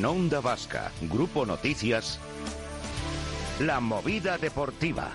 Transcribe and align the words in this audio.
En 0.00 0.06
Onda 0.06 0.40
Vasca, 0.40 0.92
Grupo 1.02 1.44
Noticias, 1.44 2.18
La 3.58 3.80
Movida 3.80 4.38
Deportiva, 4.38 5.10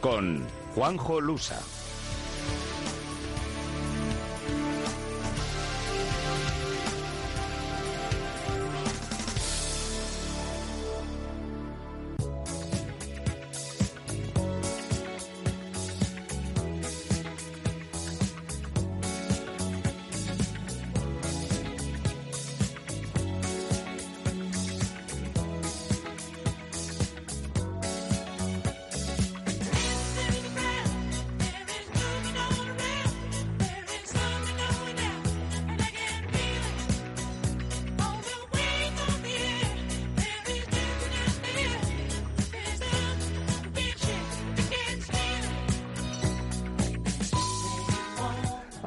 con 0.00 0.46
Juanjo 0.74 1.20
Lusa. 1.20 1.60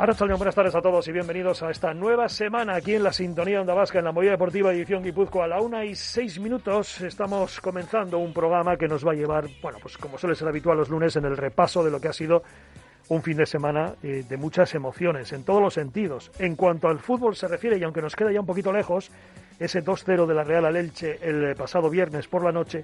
Ahora 0.03 0.35
buenas 0.35 0.55
tardes 0.55 0.75
a 0.75 0.81
todos 0.81 1.07
y 1.07 1.13
bienvenidos 1.13 1.63
a 1.63 1.71
esta 1.71 1.93
nueva 1.93 2.27
semana 2.27 2.75
aquí 2.75 2.93
en 2.93 3.03
la 3.03 3.13
Sintonía 3.13 3.61
Onda 3.61 3.73
Vasca, 3.73 3.99
en 3.99 4.03
la 4.03 4.11
Movida 4.11 4.31
Deportiva 4.31 4.73
Edición 4.73 5.01
Guipúzcoa. 5.01 5.45
A 5.45 5.47
la 5.47 5.61
una 5.61 5.85
y 5.85 5.95
seis 5.95 6.41
minutos 6.41 6.99
estamos 6.99 7.61
comenzando 7.61 8.17
un 8.17 8.33
programa 8.33 8.75
que 8.75 8.89
nos 8.89 9.07
va 9.07 9.13
a 9.13 9.15
llevar, 9.15 9.45
bueno, 9.61 9.77
pues 9.81 9.97
como 9.97 10.17
suele 10.17 10.35
ser 10.35 10.49
habitual 10.49 10.77
los 10.77 10.89
lunes, 10.89 11.15
en 11.15 11.23
el 11.23 11.37
repaso 11.37 11.85
de 11.85 11.89
lo 11.89 12.01
que 12.01 12.09
ha 12.09 12.13
sido 12.13 12.43
un 13.07 13.21
fin 13.21 13.37
de 13.37 13.45
semana 13.45 13.93
eh, 14.03 14.25
de 14.27 14.35
muchas 14.35 14.75
emociones, 14.75 15.31
en 15.31 15.45
todos 15.45 15.61
los 15.61 15.73
sentidos. 15.73 16.33
En 16.37 16.57
cuanto 16.57 16.89
al 16.89 16.99
fútbol 16.99 17.37
se 17.37 17.47
refiere, 17.47 17.77
y 17.77 17.83
aunque 17.83 18.01
nos 18.01 18.13
queda 18.13 18.29
ya 18.29 18.41
un 18.41 18.45
poquito 18.45 18.73
lejos, 18.73 19.09
ese 19.57 19.81
2-0 19.81 20.25
de 20.25 20.33
la 20.33 20.43
Real 20.43 20.65
al 20.65 20.75
Elche 20.75 21.17
el 21.21 21.55
pasado 21.55 21.89
viernes 21.89 22.27
por 22.27 22.43
la 22.43 22.51
noche 22.51 22.83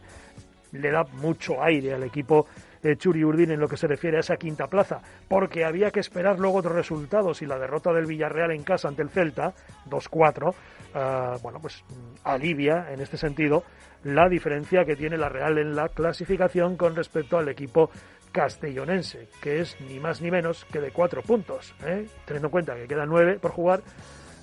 le 0.72 0.90
da 0.90 1.04
mucho 1.04 1.62
aire 1.62 1.96
al 1.96 2.04
equipo 2.04 2.48
eh, 2.84 2.96
Churi 2.96 3.24
Urdín 3.24 3.52
en 3.52 3.60
lo 3.60 3.68
que 3.68 3.78
se 3.78 3.88
refiere 3.88 4.18
a 4.18 4.22
esa 4.22 4.38
quinta 4.38 4.68
plaza, 4.68 5.02
porque 5.28 5.66
había 5.66 5.92
que 5.92 6.00
esperar 6.00 6.40
luego 6.40 6.60
otros 6.60 6.76
resultados 6.76 7.42
y 7.42 7.46
la 7.46 7.60
derrota 7.60 7.92
del 7.94 8.06
Villarreal 8.06 8.52
en 8.52 8.64
casa 8.64 8.88
ante 8.88 9.02
el 9.02 9.10
Celta, 9.10 9.54
2-4, 9.90 10.54
ah, 10.96 11.36
bueno, 11.42 11.60
pues 11.60 11.84
alivia 12.24 12.92
en 12.92 13.02
este 13.02 13.18
sentido 13.18 13.64
la 14.04 14.30
diferencia 14.30 14.86
que 14.86 14.96
tiene 14.96 15.18
la 15.18 15.30
Real 15.30 15.58
en 15.58 15.76
la 15.76 15.90
clasificación 15.90 16.78
con 16.78 16.96
respecto 16.96 17.38
al 17.38 17.50
equipo 17.50 17.90
castellonense, 18.32 19.28
que 19.42 19.60
es 19.60 19.76
ni 19.82 20.00
más 20.00 20.22
ni 20.22 20.32
menos 20.32 20.66
que 20.66 20.80
de 20.80 20.92
cuatro 20.92 21.22
puntos, 21.22 21.74
¿eh? 21.84 22.08
teniendo 22.26 22.48
en 22.48 22.52
cuenta 22.52 22.76
que 22.76 22.88
quedan 22.88 23.10
nueve 23.10 23.40
por 23.40 23.52
jugar, 23.52 23.82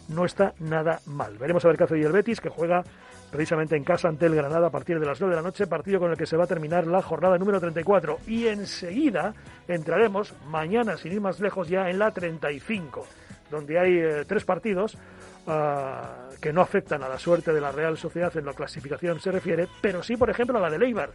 no 0.09 0.25
está 0.25 0.55
nada 0.59 1.01
mal. 1.07 1.39
Veremos 1.39 1.65
a 1.65 1.69
ver 1.69 1.77
qué 1.77 1.85
hace 1.85 2.01
el 2.01 2.13
Betis, 2.13 2.41
que 2.41 2.49
juega 2.49 2.85
precisamente 3.31 3.77
en 3.77 3.85
casa 3.85 4.09
ante 4.09 4.27
el 4.27 4.35
Granada 4.35 4.69
a 4.69 4.71
partir 4.71 4.99
de 4.99 5.07
las 5.07 5.21
9 5.21 5.35
de 5.35 5.41
la 5.41 5.47
noche, 5.47 5.67
partido 5.67 6.01
con 6.01 6.11
el 6.11 6.17
que 6.17 6.27
se 6.27 6.37
va 6.37 6.45
a 6.45 6.47
terminar 6.47 6.87
la 6.87 7.03
jornada 7.03 7.39
número 7.39 7.61
34. 7.61 8.19
Y 8.27 8.47
enseguida 8.47 9.35
entraremos, 9.69 10.35
mañana 10.47 10.97
sin 10.97 11.13
ir 11.13 11.21
más 11.21 11.41
lejos, 11.41 11.69
ya 11.69 11.91
en 11.91 11.99
la 11.99 12.11
35, 12.11 13.07
donde 13.51 13.79
hay 13.79 13.99
eh, 13.99 14.25
tres 14.27 14.45
partidos 14.45 14.97
ah, 15.47 16.29
que 16.41 16.53
no 16.53 16.61
afectan 16.61 17.03
a 17.03 17.09
la 17.09 17.19
suerte 17.19 17.53
de 17.53 17.61
la 17.61 17.73
Real 17.73 17.97
Sociedad 17.97 18.35
en 18.37 18.47
la 18.47 18.53
clasificación 18.53 19.21
se 19.21 19.33
refiere, 19.33 19.69
pero 19.81 20.03
sí, 20.03 20.17
por 20.17 20.31
ejemplo, 20.31 20.59
a 20.59 20.61
la 20.61 20.71
de 20.71 20.79
Leibar, 20.79 21.11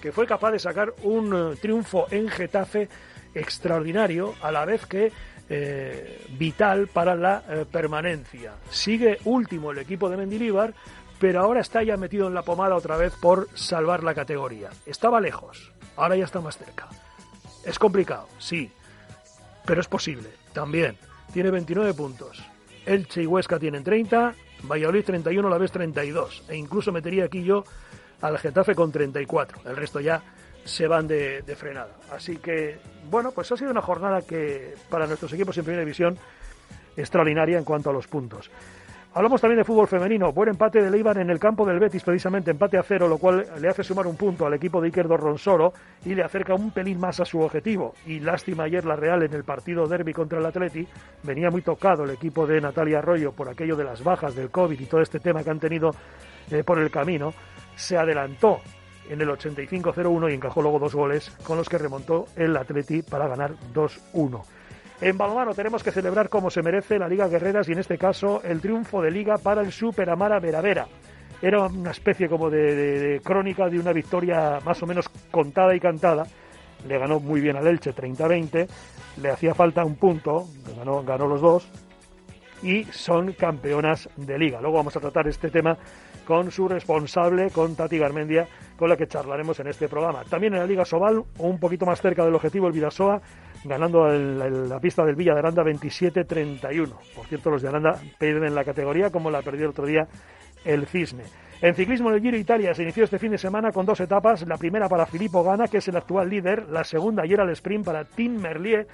que 0.00 0.12
fue 0.12 0.26
capaz 0.26 0.52
de 0.52 0.58
sacar 0.58 0.92
un 1.02 1.34
eh, 1.34 1.56
triunfo 1.60 2.06
en 2.10 2.28
Getafe 2.28 2.88
extraordinario, 3.34 4.34
a 4.42 4.52
la 4.52 4.64
vez 4.64 4.84
que 4.86 5.10
eh, 5.48 6.24
vital 6.38 6.86
para 6.86 7.14
la 7.14 7.42
permanencia. 7.70 8.52
Sigue 8.70 9.18
último 9.24 9.70
el 9.70 9.78
equipo 9.78 10.08
de 10.08 10.16
Mendilibar, 10.16 10.72
pero 11.22 11.40
ahora 11.40 11.60
está 11.60 11.84
ya 11.84 11.96
metido 11.96 12.26
en 12.26 12.34
la 12.34 12.42
pomada 12.42 12.74
otra 12.74 12.96
vez 12.96 13.14
por 13.14 13.48
salvar 13.54 14.02
la 14.02 14.12
categoría. 14.12 14.70
Estaba 14.86 15.20
lejos, 15.20 15.70
ahora 15.94 16.16
ya 16.16 16.24
está 16.24 16.40
más 16.40 16.58
cerca. 16.58 16.88
Es 17.64 17.78
complicado, 17.78 18.26
sí, 18.40 18.72
pero 19.64 19.80
es 19.80 19.86
posible, 19.86 20.30
también. 20.52 20.96
Tiene 21.32 21.52
29 21.52 21.94
puntos. 21.94 22.42
Elche 22.84 23.22
y 23.22 23.26
Huesca 23.26 23.60
tienen 23.60 23.84
30, 23.84 24.34
Valladolid 24.64 25.04
31, 25.04 25.48
la 25.48 25.58
vez 25.58 25.70
32. 25.70 26.42
E 26.48 26.56
incluso 26.56 26.90
metería 26.90 27.26
aquí 27.26 27.44
yo 27.44 27.62
al 28.20 28.36
Getafe 28.36 28.74
con 28.74 28.90
34. 28.90 29.70
El 29.70 29.76
resto 29.76 30.00
ya 30.00 30.20
se 30.64 30.88
van 30.88 31.06
de, 31.06 31.42
de, 31.42 31.54
frenada. 31.54 31.98
Así 32.10 32.38
que, 32.38 32.80
bueno, 33.08 33.30
pues 33.30 33.52
ha 33.52 33.56
sido 33.56 33.70
una 33.70 33.80
jornada 33.80 34.22
que 34.22 34.74
para 34.90 35.06
nuestros 35.06 35.32
equipos 35.32 35.56
en 35.56 35.64
primera 35.64 35.84
división 35.84 36.18
extraordinaria 36.96 37.58
en 37.58 37.64
cuanto 37.64 37.90
a 37.90 37.92
los 37.92 38.08
puntos. 38.08 38.50
Hablamos 39.14 39.42
también 39.42 39.58
de 39.58 39.64
fútbol 39.64 39.86
femenino. 39.86 40.32
Buen 40.32 40.48
empate 40.48 40.80
de 40.80 40.90
Leibar 40.90 41.18
en 41.18 41.28
el 41.28 41.38
campo 41.38 41.66
del 41.66 41.78
Betis, 41.78 42.02
precisamente 42.02 42.50
empate 42.50 42.78
a 42.78 42.82
cero, 42.82 43.06
lo 43.08 43.18
cual 43.18 43.44
le 43.60 43.68
hace 43.68 43.84
sumar 43.84 44.06
un 44.06 44.16
punto 44.16 44.46
al 44.46 44.54
equipo 44.54 44.80
de 44.80 44.86
Iker 44.86 45.06
Ronsoro 45.06 45.74
y 46.06 46.14
le 46.14 46.22
acerca 46.22 46.54
un 46.54 46.70
pelín 46.70 46.98
más 46.98 47.20
a 47.20 47.26
su 47.26 47.38
objetivo. 47.40 47.92
Y 48.06 48.20
lástima 48.20 48.64
ayer 48.64 48.86
la 48.86 48.96
Real 48.96 49.22
en 49.22 49.34
el 49.34 49.44
partido 49.44 49.86
derby 49.86 50.14
contra 50.14 50.38
el 50.38 50.46
Atleti. 50.46 50.88
Venía 51.24 51.50
muy 51.50 51.60
tocado 51.60 52.04
el 52.04 52.10
equipo 52.10 52.46
de 52.46 52.58
Natalia 52.62 53.00
Arroyo 53.00 53.32
por 53.32 53.50
aquello 53.50 53.76
de 53.76 53.84
las 53.84 54.02
bajas 54.02 54.34
del 54.34 54.48
COVID 54.48 54.80
y 54.80 54.86
todo 54.86 55.02
este 55.02 55.20
tema 55.20 55.44
que 55.44 55.50
han 55.50 55.60
tenido 55.60 55.90
eh, 56.50 56.64
por 56.64 56.78
el 56.78 56.90
camino. 56.90 57.34
Se 57.76 57.98
adelantó 57.98 58.60
en 59.10 59.20
el 59.20 59.28
85-0-1 59.28 60.30
y 60.30 60.34
encajó 60.36 60.62
luego 60.62 60.78
dos 60.78 60.94
goles 60.94 61.28
con 61.44 61.58
los 61.58 61.68
que 61.68 61.76
remontó 61.76 62.28
el 62.34 62.56
Atleti 62.56 63.02
para 63.02 63.28
ganar 63.28 63.52
2-1. 63.74 64.42
En 65.02 65.18
balonmano 65.18 65.52
tenemos 65.52 65.82
que 65.82 65.90
celebrar 65.90 66.28
como 66.28 66.48
se 66.48 66.62
merece 66.62 66.96
la 66.96 67.08
Liga 67.08 67.26
Guerreras 67.26 67.68
y 67.68 67.72
en 67.72 67.80
este 67.80 67.98
caso 67.98 68.40
el 68.44 68.60
triunfo 68.60 69.02
de 69.02 69.10
Liga 69.10 69.36
para 69.36 69.60
el 69.60 69.72
Super 69.72 70.08
Amara 70.08 70.38
Veravera. 70.38 70.86
Era 71.42 71.66
una 71.66 71.90
especie 71.90 72.28
como 72.28 72.48
de, 72.48 73.20
crónica 73.24 73.68
de 73.68 73.80
una 73.80 73.92
victoria 73.92 74.60
más 74.64 74.80
o 74.80 74.86
menos 74.86 75.08
contada 75.32 75.74
y 75.74 75.80
cantada. 75.80 76.22
Le 76.86 76.98
ganó 76.98 77.18
muy 77.18 77.40
bien 77.40 77.56
al 77.56 77.66
Elche 77.66 77.92
30-20, 77.92 78.68
le 79.20 79.30
hacía 79.30 79.54
falta 79.54 79.84
un 79.84 79.96
punto, 79.96 80.46
ganó, 80.78 81.02
ganó 81.02 81.26
los 81.26 81.40
dos 81.40 81.68
y 82.62 82.84
son 82.84 83.32
campeonas 83.32 84.08
de 84.14 84.38
liga. 84.38 84.60
Luego 84.60 84.76
vamos 84.76 84.96
a 84.96 85.00
tratar 85.00 85.26
este 85.26 85.50
tema 85.50 85.76
con 86.24 86.52
su 86.52 86.68
responsable, 86.68 87.50
con 87.50 87.74
Tati 87.74 87.98
Garmendia, 87.98 88.46
con 88.76 88.88
la 88.88 88.96
que 88.96 89.08
charlaremos 89.08 89.58
en 89.58 89.66
este 89.66 89.88
programa. 89.88 90.22
También 90.22 90.54
en 90.54 90.60
la 90.60 90.66
Liga 90.66 90.84
Sobal, 90.84 91.24
un 91.38 91.58
poquito 91.58 91.86
más 91.86 92.00
cerca 92.00 92.24
del 92.24 92.36
objetivo, 92.36 92.68
el 92.68 92.72
Vidasoa 92.72 93.20
ganando 93.64 94.06
la 94.08 94.80
pista 94.80 95.04
del 95.04 95.16
Villa 95.16 95.34
de 95.34 95.40
Aranda 95.40 95.62
27-31. 95.62 96.92
Por 97.14 97.26
cierto, 97.26 97.50
los 97.50 97.62
de 97.62 97.68
Aranda 97.68 97.98
pierden 98.18 98.54
la 98.54 98.64
categoría 98.64 99.10
como 99.10 99.30
la 99.30 99.42
perdió 99.42 99.64
el 99.64 99.70
otro 99.70 99.86
día 99.86 100.06
el 100.64 100.86
Cisne. 100.86 101.24
En 101.60 101.76
ciclismo 101.76 102.08
en 102.08 102.16
el 102.16 102.22
Giro 102.22 102.36
Italia 102.36 102.74
se 102.74 102.82
inició 102.82 103.04
este 103.04 103.20
fin 103.20 103.30
de 103.30 103.38
semana 103.38 103.70
con 103.70 103.86
dos 103.86 104.00
etapas. 104.00 104.44
La 104.48 104.56
primera 104.56 104.88
para 104.88 105.06
Filippo 105.06 105.44
Gana, 105.44 105.68
que 105.68 105.78
es 105.78 105.86
el 105.86 105.96
actual 105.96 106.28
líder. 106.28 106.68
La 106.68 106.82
segunda 106.82 107.22
ayer 107.22 107.40
al 107.40 107.50
sprint 107.50 107.84
para 107.84 108.04
Tim 108.04 108.40
Merlier. 108.40 108.88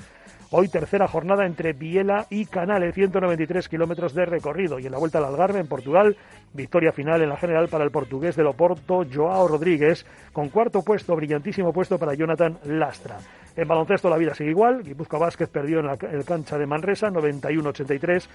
Hoy 0.50 0.68
tercera 0.68 1.08
jornada 1.08 1.46
entre 1.46 1.72
Biela 1.72 2.26
y 2.28 2.44
Canale, 2.44 2.92
193 2.92 3.68
kilómetros 3.68 4.14
de 4.14 4.26
recorrido. 4.26 4.78
Y 4.78 4.84
en 4.84 4.92
la 4.92 4.98
vuelta 4.98 5.16
al 5.16 5.24
Algarve, 5.24 5.60
en 5.60 5.66
Portugal, 5.66 6.16
victoria 6.52 6.92
final 6.92 7.22
en 7.22 7.30
la 7.30 7.36
general 7.38 7.68
para 7.68 7.84
el 7.84 7.90
portugués 7.90 8.36
del 8.36 8.46
Oporto, 8.46 9.02
Joao 9.10 9.48
Rodríguez, 9.48 10.04
con 10.34 10.50
cuarto 10.50 10.82
puesto, 10.82 11.16
brillantísimo 11.16 11.72
puesto 11.72 11.98
para 11.98 12.14
Jonathan 12.14 12.58
Lastra. 12.64 13.18
En 13.58 13.66
baloncesto 13.66 14.08
la 14.08 14.16
vida 14.16 14.34
sigue 14.34 14.50
igual. 14.50 14.84
Guipúzcoa 14.84 15.18
Vázquez 15.18 15.48
perdió 15.48 15.80
en 15.80 15.86
la 15.86 15.96
cancha 15.96 16.56
de 16.56 16.64
Manresa 16.64 17.08
91-83. 17.08 18.28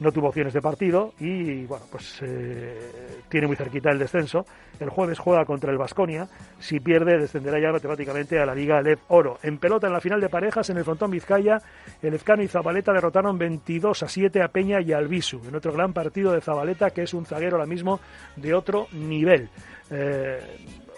No 0.00 0.12
tuvo 0.12 0.28
opciones 0.28 0.52
de 0.52 0.60
partido 0.60 1.14
y 1.18 1.64
bueno, 1.64 1.86
pues 1.90 2.20
eh, 2.20 3.16
tiene 3.30 3.46
muy 3.46 3.56
cerquita 3.56 3.90
el 3.90 3.98
descenso. 3.98 4.44
El 4.78 4.90
jueves 4.90 5.18
juega 5.18 5.46
contra 5.46 5.72
el 5.72 5.78
Vasconia. 5.78 6.28
Si 6.58 6.80
pierde, 6.80 7.16
descenderá 7.16 7.58
ya 7.58 7.72
matemáticamente 7.72 8.38
a 8.38 8.44
la 8.44 8.54
Liga 8.54 8.82
Lev 8.82 8.98
Oro. 9.08 9.38
En 9.42 9.56
pelota 9.56 9.86
en 9.86 9.94
la 9.94 10.02
final 10.02 10.20
de 10.20 10.28
parejas 10.28 10.68
en 10.68 10.76
el 10.76 10.84
frontón 10.84 11.12
Vizcaya, 11.12 11.62
el 12.02 12.12
Ezcano 12.12 12.42
y 12.42 12.48
Zabaleta 12.48 12.92
derrotaron 12.92 13.38
22 13.38 14.02
a 14.02 14.08
7 14.08 14.42
a 14.42 14.48
Peña 14.48 14.82
y 14.82 14.92
Albisu. 14.92 15.40
En 15.48 15.56
otro 15.56 15.72
gran 15.72 15.94
partido 15.94 16.32
de 16.32 16.42
Zabaleta, 16.42 16.90
que 16.90 17.04
es 17.04 17.14
un 17.14 17.24
zaguero 17.24 17.56
ahora 17.56 17.66
mismo 17.66 18.00
de 18.36 18.52
otro 18.52 18.86
nivel. 18.92 19.48
Eh, 19.90 20.40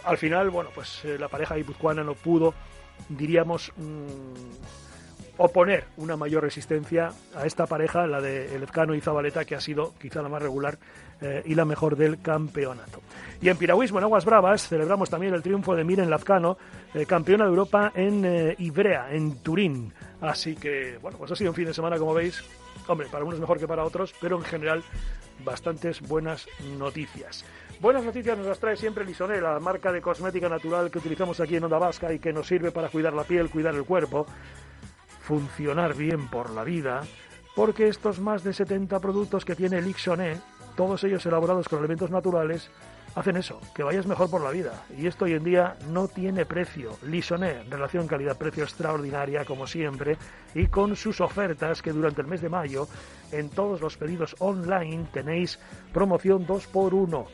al 0.05 0.19
final, 0.19 0.50
bueno, 0.50 0.70
pues 0.75 1.05
eh, 1.05 1.16
la 1.20 1.28
pareja 1.28 1.55
guipuzcoana 1.55 2.02
no 2.02 2.14
pudo 2.14 2.52
diríamos, 3.08 3.73
mm, 3.76 5.41
oponer 5.43 5.85
una 5.97 6.17
mayor 6.17 6.43
resistencia 6.43 7.12
a 7.35 7.47
esta 7.47 7.67
pareja, 7.67 8.06
la 8.06 8.20
de 8.20 8.55
Elezcano 8.55 8.94
y 8.94 9.00
Zabaleta, 9.00 9.47
que 9.47 9.55
ha 9.55 9.61
sido 9.61 9.94
quizá 9.99 10.20
la 10.20 10.29
más 10.29 10.43
regular 10.43 10.79
eh, 11.23 11.43
y 11.47 11.55
la 11.55 11.64
mejor 11.64 11.97
del 11.97 12.20
campeonato. 12.20 13.00
Y 13.41 13.49
en 13.49 13.56
piragüismo, 13.56 13.99
en 13.99 14.05
Aguas 14.05 14.26
Bravas, 14.26 14.69
celebramos 14.69 15.08
también 15.08 15.32
el 15.32 15.43
triunfo 15.43 15.75
de 15.75 15.82
Miren 15.82 16.11
Lazcano, 16.11 16.58
eh, 16.93 17.06
campeona 17.06 17.44
de 17.44 17.50
Europa 17.50 17.91
en 17.94 18.25
eh, 18.26 18.55
Ibrea, 18.58 19.14
en 19.14 19.37
Turín. 19.37 19.94
Así 20.20 20.56
que, 20.56 20.99
bueno, 21.00 21.17
pues 21.17 21.32
ha 21.32 21.37
sido 21.37 21.52
un 21.52 21.56
fin 21.56 21.64
de 21.64 21.75
semana, 21.75 21.97
como 21.97 22.12
veis, 22.12 22.44
hombre, 22.87 23.08
para 23.11 23.25
unos 23.25 23.41
mejor 23.41 23.58
que 23.58 23.67
para 23.67 23.85
otros, 23.85 24.14
pero 24.20 24.37
en 24.37 24.44
general 24.44 24.82
bastantes 25.43 26.02
buenas 26.02 26.47
noticias. 26.79 27.47
Buenas 27.80 28.04
noticias 28.04 28.36
nos 28.36 28.46
las 28.46 28.58
trae 28.58 28.76
siempre 28.76 29.06
Lisoné, 29.06 29.40
la 29.40 29.58
marca 29.58 29.90
de 29.90 30.02
cosmética 30.02 30.50
natural 30.50 30.90
que 30.90 30.98
utilizamos 30.98 31.40
aquí 31.40 31.56
en 31.56 31.64
Onda 31.64 31.78
Vasca 31.78 32.12
y 32.12 32.18
que 32.18 32.30
nos 32.30 32.46
sirve 32.46 32.72
para 32.72 32.90
cuidar 32.90 33.14
la 33.14 33.24
piel, 33.24 33.48
cuidar 33.48 33.74
el 33.74 33.84
cuerpo, 33.84 34.26
funcionar 35.22 35.94
bien 35.94 36.28
por 36.28 36.50
la 36.50 36.62
vida, 36.62 37.00
porque 37.56 37.88
estos 37.88 38.20
más 38.20 38.44
de 38.44 38.52
70 38.52 39.00
productos 39.00 39.46
que 39.46 39.56
tiene 39.56 39.80
Lixoné, 39.80 40.36
todos 40.76 41.02
ellos 41.04 41.24
elaborados 41.24 41.70
con 41.70 41.78
elementos 41.78 42.10
naturales, 42.10 42.70
hacen 43.14 43.38
eso, 43.38 43.58
que 43.74 43.82
vayas 43.82 44.06
mejor 44.06 44.28
por 44.28 44.42
la 44.42 44.50
vida. 44.50 44.84
Y 44.98 45.06
esto 45.06 45.24
hoy 45.24 45.32
en 45.32 45.44
día 45.44 45.78
no 45.88 46.06
tiene 46.06 46.44
precio. 46.44 46.98
Lisoné, 47.06 47.62
relación 47.62 48.06
calidad-precio 48.06 48.64
extraordinaria 48.64 49.46
como 49.46 49.66
siempre, 49.66 50.18
y 50.54 50.66
con 50.66 50.96
sus 50.96 51.22
ofertas 51.22 51.80
que 51.80 51.92
durante 51.92 52.20
el 52.20 52.26
mes 52.26 52.42
de 52.42 52.50
mayo 52.50 52.88
en 53.32 53.48
todos 53.48 53.80
los 53.80 53.96
pedidos 53.96 54.36
online 54.38 55.06
tenéis 55.10 55.58
promoción 55.94 56.46
2x1 56.46 57.26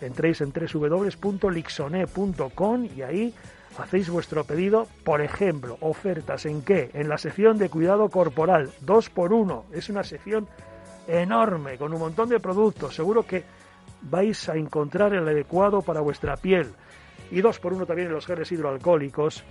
entréis 0.00 0.40
en 0.40 0.52
www.lixone.com 0.52 2.88
y 2.96 3.02
ahí 3.02 3.34
hacéis 3.78 4.08
vuestro 4.08 4.44
pedido, 4.44 4.86
por 5.04 5.20
ejemplo, 5.20 5.76
ofertas 5.80 6.46
en 6.46 6.62
qué? 6.62 6.90
En 6.94 7.08
la 7.08 7.18
sección 7.18 7.58
de 7.58 7.68
cuidado 7.68 8.08
corporal, 8.08 8.70
2 8.80 9.10
por 9.10 9.32
1 9.32 9.66
Es 9.72 9.88
una 9.88 10.04
sección 10.04 10.48
enorme, 11.06 11.76
con 11.76 11.92
un 11.92 12.00
montón 12.00 12.28
de 12.28 12.40
productos. 12.40 12.94
Seguro 12.94 13.24
que 13.24 13.44
vais 14.02 14.48
a 14.48 14.56
encontrar 14.56 15.14
el 15.14 15.28
adecuado 15.28 15.82
para 15.82 16.00
vuestra 16.00 16.36
piel. 16.36 16.72
Y 17.30 17.40
2 17.40 17.58
por 17.58 17.72
1 17.72 17.86
también 17.86 18.08
en 18.08 18.14
los 18.14 18.26
geles 18.26 18.50
hidroalcohólicos 18.52 19.44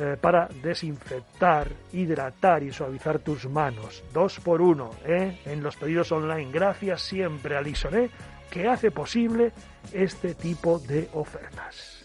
eh, 0.00 0.16
para 0.20 0.48
desinfectar, 0.62 1.68
hidratar 1.92 2.62
y 2.62 2.72
suavizar 2.72 3.18
tus 3.18 3.48
manos. 3.48 4.02
2 4.12 4.40
por 4.40 4.60
1 4.60 4.90
¿eh? 5.06 5.40
en 5.44 5.62
los 5.62 5.76
pedidos 5.76 6.10
online. 6.12 6.50
Gracias 6.52 7.02
siempre 7.02 7.56
a 7.56 7.60
Lisoné 7.60 8.10
que 8.50 8.68
hace 8.68 8.90
posible 8.90 9.52
este 9.92 10.34
tipo 10.34 10.78
de 10.78 11.08
ofertas. 11.14 12.04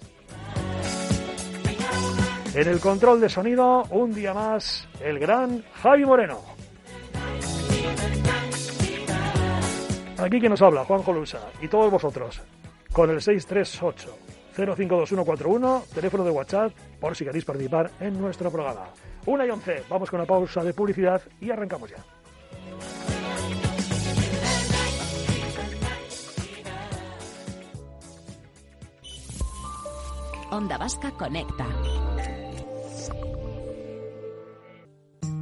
En 2.54 2.68
el 2.68 2.80
control 2.80 3.20
de 3.20 3.30
sonido, 3.30 3.84
un 3.90 4.14
día 4.14 4.34
más, 4.34 4.88
el 5.02 5.18
gran 5.18 5.64
Javi 5.82 6.06
Moreno. 6.06 6.40
Aquí 10.20 10.40
que 10.40 10.50
nos 10.50 10.62
habla, 10.62 10.86
Juan 10.86 11.02
Jolusa, 11.02 11.40
y 11.62 11.68
todos 11.68 11.92
vosotros, 11.92 12.42
con 12.92 13.10
el 13.10 13.22
638 13.22 14.16
052141, 14.56 15.84
teléfono 15.94 16.24
de 16.24 16.32
WhatsApp, 16.32 16.72
por 17.00 17.16
si 17.16 17.26
queréis 17.26 17.44
participar 17.44 17.90
en 18.00 18.22
nuestro 18.22 18.52
programa. 18.52 18.90
Una 19.26 19.46
y 19.46 19.50
once, 19.50 19.84
vamos 19.90 20.10
con 20.10 20.20
una 20.20 20.28
pausa 20.28 20.64
de 20.64 20.74
publicidad 20.74 21.22
y 21.42 21.50
arrancamos 21.50 21.90
ya. 21.90 23.13
Onda 30.54 30.78
Vasca 30.78 31.10
Conecta. 31.18 31.66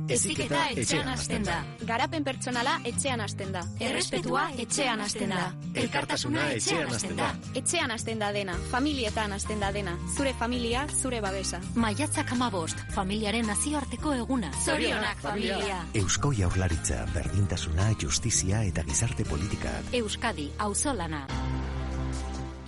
Eziketa 0.07 0.61
etxean 0.71 1.09
hasten 1.11 1.43
da. 1.43 1.57
Garapen 1.87 2.23
pertsonala 2.23 2.77
etxean 2.87 3.19
hasten 3.19 3.51
da. 3.51 3.65
Errespetua 3.83 4.45
etxean 4.63 5.03
hasten 5.03 5.33
da. 5.35 5.49
Elkartasuna 5.83 6.47
etxean 6.55 6.87
hasten 6.87 7.19
da. 7.19 7.27
Etxean 7.59 7.91
hasten 7.91 8.23
da 8.23 8.31
dena. 8.31 8.55
Familietan 8.71 9.35
hasten 9.35 9.59
da 9.59 9.73
dena. 9.75 9.97
Zure 10.15 10.31
familia, 10.39 10.87
zure 10.95 11.19
babesa. 11.19 11.59
Maiatzak 11.75 12.31
amabost, 12.31 12.79
familiaren 12.95 13.51
nazioarteko 13.51 14.15
eguna. 14.23 14.55
Zorionak 14.63 15.19
familia. 15.27 15.83
Eusko 16.05 16.31
jaurlaritza, 16.39 17.03
berdintasuna, 17.11 17.91
justizia 17.99 18.63
eta 18.63 18.87
gizarte 18.87 19.27
politika. 19.27 19.75
Euskadi, 19.91 20.53
auzolana. 20.69 21.25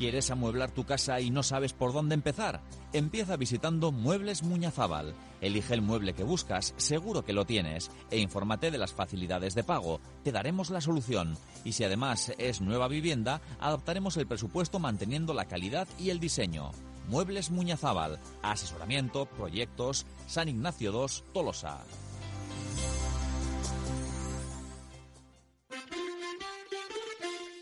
¿Quieres 0.04 0.32
amueblar 0.32 0.70
tu 0.70 0.84
casa 0.84 1.22
y 1.22 1.30
no 1.30 1.44
sabes 1.44 1.72
por 1.72 1.94
dónde 1.94 2.14
empezar? 2.14 2.60
Empieza 2.92 3.38
visitando 3.38 3.94
Muebles 3.94 4.44
Muñazábal. 4.44 5.14
Elige 5.40 5.74
el 5.76 5.82
mueble 5.82 6.12
que 6.12 6.26
buscas, 6.26 6.74
seguro 6.76 7.24
que 7.24 7.32
lo 7.32 7.46
tienes, 7.46 7.90
e 8.12 8.20
infórmate 8.20 8.70
de 8.70 8.78
las 8.78 8.92
facilidades 8.92 9.56
de 9.56 9.64
pago. 9.64 10.02
Te 10.26 10.34
daremos 10.34 10.72
la 10.72 10.82
solución. 10.82 11.38
Y 11.64 11.72
si 11.72 11.86
además 11.86 12.34
es 12.38 12.60
nueva 12.60 12.90
vivienda, 12.90 13.40
adaptaremos 13.62 14.18
el 14.18 14.28
presupuesto 14.28 14.78
manteniendo 14.78 15.34
la 15.34 15.46
calidad 15.46 15.88
y 15.98 16.10
el 16.10 16.20
diseño. 16.20 16.72
Muebles 17.08 17.50
Muñazábal. 17.50 18.20
Asesoramiento, 18.42 19.28
proyectos, 19.28 20.06
San 20.28 20.50
Ignacio 20.50 20.92
2, 20.92 21.24
Tolosa. 21.34 21.80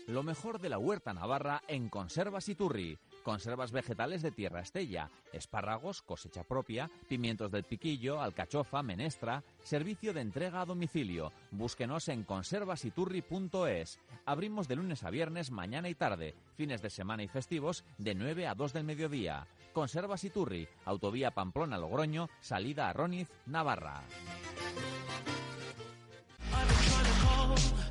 Lo 0.08 0.22
mejor 0.22 0.60
de 0.60 0.68
la 0.68 0.78
huerta 0.78 1.14
navarra 1.14 1.62
en 1.68 1.88
Conservas 1.88 2.48
Iturri. 2.48 2.98
Conservas 3.22 3.70
vegetales 3.70 4.20
de 4.22 4.32
tierra 4.32 4.60
estella, 4.60 5.10
espárragos, 5.32 6.02
cosecha 6.02 6.42
propia, 6.42 6.90
pimientos 7.08 7.52
del 7.52 7.62
piquillo, 7.62 8.20
alcachofa, 8.20 8.82
menestra, 8.82 9.44
servicio 9.62 10.12
de 10.12 10.22
entrega 10.22 10.60
a 10.60 10.66
domicilio. 10.66 11.32
Búsquenos 11.52 12.08
en 12.08 12.24
conservasiturri.es. 12.24 14.00
Abrimos 14.26 14.66
de 14.66 14.76
lunes 14.76 15.04
a 15.04 15.10
viernes, 15.10 15.52
mañana 15.52 15.88
y 15.88 15.94
tarde, 15.94 16.34
fines 16.56 16.82
de 16.82 16.90
semana 16.90 17.22
y 17.22 17.28
festivos 17.28 17.84
de 17.98 18.16
9 18.16 18.48
a 18.48 18.54
2 18.56 18.72
del 18.72 18.84
mediodía. 18.84 19.46
Conservas 19.72 20.24
Iturri, 20.24 20.68
autovía 20.84 21.30
Pamplona-Logroño, 21.30 22.28
salida 22.40 22.88
a 22.88 22.92
Roniz, 22.92 23.28
Navarra. 23.46 24.02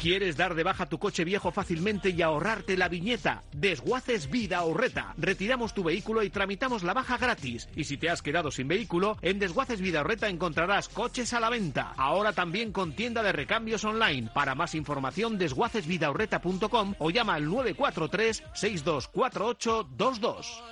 ¿Quieres 0.02 0.36
dar 0.36 0.56
de 0.56 0.64
baja 0.64 0.88
tu 0.88 0.98
coche 0.98 1.24
viejo 1.24 1.52
fácilmente 1.52 2.10
y 2.10 2.24
ahorrarte 2.24 2.76
la 2.76 2.90
viñeta? 2.90 3.44
Desguaces 3.54 4.32
Vida 4.32 4.58
Ahorreta. 4.58 5.14
Retiramos 5.16 5.76
tu 5.76 5.84
vehículo 5.84 6.24
y 6.24 6.32
tramitamos 6.32 6.82
la 6.82 6.96
baja 6.96 7.20
gratis. 7.20 7.70
Y 7.76 7.84
si 7.84 7.98
te 7.98 8.10
has 8.10 8.24
quedado 8.24 8.50
sin 8.50 8.68
vehículo, 8.68 9.18
en 9.22 9.38
Desguaces 9.38 9.80
Vida 9.80 10.00
Ahorreta 10.00 10.28
encontrarás 10.28 10.90
coches 10.90 11.34
a 11.34 11.40
la 11.40 11.52
venta. 11.52 11.94
Ahora 11.98 12.34
también 12.34 12.72
con 12.72 12.96
tienda 12.96 13.22
de 13.22 13.32
recambios 13.32 13.86
online. 13.86 14.32
Para 14.34 14.56
más 14.56 14.74
información, 14.74 15.38
desguacesvidaahorreta.com 15.38 16.96
o 16.98 17.12
llama 17.12 17.36
al 17.36 17.46
943 17.46 18.44
624822. 18.56 20.64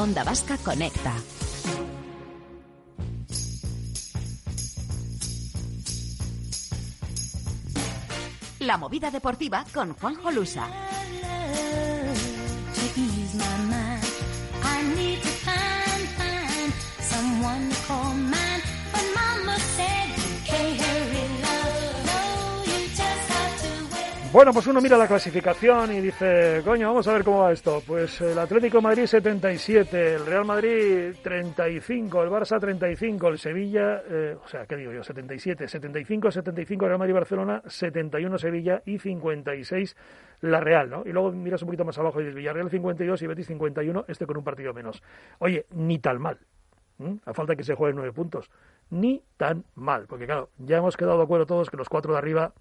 Onda 0.00 0.24
Vasca 0.24 0.56
Conecta. 0.56 1.12
La 8.60 8.78
movida 8.78 9.10
deportiva 9.10 9.62
con 9.74 9.92
Juan 9.92 10.14
Jolusa. 10.14 10.68
Bueno, 24.32 24.52
pues 24.52 24.68
uno 24.68 24.80
mira 24.80 24.96
la 24.96 25.08
clasificación 25.08 25.92
y 25.92 26.00
dice, 26.00 26.62
coño, 26.64 26.86
vamos 26.86 27.08
a 27.08 27.14
ver 27.14 27.24
cómo 27.24 27.40
va 27.40 27.50
esto. 27.50 27.82
Pues 27.84 28.20
el 28.20 28.38
Atlético 28.38 28.80
Madrid 28.80 29.06
77, 29.06 30.14
el 30.14 30.24
Real 30.24 30.44
Madrid 30.44 31.16
35, 31.20 32.22
el 32.22 32.30
Barça 32.30 32.60
35, 32.60 33.26
el 33.26 33.38
Sevilla, 33.38 34.00
eh, 34.08 34.36
o 34.40 34.46
sea, 34.46 34.66
¿qué 34.66 34.76
digo 34.76 34.92
yo? 34.92 35.02
77, 35.02 35.66
75, 35.66 36.30
75 36.30 36.86
Real 36.86 37.00
Madrid-Barcelona, 37.00 37.62
71 37.66 38.38
Sevilla 38.38 38.80
y 38.86 39.00
56 39.00 39.96
la 40.42 40.60
Real, 40.60 40.88
¿no? 40.88 41.02
Y 41.04 41.10
luego 41.10 41.32
miras 41.32 41.62
un 41.62 41.66
poquito 41.66 41.84
más 41.84 41.98
abajo 41.98 42.20
y 42.20 42.22
dices 42.22 42.36
Villarreal 42.36 42.70
52 42.70 43.22
y 43.22 43.26
Betis 43.26 43.48
51, 43.48 44.04
este 44.06 44.26
con 44.26 44.36
un 44.36 44.44
partido 44.44 44.72
menos. 44.72 45.02
Oye, 45.40 45.66
ni 45.74 45.98
tal 45.98 46.20
mal. 46.20 46.38
A 47.24 47.34
falta 47.34 47.56
que 47.56 47.64
se 47.64 47.74
jueguen 47.74 47.96
nueve 47.96 48.12
puntos. 48.12 48.48
Ni 48.90 49.24
tan 49.36 49.64
mal, 49.74 50.06
porque 50.06 50.26
claro, 50.26 50.50
ya 50.58 50.76
hemos 50.76 50.96
quedado 50.96 51.16
de 51.18 51.24
acuerdo 51.24 51.46
todos 51.46 51.68
que 51.68 51.76
los 51.76 51.88
cuatro 51.88 52.12
de 52.12 52.18
arriba 52.18 52.52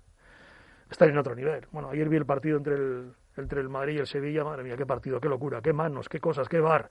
están 0.90 1.10
en 1.10 1.18
otro 1.18 1.36
nivel. 1.36 1.66
Bueno, 1.72 1.90
ayer 1.90 2.10
vi 2.10 2.18
el 2.18 2.26
partido 2.26 2.58
entre 2.58 2.76
el, 2.76 3.12
entre 3.38 3.62
el 3.62 3.70
Madrid 3.70 3.96
y 3.96 4.00
el 4.00 4.08
Sevilla, 4.08 4.44
madre 4.44 4.64
mía, 4.64 4.76
qué 4.76 4.86
partido, 4.86 5.20
qué 5.20 5.30
locura, 5.30 5.62
qué 5.62 5.74
manos, 5.74 6.10
qué 6.10 6.20
cosas, 6.20 6.48
qué 6.50 6.60
bar. 6.60 6.90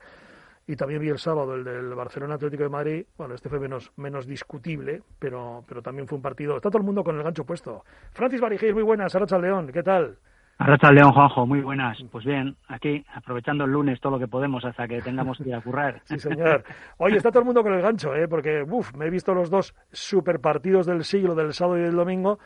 Y 0.67 0.75
también 0.75 1.01
vi 1.01 1.09
el 1.09 1.17
sábado 1.17 1.55
el 1.55 1.63
del 1.63 1.95
Barcelona 1.95 2.35
Atlético 2.35 2.63
de 2.63 2.69
Madrid. 2.69 3.05
Bueno, 3.17 3.33
este 3.33 3.49
fue 3.49 3.59
menos, 3.59 3.91
menos 3.97 4.27
discutible, 4.27 5.01
pero, 5.17 5.63
pero 5.67 5.81
también 5.81 6.07
fue 6.07 6.17
un 6.17 6.21
partido. 6.21 6.55
Está 6.55 6.69
todo 6.69 6.77
el 6.77 6.85
mundo 6.85 7.03
con 7.03 7.17
el 7.17 7.23
gancho 7.23 7.43
puesto. 7.43 7.83
Francis 8.11 8.39
Barijés, 8.39 8.73
muy 8.73 8.83
buenas. 8.83 9.15
Arracha 9.15 9.39
León, 9.39 9.71
¿qué 9.73 9.81
tal? 9.81 10.17
Arracha 10.59 10.91
León, 10.91 11.11
Juanjo, 11.11 11.47
muy 11.47 11.61
buenas. 11.61 11.97
Pues 12.11 12.23
bien, 12.23 12.55
aquí 12.67 13.03
aprovechando 13.15 13.63
el 13.63 13.71
lunes 13.71 13.99
todo 13.99 14.13
lo 14.13 14.19
que 14.19 14.27
podemos 14.27 14.63
hasta 14.63 14.87
que 14.87 15.01
tengamos 15.01 15.39
que 15.39 15.49
ir 15.49 15.55
a 15.55 15.61
currar. 15.61 16.01
sí, 16.03 16.19
señor. 16.19 16.63
Oye, 16.97 17.17
está 17.17 17.31
todo 17.31 17.39
el 17.39 17.45
mundo 17.45 17.63
con 17.63 17.73
el 17.73 17.81
gancho, 17.81 18.13
¿eh? 18.13 18.27
porque 18.27 18.61
uf, 18.61 18.93
me 18.93 19.07
he 19.07 19.09
visto 19.09 19.33
los 19.33 19.49
dos 19.49 19.73
super 19.91 20.39
partidos 20.39 20.85
del 20.85 21.03
siglo, 21.03 21.33
del 21.33 21.53
sábado 21.53 21.79
y 21.79 21.81
del 21.81 21.95
domingo 21.95 22.37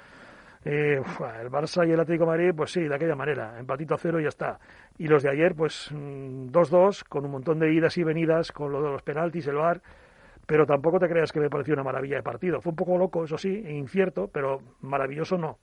eh, 0.65 1.01
el 1.41 1.49
Barça 1.49 1.87
y 1.87 1.91
el 1.91 1.99
Atlético 1.99 2.25
Madrid, 2.25 2.53
pues 2.55 2.71
sí, 2.71 2.81
de 2.81 2.95
aquella 2.95 3.15
manera, 3.15 3.59
empatito 3.59 3.95
a 3.95 3.97
cero 3.97 4.19
y 4.19 4.23
ya 4.23 4.29
está. 4.29 4.59
Y 4.97 5.07
los 5.07 5.23
de 5.23 5.29
ayer, 5.29 5.55
pues 5.55 5.91
2-2, 5.91 7.03
mm, 7.03 7.09
con 7.09 7.25
un 7.25 7.31
montón 7.31 7.59
de 7.59 7.73
idas 7.73 7.97
y 7.97 8.03
venidas, 8.03 8.51
con 8.51 8.71
lo 8.71 8.81
de 8.81 8.91
los 8.91 9.01
penaltis, 9.01 9.47
el 9.47 9.55
VAR, 9.55 9.81
pero 10.45 10.65
tampoco 10.65 10.99
te 10.99 11.09
creas 11.09 11.31
que 11.31 11.39
me 11.39 11.49
pareció 11.49 11.73
una 11.73 11.83
maravilla 11.83 12.17
de 12.17 12.23
partido. 12.23 12.61
Fue 12.61 12.71
un 12.71 12.75
poco 12.75 12.97
loco, 12.97 13.23
eso 13.23 13.37
sí, 13.37 13.63
e 13.65 13.73
incierto, 13.73 14.29
pero 14.31 14.61
maravilloso 14.81 15.37
no. 15.37 15.57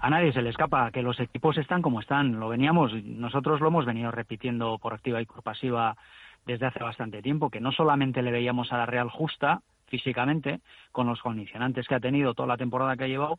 A 0.00 0.10
nadie 0.10 0.32
se 0.32 0.42
le 0.42 0.50
escapa 0.50 0.90
que 0.90 1.02
los 1.02 1.20
equipos 1.20 1.56
están 1.58 1.82
como 1.82 2.00
están. 2.00 2.40
Lo 2.40 2.48
veníamos, 2.48 2.92
nosotros 3.04 3.60
lo 3.60 3.68
hemos 3.68 3.86
venido 3.86 4.10
repitiendo 4.10 4.78
por 4.78 4.94
activa 4.94 5.20
y 5.20 5.26
por 5.26 5.42
pasiva 5.42 5.96
desde 6.44 6.66
hace 6.66 6.82
bastante 6.82 7.22
tiempo, 7.22 7.50
que 7.50 7.60
no 7.60 7.70
solamente 7.70 8.22
le 8.22 8.32
veíamos 8.32 8.72
a 8.72 8.78
la 8.78 8.86
Real 8.86 9.10
justa 9.10 9.60
físicamente, 9.86 10.60
con 10.90 11.06
los 11.06 11.20
condicionantes 11.20 11.86
que 11.86 11.94
ha 11.94 12.00
tenido 12.00 12.34
toda 12.34 12.48
la 12.48 12.56
temporada 12.56 12.96
que 12.96 13.04
ha 13.04 13.08
llevado, 13.08 13.38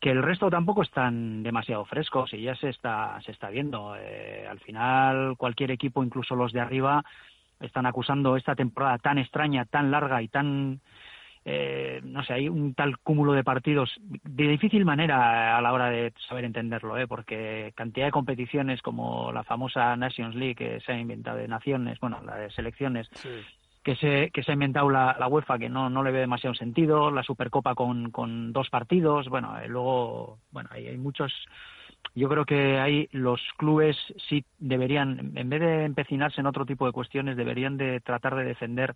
que 0.00 0.10
el 0.10 0.22
resto 0.22 0.48
tampoco 0.50 0.82
están 0.82 1.42
demasiado 1.42 1.84
frescos 1.84 2.32
y 2.32 2.42
ya 2.42 2.54
se 2.56 2.70
está 2.70 3.20
se 3.24 3.32
está 3.32 3.50
viendo 3.50 3.94
eh, 3.96 4.46
al 4.48 4.58
final 4.60 5.36
cualquier 5.36 5.70
equipo 5.70 6.02
incluso 6.02 6.34
los 6.34 6.52
de 6.52 6.60
arriba 6.60 7.04
están 7.60 7.84
acusando 7.84 8.36
esta 8.36 8.54
temporada 8.54 8.98
tan 8.98 9.18
extraña 9.18 9.66
tan 9.66 9.90
larga 9.90 10.22
y 10.22 10.28
tan 10.28 10.80
eh, 11.44 12.00
no 12.02 12.22
sé 12.24 12.32
hay 12.32 12.48
un 12.48 12.74
tal 12.74 12.98
cúmulo 12.98 13.32
de 13.32 13.44
partidos 13.44 13.94
de 14.00 14.48
difícil 14.48 14.84
manera 14.84 15.56
a 15.56 15.60
la 15.60 15.72
hora 15.72 15.90
de 15.90 16.12
saber 16.28 16.44
entenderlo 16.44 16.96
¿eh? 16.98 17.06
porque 17.06 17.72
cantidad 17.74 18.06
de 18.06 18.12
competiciones 18.12 18.80
como 18.82 19.32
la 19.32 19.44
famosa 19.44 19.96
Nations 19.96 20.34
League 20.34 20.54
que 20.54 20.80
se 20.80 20.92
ha 20.92 20.98
inventado 20.98 21.38
de 21.38 21.48
naciones 21.48 22.00
bueno 22.00 22.20
la 22.24 22.36
de 22.36 22.50
selecciones 22.50 23.08
que 23.82 23.96
se, 23.96 24.30
que 24.30 24.42
se 24.42 24.50
ha 24.50 24.54
inventado 24.54 24.90
la, 24.90 25.16
la 25.18 25.28
UEFA, 25.28 25.58
que 25.58 25.68
no, 25.68 25.88
no 25.88 26.02
le 26.02 26.12
ve 26.12 26.20
demasiado 26.20 26.54
sentido, 26.54 27.10
la 27.10 27.22
Supercopa 27.22 27.74
con, 27.74 28.10
con 28.10 28.52
dos 28.52 28.68
partidos, 28.68 29.28
bueno, 29.28 29.58
eh, 29.58 29.68
luego, 29.68 30.38
bueno, 30.50 30.68
hay, 30.72 30.88
hay 30.88 30.98
muchos, 30.98 31.32
yo 32.14 32.28
creo 32.28 32.44
que 32.44 32.78
ahí 32.78 33.08
los 33.12 33.40
clubes 33.56 33.96
sí 34.28 34.44
deberían, 34.58 35.32
en 35.34 35.48
vez 35.48 35.60
de 35.60 35.84
empecinarse 35.84 36.40
en 36.40 36.46
otro 36.46 36.66
tipo 36.66 36.86
de 36.86 36.92
cuestiones, 36.92 37.36
deberían 37.36 37.78
de 37.78 38.00
tratar 38.00 38.36
de 38.36 38.44
defender 38.44 38.94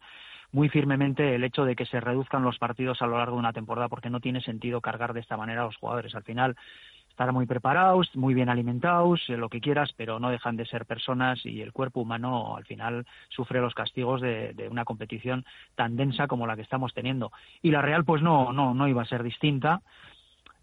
muy 0.53 0.69
firmemente 0.69 1.35
el 1.35 1.45
hecho 1.45 1.65
de 1.65 1.75
que 1.75 1.87
se 1.87 2.01
reduzcan 2.01 2.45
los 2.45 2.59
partidos 2.59 3.03
a 3.03 3.07
lo 3.07 3.19
largo 3.19 3.37
de 3.37 3.41
una 3.41 3.53
temporada, 3.53 3.89
porque 3.89 4.11
no 4.11 4.21
tiene 4.21 4.41
sentido 4.41 4.81
cargar 4.81 5.13
de 5.13 5.21
esta 5.21 5.37
manera 5.37 5.63
a 5.63 5.65
los 5.65 5.77
jugadores. 5.77 6.15
Al 6.15 6.23
final, 6.23 6.57
estar 7.15 7.33
muy 7.33 7.47
preparados, 7.47 8.11
muy 8.17 8.35
bien 8.35 8.49
alimentados, 8.49 9.23
eh, 9.29 9.37
lo 9.37 9.49
que 9.49 9.61
quieras, 9.61 9.95
pero 9.97 10.19
no 10.19 10.31
dejan 10.31 10.57
de 10.57 10.67
ser 10.67 10.85
personas 10.85 11.47
y 11.47 11.63
el 11.63 11.73
cuerpo 11.73 12.01
humano 12.01 12.57
al 12.57 12.65
final 12.65 13.07
sufre 13.29 13.61
los 13.61 13.73
castigos 13.73 14.21
de, 14.21 14.67
una 14.69 14.85
competición 14.85 15.45
tan 15.77 15.95
densa 15.95 16.27
como 16.27 16.45
la 16.45 16.57
que 16.57 16.63
estamos 16.63 16.93
teniendo. 16.93 17.31
Y 17.63 17.71
la 17.71 17.83
Real 17.83 18.05
pues 18.05 18.21
no, 18.21 18.53
no, 18.53 18.75
no 18.75 18.89
iba 18.89 19.03
a 19.03 19.07
ser 19.07 19.23
distinta, 19.23 19.81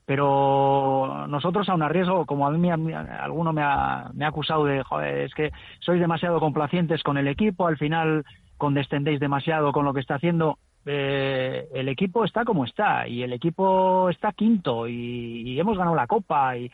pero 0.05 1.25
nosotros 1.29 1.70
a 1.70 1.75
un 1.75 1.88
riesgo, 1.88 2.25
como 2.25 2.46
a 2.46 2.51
mí 2.51 2.70
alguno 2.70 3.53
me 3.53 3.62
ha, 3.63 4.12
me 4.13 4.25
ha 4.25 4.27
acusado 4.27 4.65
de, 4.65 4.84
joder, 4.84 5.20
es 5.20 5.34
que 5.34 5.51
sois 5.79 6.01
demasiado 6.01 6.41
complacientes 6.41 7.01
con 7.01 7.17
el 7.17 7.29
equipo, 7.29 7.65
al 7.65 7.77
final 7.77 8.25
condescendéis 8.58 9.22
demasiado 9.22 9.72
con 9.72 9.86
lo 9.86 9.93
que 9.93 10.01
está 10.01 10.15
haciendo, 10.15 10.58
eh, 10.85 11.67
el 11.73 11.89
equipo 11.89 12.25
está 12.25 12.43
como 12.43 12.65
está 12.65 13.07
y 13.07 13.21
el 13.21 13.33
equipo 13.33 14.09
está 14.09 14.31
quinto 14.31 14.88
y, 14.88 15.59
hemos 15.59 15.77
ganado 15.77 15.95
la 15.95 16.07
copa 16.07 16.57
y, 16.57 16.71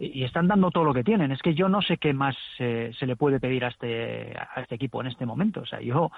están 0.00 0.48
dando 0.48 0.70
todo 0.70 0.84
lo 0.84 0.94
que 0.94 1.04
tienen. 1.04 1.32
Es 1.32 1.42
que 1.42 1.54
yo 1.54 1.68
no 1.68 1.82
sé 1.82 1.98
qué 1.98 2.12
más 2.12 2.36
se 2.56 2.94
le 3.00 3.16
puede 3.16 3.40
pedir 3.40 3.64
a 3.64 3.68
este, 3.68 4.34
a 4.36 4.60
este 4.60 4.76
equipo 4.76 5.00
en 5.00 5.08
este 5.08 5.26
momento. 5.26 5.60
O 5.60 5.66
sea, 5.66 5.80
yo 5.80 6.10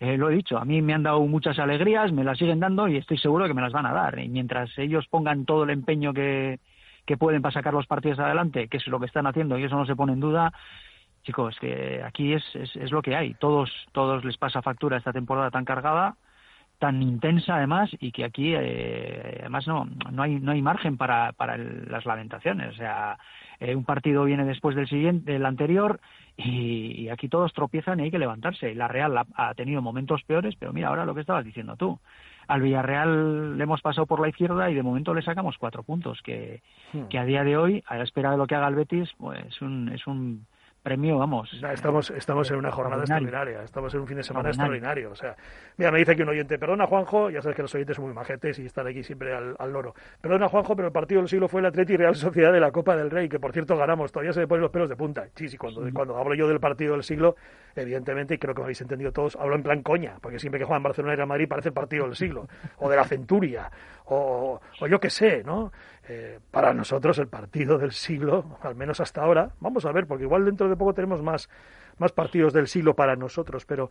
eh, 0.00 0.16
lo 0.16 0.30
he 0.30 0.34
dicho, 0.34 0.58
a 0.58 0.64
mí 0.64 0.82
me 0.82 0.94
han 0.94 1.04
dado 1.04 1.20
muchas 1.20 1.58
alegrías, 1.60 2.12
me 2.12 2.24
las 2.24 2.36
siguen 2.36 2.58
dando 2.58 2.88
y 2.88 2.96
estoy 2.96 3.18
seguro 3.18 3.46
que 3.46 3.54
me 3.54 3.62
las 3.62 3.72
van 3.72 3.86
a 3.86 3.92
dar. 3.92 4.18
Y 4.18 4.28
mientras 4.28 4.76
ellos 4.76 5.06
pongan 5.08 5.44
todo 5.44 5.62
el 5.62 5.70
empeño 5.70 6.12
que, 6.12 6.58
que 7.06 7.16
pueden 7.16 7.40
para 7.40 7.52
sacar 7.52 7.72
los 7.72 7.86
partidos 7.86 8.18
adelante, 8.18 8.66
que 8.66 8.78
es 8.78 8.86
lo 8.88 8.98
que 8.98 9.06
están 9.06 9.28
haciendo 9.28 9.56
y 9.56 9.62
eso 9.64 9.76
no 9.76 9.86
se 9.86 9.94
pone 9.94 10.12
en 10.14 10.20
duda, 10.20 10.52
chicos, 11.22 11.56
que 11.60 12.02
aquí 12.04 12.32
es, 12.32 12.42
es, 12.54 12.74
es 12.74 12.90
lo 12.90 13.00
que 13.00 13.14
hay. 13.14 13.34
Todos, 13.34 13.70
todos 13.92 14.24
les 14.24 14.36
pasa 14.36 14.60
factura 14.60 14.96
esta 14.96 15.12
temporada 15.12 15.52
tan 15.52 15.64
cargada 15.64 16.16
tan 16.82 17.00
intensa 17.00 17.54
además 17.54 17.90
y 18.00 18.10
que 18.10 18.24
aquí 18.24 18.54
eh, 18.56 19.36
además 19.38 19.68
no 19.68 19.86
no 20.10 20.20
hay 20.20 20.40
no 20.40 20.50
hay 20.50 20.60
margen 20.62 20.96
para, 20.96 21.30
para 21.30 21.56
las 21.56 22.04
lamentaciones. 22.04 22.74
O 22.74 22.76
sea 22.76 23.18
eh, 23.60 23.76
un 23.76 23.84
partido 23.84 24.24
viene 24.24 24.44
después 24.44 24.74
del 24.74 24.88
siguiente 24.88 25.30
del 25.30 25.46
anterior 25.46 26.00
y, 26.36 27.08
aquí 27.08 27.28
todos 27.28 27.52
tropiezan 27.52 28.00
y 28.00 28.04
hay 28.04 28.10
que 28.10 28.18
levantarse. 28.18 28.74
La 28.74 28.88
Real 28.88 29.16
ha, 29.16 29.54
tenido 29.54 29.80
momentos 29.80 30.24
peores 30.24 30.56
pero 30.58 30.72
mira 30.72 30.88
ahora 30.88 31.04
lo 31.04 31.14
que 31.14 31.20
estabas 31.20 31.44
diciendo 31.44 31.76
tú. 31.76 32.00
Al 32.48 32.62
Villarreal 32.62 33.56
le 33.56 33.62
hemos 33.62 33.80
pasado 33.80 34.06
por 34.06 34.18
la 34.20 34.28
izquierda 34.28 34.68
y 34.68 34.74
de 34.74 34.82
momento 34.82 35.14
le 35.14 35.22
sacamos 35.22 35.58
cuatro 35.58 35.84
puntos 35.84 36.20
que, 36.22 36.62
hmm. 36.92 37.04
que 37.04 37.18
a 37.20 37.24
día 37.24 37.44
de 37.44 37.56
hoy 37.56 37.84
a 37.86 37.96
la 37.96 38.02
espera 38.02 38.32
de 38.32 38.38
lo 38.38 38.48
que 38.48 38.56
haga 38.56 38.66
el 38.66 38.74
Betis 38.74 39.08
pues 39.18 39.62
un, 39.62 39.88
es 39.90 40.04
un 40.08 40.46
premio, 40.82 41.16
vamos. 41.18 41.52
Estamos, 41.72 42.10
estamos 42.10 42.50
en 42.50 42.56
una 42.56 42.72
jornada 42.72 43.02
extraordinaria, 43.02 43.62
estamos 43.62 43.94
en 43.94 44.00
un 44.00 44.06
fin 44.06 44.16
de 44.16 44.24
semana 44.24 44.48
extraordinario. 44.48 45.12
O 45.12 45.14
sea, 45.14 45.36
mira, 45.76 45.92
me 45.92 46.00
dice 46.00 46.16
que 46.16 46.22
un 46.22 46.28
oyente, 46.28 46.58
perdona 46.58 46.86
Juanjo, 46.86 47.30
ya 47.30 47.40
sabes 47.40 47.56
que 47.56 47.62
los 47.62 47.74
oyentes 47.74 47.96
son 47.96 48.06
muy 48.06 48.14
majetes 48.14 48.58
y 48.58 48.66
están 48.66 48.86
aquí 48.88 49.02
siempre 49.04 49.32
al, 49.32 49.72
loro. 49.72 49.94
Perdona 50.20 50.48
Juanjo, 50.48 50.74
pero 50.74 50.88
el 50.88 50.92
partido 50.92 51.20
del 51.20 51.28
siglo 51.28 51.48
fue 51.48 51.60
el 51.60 51.66
Atleti 51.66 51.96
Real 51.96 52.16
Sociedad 52.16 52.52
de 52.52 52.60
la 52.60 52.72
Copa 52.72 52.96
del 52.96 53.10
Rey, 53.10 53.28
que 53.28 53.38
por 53.38 53.52
cierto 53.52 53.76
ganamos, 53.76 54.10
todavía 54.10 54.32
se 54.32 54.40
me 54.40 54.48
ponen 54.48 54.62
los 54.62 54.70
pelos 54.70 54.88
de 54.88 54.96
punta. 54.96 55.28
Sí, 55.36 55.48
sí, 55.48 55.56
cuando, 55.56 55.88
cuando 55.92 56.16
hablo 56.16 56.34
yo 56.34 56.48
del 56.48 56.58
partido 56.58 56.94
del 56.94 57.04
siglo, 57.04 57.36
evidentemente, 57.76 58.34
y 58.34 58.38
creo 58.38 58.54
que 58.54 58.60
me 58.60 58.64
habéis 58.64 58.80
entendido 58.80 59.12
todos, 59.12 59.36
hablo 59.36 59.54
en 59.54 59.62
plan 59.62 59.82
coña, 59.82 60.16
porque 60.20 60.40
siempre 60.40 60.58
que 60.58 60.64
juegan 60.64 60.82
Barcelona 60.82 61.14
y 61.14 61.16
Real 61.16 61.28
Madrid 61.28 61.48
parece 61.48 61.68
el 61.68 61.74
partido 61.74 62.06
del 62.06 62.16
siglo, 62.16 62.48
o 62.78 62.90
de 62.90 62.96
la 62.96 63.04
centuria, 63.04 63.70
o, 64.06 64.60
o 64.80 64.86
yo 64.88 64.98
qué 64.98 65.10
sé, 65.10 65.44
¿no? 65.44 65.72
Eh, 66.08 66.40
para 66.50 66.74
nosotros 66.74 67.16
el 67.18 67.28
partido 67.28 67.78
del 67.78 67.92
siglo, 67.92 68.58
al 68.62 68.74
menos 68.74 69.00
hasta 69.00 69.22
ahora, 69.22 69.52
vamos 69.60 69.84
a 69.86 69.92
ver, 69.92 70.06
porque 70.06 70.24
igual 70.24 70.44
dentro 70.44 70.68
de 70.68 70.74
poco 70.74 70.94
tenemos 70.94 71.22
más, 71.22 71.48
más 71.98 72.10
partidos 72.10 72.52
del 72.52 72.66
siglo 72.66 72.94
para 72.94 73.14
nosotros, 73.14 73.64
pero 73.64 73.88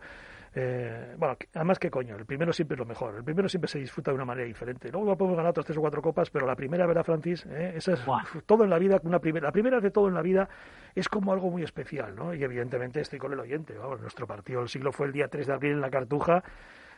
eh, 0.54 1.14
bueno, 1.16 1.38
además 1.54 1.78
que 1.78 1.90
coño, 1.90 2.16
el 2.16 2.26
primero 2.26 2.52
siempre 2.52 2.74
es 2.74 2.78
lo 2.78 2.84
mejor, 2.84 3.14
el 3.16 3.24
primero 3.24 3.48
siempre 3.48 3.68
se 3.68 3.78
disfruta 3.78 4.10
de 4.10 4.16
una 4.16 4.26
manera 4.26 4.46
diferente. 4.46 4.92
Luego 4.92 5.16
podemos 5.16 5.38
ganar 5.38 5.50
otras 5.52 5.64
tres 5.64 5.78
o 5.78 5.80
cuatro 5.80 6.02
copas, 6.02 6.28
pero 6.28 6.46
la 6.46 6.54
primera, 6.54 6.84
¿verdad, 6.86 7.02
Francis? 7.02 7.46
¿Eh? 7.46 7.72
Esa 7.76 7.94
es 7.94 8.04
todo 8.44 8.64
en 8.64 8.68
la 8.68 8.78
vida, 8.78 9.00
una 9.04 9.18
primera, 9.18 9.46
la 9.46 9.52
primera 9.52 9.80
de 9.80 9.90
todo 9.90 10.08
en 10.08 10.14
la 10.14 10.22
vida 10.22 10.50
es 10.94 11.08
como 11.08 11.32
algo 11.32 11.50
muy 11.50 11.62
especial, 11.62 12.14
¿no? 12.14 12.34
Y 12.34 12.44
evidentemente 12.44 13.00
estoy 13.00 13.18
con 13.18 13.32
el 13.32 13.40
oyente, 13.40 13.72
vamos, 13.78 14.02
nuestro 14.02 14.26
partido 14.26 14.60
del 14.60 14.68
siglo 14.68 14.92
fue 14.92 15.06
el 15.06 15.12
día 15.12 15.28
3 15.28 15.46
de 15.46 15.52
abril 15.54 15.72
en 15.72 15.80
la 15.80 15.90
Cartuja, 15.90 16.44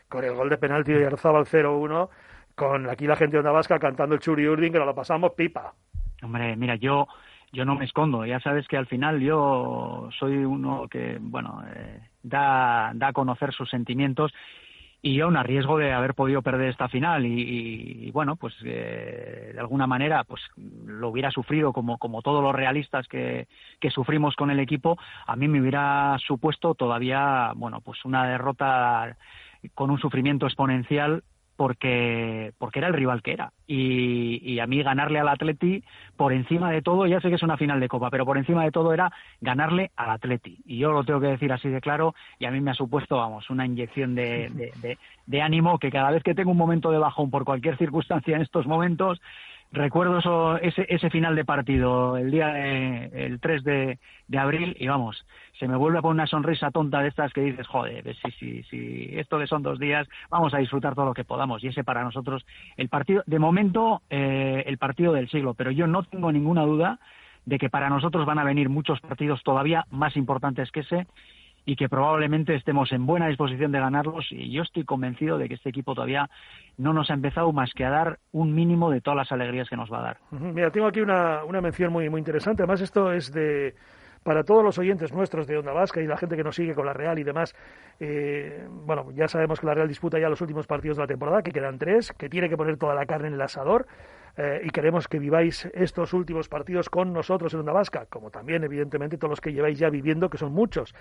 con 0.08 0.24
el 0.24 0.34
gol 0.34 0.48
de 0.48 0.58
penalti 0.58 0.92
de 0.92 1.06
Arzabal 1.06 1.46
0-1 1.46 2.08
con 2.54 2.88
aquí 2.88 3.06
la 3.06 3.16
gente 3.16 3.40
de 3.40 3.48
Onda 3.48 3.78
cantando 3.78 4.14
el 4.14 4.20
Churi 4.20 4.46
Urdin, 4.46 4.72
que 4.72 4.78
nos 4.78 4.86
lo 4.86 4.94
pasamos 4.94 5.32
pipa. 5.32 5.74
Hombre, 6.22 6.56
mira, 6.56 6.76
yo 6.76 7.06
yo 7.52 7.64
no 7.64 7.76
me 7.76 7.84
escondo, 7.84 8.26
ya 8.26 8.40
sabes 8.40 8.66
que 8.66 8.76
al 8.76 8.86
final 8.86 9.20
yo 9.20 10.08
soy 10.18 10.38
uno 10.38 10.88
que, 10.88 11.18
bueno, 11.20 11.62
eh, 11.72 12.00
da, 12.22 12.90
da 12.94 13.08
a 13.08 13.12
conocer 13.12 13.52
sus 13.52 13.70
sentimientos 13.70 14.32
y 15.00 15.14
yo 15.14 15.28
un 15.28 15.36
riesgo 15.44 15.76
de 15.78 15.92
haber 15.92 16.14
podido 16.14 16.42
perder 16.42 16.70
esta 16.70 16.88
final 16.88 17.26
y, 17.26 18.10
bueno, 18.10 18.36
pues 18.36 18.54
eh, 18.64 19.50
de 19.52 19.60
alguna 19.60 19.86
manera 19.86 20.24
pues 20.24 20.40
lo 20.56 21.10
hubiera 21.10 21.30
sufrido 21.30 21.72
como, 21.72 21.98
como 21.98 22.22
todos 22.22 22.42
los 22.42 22.54
realistas 22.54 23.06
que, 23.06 23.46
que 23.80 23.90
sufrimos 23.90 24.34
con 24.34 24.50
el 24.50 24.58
equipo, 24.58 24.96
a 25.26 25.36
mí 25.36 25.46
me 25.46 25.60
hubiera 25.60 26.16
supuesto 26.26 26.74
todavía, 26.74 27.52
bueno, 27.54 27.82
pues 27.82 28.04
una 28.04 28.26
derrota 28.26 29.16
con 29.74 29.90
un 29.90 29.98
sufrimiento 29.98 30.46
exponencial 30.46 31.22
porque, 31.56 32.52
porque 32.58 32.80
era 32.80 32.88
el 32.88 32.94
rival 32.94 33.22
que 33.22 33.32
era. 33.32 33.52
Y, 33.66 34.40
y, 34.42 34.58
a 34.60 34.66
mí 34.66 34.82
ganarle 34.82 35.18
al 35.18 35.28
Atleti, 35.28 35.82
por 36.16 36.32
encima 36.32 36.70
de 36.70 36.82
todo, 36.82 37.06
ya 37.06 37.20
sé 37.20 37.28
que 37.28 37.36
es 37.36 37.42
una 37.42 37.56
final 37.56 37.80
de 37.80 37.88
Copa, 37.88 38.10
pero 38.10 38.26
por 38.26 38.38
encima 38.38 38.64
de 38.64 38.70
todo 38.70 38.92
era 38.92 39.12
ganarle 39.40 39.90
al 39.96 40.10
Atleti. 40.10 40.58
Y 40.66 40.78
yo 40.78 40.92
lo 40.92 41.04
tengo 41.04 41.20
que 41.20 41.28
decir 41.28 41.52
así 41.52 41.68
de 41.68 41.80
claro, 41.80 42.14
y 42.38 42.46
a 42.46 42.50
mí 42.50 42.60
me 42.60 42.72
ha 42.72 42.74
supuesto, 42.74 43.16
vamos, 43.16 43.48
una 43.50 43.66
inyección 43.66 44.14
de, 44.14 44.50
de, 44.50 44.72
de, 44.82 44.98
de 45.26 45.42
ánimo 45.42 45.78
que 45.78 45.90
cada 45.90 46.10
vez 46.10 46.22
que 46.22 46.34
tengo 46.34 46.50
un 46.50 46.56
momento 46.56 46.90
de 46.90 46.98
bajón 46.98 47.30
por 47.30 47.44
cualquier 47.44 47.78
circunstancia 47.78 48.36
en 48.36 48.42
estos 48.42 48.66
momentos, 48.66 49.20
recuerdo 49.74 50.18
eso, 50.18 50.56
ese, 50.58 50.86
ese 50.88 51.10
final 51.10 51.34
de 51.34 51.44
partido 51.44 52.16
el 52.16 52.30
día 52.30 52.56
el 52.56 53.40
3 53.40 53.64
de, 53.64 53.98
de, 54.28 54.38
abril 54.38 54.76
y 54.78 54.86
vamos, 54.86 55.26
se 55.58 55.68
me 55.68 55.76
vuelve 55.76 55.98
a 55.98 56.02
poner 56.02 56.14
una 56.14 56.26
sonrisa 56.26 56.70
tonta 56.70 57.00
de 57.00 57.08
estas 57.08 57.32
que 57.32 57.42
dices, 57.42 57.66
joder, 57.66 58.14
si, 58.16 58.30
si, 58.32 58.62
si 58.64 59.18
esto 59.18 59.38
que 59.38 59.46
son 59.46 59.62
dos 59.62 59.78
días, 59.78 60.08
vamos 60.30 60.54
a 60.54 60.58
disfrutar 60.58 60.94
todo 60.94 61.06
lo 61.06 61.14
que 61.14 61.24
podamos. 61.24 61.62
Y 61.62 61.68
ese 61.68 61.84
para 61.84 62.04
nosotros, 62.04 62.46
el 62.76 62.88
partido, 62.88 63.22
de 63.26 63.38
momento, 63.38 64.02
eh, 64.10 64.62
el 64.66 64.78
partido 64.78 65.12
del 65.12 65.28
siglo, 65.28 65.54
pero 65.54 65.70
yo 65.70 65.86
no 65.86 66.04
tengo 66.04 66.30
ninguna 66.30 66.62
duda 66.62 67.00
de 67.44 67.58
que 67.58 67.68
para 67.68 67.90
nosotros 67.90 68.24
van 68.24 68.38
a 68.38 68.44
venir 68.44 68.68
muchos 68.68 69.00
partidos 69.00 69.42
todavía 69.42 69.84
más 69.90 70.16
importantes 70.16 70.70
que 70.70 70.80
ese 70.80 71.06
y 71.64 71.76
que 71.76 71.88
probablemente 71.88 72.54
estemos 72.54 72.92
en 72.92 73.06
buena 73.06 73.28
disposición 73.28 73.72
de 73.72 73.80
ganarlos 73.80 74.26
y 74.30 74.50
yo 74.50 74.62
estoy 74.62 74.84
convencido 74.84 75.38
de 75.38 75.48
que 75.48 75.54
este 75.54 75.70
equipo 75.70 75.94
todavía 75.94 76.28
no 76.76 76.92
nos 76.92 77.10
ha 77.10 77.14
empezado 77.14 77.52
más 77.52 77.72
que 77.74 77.84
a 77.84 77.90
dar 77.90 78.18
un 78.32 78.54
mínimo 78.54 78.90
de 78.90 79.00
todas 79.00 79.16
las 79.16 79.32
alegrías 79.32 79.68
que 79.68 79.76
nos 79.76 79.92
va 79.92 80.00
a 80.00 80.02
dar. 80.02 80.18
Mira, 80.30 80.70
tengo 80.70 80.86
aquí 80.86 81.00
una, 81.00 81.44
una 81.44 81.60
mención 81.60 81.92
muy, 81.92 82.08
muy 82.10 82.18
interesante, 82.18 82.62
además 82.62 82.80
esto 82.80 83.12
es 83.12 83.32
de 83.32 83.74
para 84.24 84.42
todos 84.42 84.64
los 84.64 84.78
oyentes 84.78 85.12
nuestros 85.12 85.46
de 85.46 85.58
Onda 85.58 85.72
Vasca 85.72 86.00
y 86.00 86.06
la 86.06 86.16
gente 86.16 86.34
que 86.36 86.42
nos 86.42 86.56
sigue 86.56 86.74
con 86.74 86.86
la 86.86 86.94
Real 86.94 87.18
y 87.18 87.22
demás, 87.22 87.54
eh, 88.00 88.66
bueno, 88.70 89.10
ya 89.12 89.28
sabemos 89.28 89.60
que 89.60 89.66
la 89.66 89.74
Real 89.74 89.86
disputa 89.86 90.18
ya 90.18 90.28
los 90.30 90.40
últimos 90.40 90.66
partidos 90.66 90.96
de 90.96 91.02
la 91.02 91.06
temporada, 91.06 91.42
que 91.42 91.52
quedan 91.52 91.78
tres, 91.78 92.10
que 92.12 92.28
tiene 92.28 92.48
que 92.48 92.56
poner 92.56 92.78
toda 92.78 92.94
la 92.94 93.04
carne 93.04 93.28
en 93.28 93.34
el 93.34 93.42
asador. 93.42 93.86
Eh, 94.36 94.62
y 94.64 94.70
queremos 94.70 95.06
que 95.06 95.18
viváis 95.18 95.68
estos 95.74 96.12
últimos 96.12 96.48
partidos 96.48 96.90
con 96.90 97.12
nosotros 97.12 97.54
en 97.54 97.60
Onda 97.60 97.72
Vasca, 97.72 98.06
como 98.06 98.30
también, 98.30 98.64
evidentemente, 98.64 99.16
todos 99.16 99.30
los 99.30 99.40
que 99.40 99.52
lleváis 99.52 99.78
ya 99.78 99.90
viviendo, 99.90 100.28
que 100.28 100.38
son 100.38 100.52
muchos. 100.52 100.94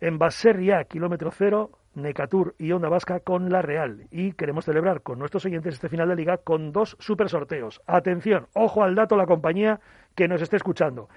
En 0.00 0.18
Baserria, 0.18 0.84
kilómetro 0.84 1.30
cero, 1.30 1.70
Necatur 1.94 2.54
y 2.58 2.72
Onda 2.72 2.88
Vasca 2.88 3.20
con 3.20 3.50
la 3.50 3.62
Real. 3.62 4.06
Y 4.10 4.32
queremos 4.32 4.66
celebrar 4.66 5.02
con 5.02 5.18
nuestros 5.18 5.46
oyentes 5.46 5.74
este 5.74 5.88
final 5.88 6.08
de 6.08 6.16
liga 6.16 6.38
con 6.38 6.72
dos 6.72 6.96
super 6.98 7.28
sorteos. 7.30 7.80
Atención, 7.86 8.48
ojo 8.52 8.82
al 8.82 8.94
dato 8.94 9.16
la 9.16 9.26
compañía 9.26 9.80
que 10.14 10.28
nos 10.28 10.42
esté 10.42 10.56
escuchando. 10.56 11.08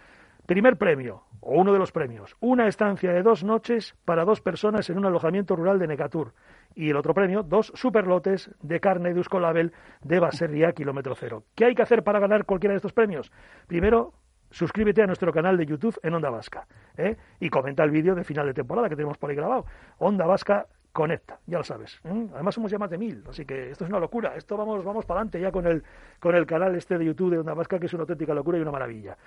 Primer 0.45 0.77
premio, 0.77 1.23
o 1.41 1.59
uno 1.59 1.73
de 1.73 1.79
los 1.79 1.91
premios, 1.91 2.37
una 2.39 2.69
estancia 2.69 3.11
de 3.11 3.21
dos 3.21 3.43
noches 3.43 3.95
para 4.05 4.23
dos 4.23 4.39
personas 4.39 4.89
en 4.89 4.97
un 4.97 5.05
alojamiento 5.05 5.57
rural 5.57 5.77
de 5.77 5.87
Necatur. 5.87 6.31
Y 6.77 6.91
el 6.91 6.95
otro 6.95 7.15
premio, 7.15 7.41
dos 7.41 7.71
superlotes 7.73 8.51
de 8.61 8.79
carne 8.79 9.11
de 9.11 9.19
Uscolabel 9.19 9.73
de 10.03 10.19
Baserria, 10.19 10.73
kilómetro 10.73 11.15
cero. 11.15 11.43
¿Qué 11.55 11.65
hay 11.65 11.73
que 11.73 11.81
hacer 11.81 12.03
para 12.03 12.19
ganar 12.19 12.45
cualquiera 12.45 12.73
de 12.73 12.75
estos 12.75 12.93
premios? 12.93 13.31
Primero, 13.65 14.13
suscríbete 14.51 15.01
a 15.01 15.07
nuestro 15.07 15.33
canal 15.33 15.57
de 15.57 15.65
YouTube 15.65 15.99
en 16.03 16.13
Onda 16.13 16.29
Vasca 16.29 16.67
¿eh? 16.95 17.17
y 17.39 17.49
comenta 17.49 17.83
el 17.83 17.89
vídeo 17.89 18.13
de 18.13 18.23
final 18.23 18.45
de 18.45 18.53
temporada 18.53 18.89
que 18.89 18.95
tenemos 18.95 19.17
por 19.17 19.31
ahí 19.31 19.35
grabado. 19.35 19.65
Onda 19.97 20.27
Vasca 20.27 20.67
conecta, 20.91 21.39
ya 21.47 21.57
lo 21.57 21.63
sabes. 21.63 21.99
¿eh? 22.03 22.27
Además 22.35 22.53
somos 22.53 22.69
ya 22.69 22.77
más 22.77 22.91
de 22.91 22.99
mil, 22.99 23.23
así 23.27 23.43
que 23.43 23.71
esto 23.71 23.83
es 23.83 23.89
una 23.89 23.99
locura. 23.99 24.35
Esto 24.35 24.55
vamos, 24.55 24.85
vamos 24.85 25.03
para 25.07 25.21
adelante 25.21 25.41
ya 25.41 25.51
con 25.51 25.65
el, 25.65 25.83
con 26.19 26.35
el 26.35 26.45
canal 26.45 26.75
este 26.75 26.99
de 26.99 27.05
YouTube 27.05 27.31
de 27.31 27.39
Onda 27.39 27.55
Vasca, 27.55 27.79
que 27.79 27.87
es 27.87 27.93
una 27.95 28.01
auténtica 28.01 28.35
locura 28.35 28.59
y 28.59 28.61
una 28.61 28.71
maravilla. 28.71 29.17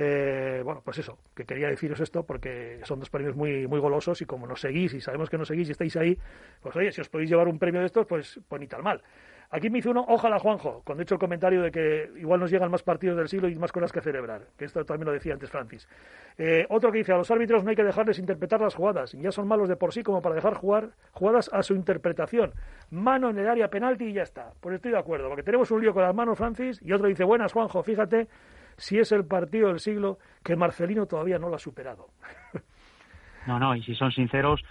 Eh, 0.00 0.62
bueno, 0.64 0.80
pues 0.84 0.98
eso, 0.98 1.18
que 1.34 1.44
quería 1.44 1.68
deciros 1.68 1.98
esto 1.98 2.22
porque 2.22 2.80
son 2.84 3.00
dos 3.00 3.10
premios 3.10 3.34
muy, 3.34 3.66
muy 3.66 3.80
golosos 3.80 4.22
y 4.22 4.26
como 4.26 4.46
nos 4.46 4.60
seguís 4.60 4.94
y 4.94 5.00
sabemos 5.00 5.28
que 5.28 5.36
nos 5.36 5.48
seguís 5.48 5.68
y 5.68 5.72
estáis 5.72 5.96
ahí, 5.96 6.16
pues 6.62 6.76
oye, 6.76 6.92
si 6.92 7.00
os 7.00 7.08
podéis 7.08 7.28
llevar 7.28 7.48
un 7.48 7.58
premio 7.58 7.80
de 7.80 7.86
estos, 7.86 8.06
pues, 8.06 8.38
pues 8.48 8.60
ni 8.60 8.68
tal 8.68 8.84
mal. 8.84 9.02
Aquí 9.50 9.70
me 9.70 9.78
hizo 9.78 9.90
uno, 9.90 10.04
ojalá 10.06 10.38
Juanjo, 10.38 10.82
cuando 10.84 11.00
he 11.00 11.04
hecho 11.04 11.14
el 11.14 11.18
comentario 11.18 11.62
de 11.62 11.70
que 11.70 12.10
igual 12.16 12.38
nos 12.38 12.50
llegan 12.50 12.70
más 12.70 12.82
partidos 12.82 13.16
del 13.16 13.28
siglo 13.28 13.48
y 13.48 13.56
más 13.56 13.72
cosas 13.72 13.90
que 13.90 14.02
celebrar, 14.02 14.42
que 14.58 14.66
esto 14.66 14.84
también 14.84 15.06
lo 15.06 15.12
decía 15.12 15.32
antes 15.32 15.50
Francis. 15.50 15.88
Eh, 16.36 16.66
otro 16.68 16.92
que 16.92 16.98
dice, 16.98 17.12
a 17.12 17.16
los 17.16 17.30
árbitros 17.30 17.64
no 17.64 17.70
hay 17.70 17.76
que 17.76 17.82
dejarles 17.82 18.18
interpretar 18.18 18.60
las 18.60 18.74
jugadas, 18.74 19.12
ya 19.12 19.32
son 19.32 19.48
malos 19.48 19.68
de 19.68 19.76
por 19.76 19.94
sí 19.94 20.02
como 20.02 20.20
para 20.20 20.34
dejar 20.34 20.54
jugar 20.54 20.90
jugadas 21.12 21.50
a 21.52 21.62
su 21.62 21.74
interpretación. 21.74 22.52
Mano 22.90 23.30
en 23.30 23.38
el 23.38 23.48
área 23.48 23.68
penalti 23.68 24.04
y 24.04 24.12
ya 24.12 24.22
está. 24.22 24.52
Pues 24.60 24.76
estoy 24.76 24.92
de 24.92 24.98
acuerdo, 24.98 25.28
porque 25.28 25.42
tenemos 25.42 25.70
un 25.70 25.80
lío 25.80 25.94
con 25.94 26.02
las 26.02 26.14
manos, 26.14 26.36
Francis, 26.36 26.78
y 26.84 26.92
otro 26.92 27.08
dice, 27.08 27.24
buenas 27.24 27.52
Juanjo, 27.52 27.82
fíjate 27.82 28.28
si 28.78 28.98
es 28.98 29.12
el 29.12 29.26
partido 29.26 29.68
del 29.68 29.80
siglo 29.80 30.18
que 30.42 30.56
Marcelino 30.56 31.06
todavía 31.06 31.38
no 31.38 31.48
lo 31.48 31.56
ha 31.56 31.60
superado. 31.60 32.08
No, 33.46 33.58
no, 33.58 33.74
y 33.74 33.82
si 33.82 33.94
son 33.94 34.12
sinceros, 34.12 34.62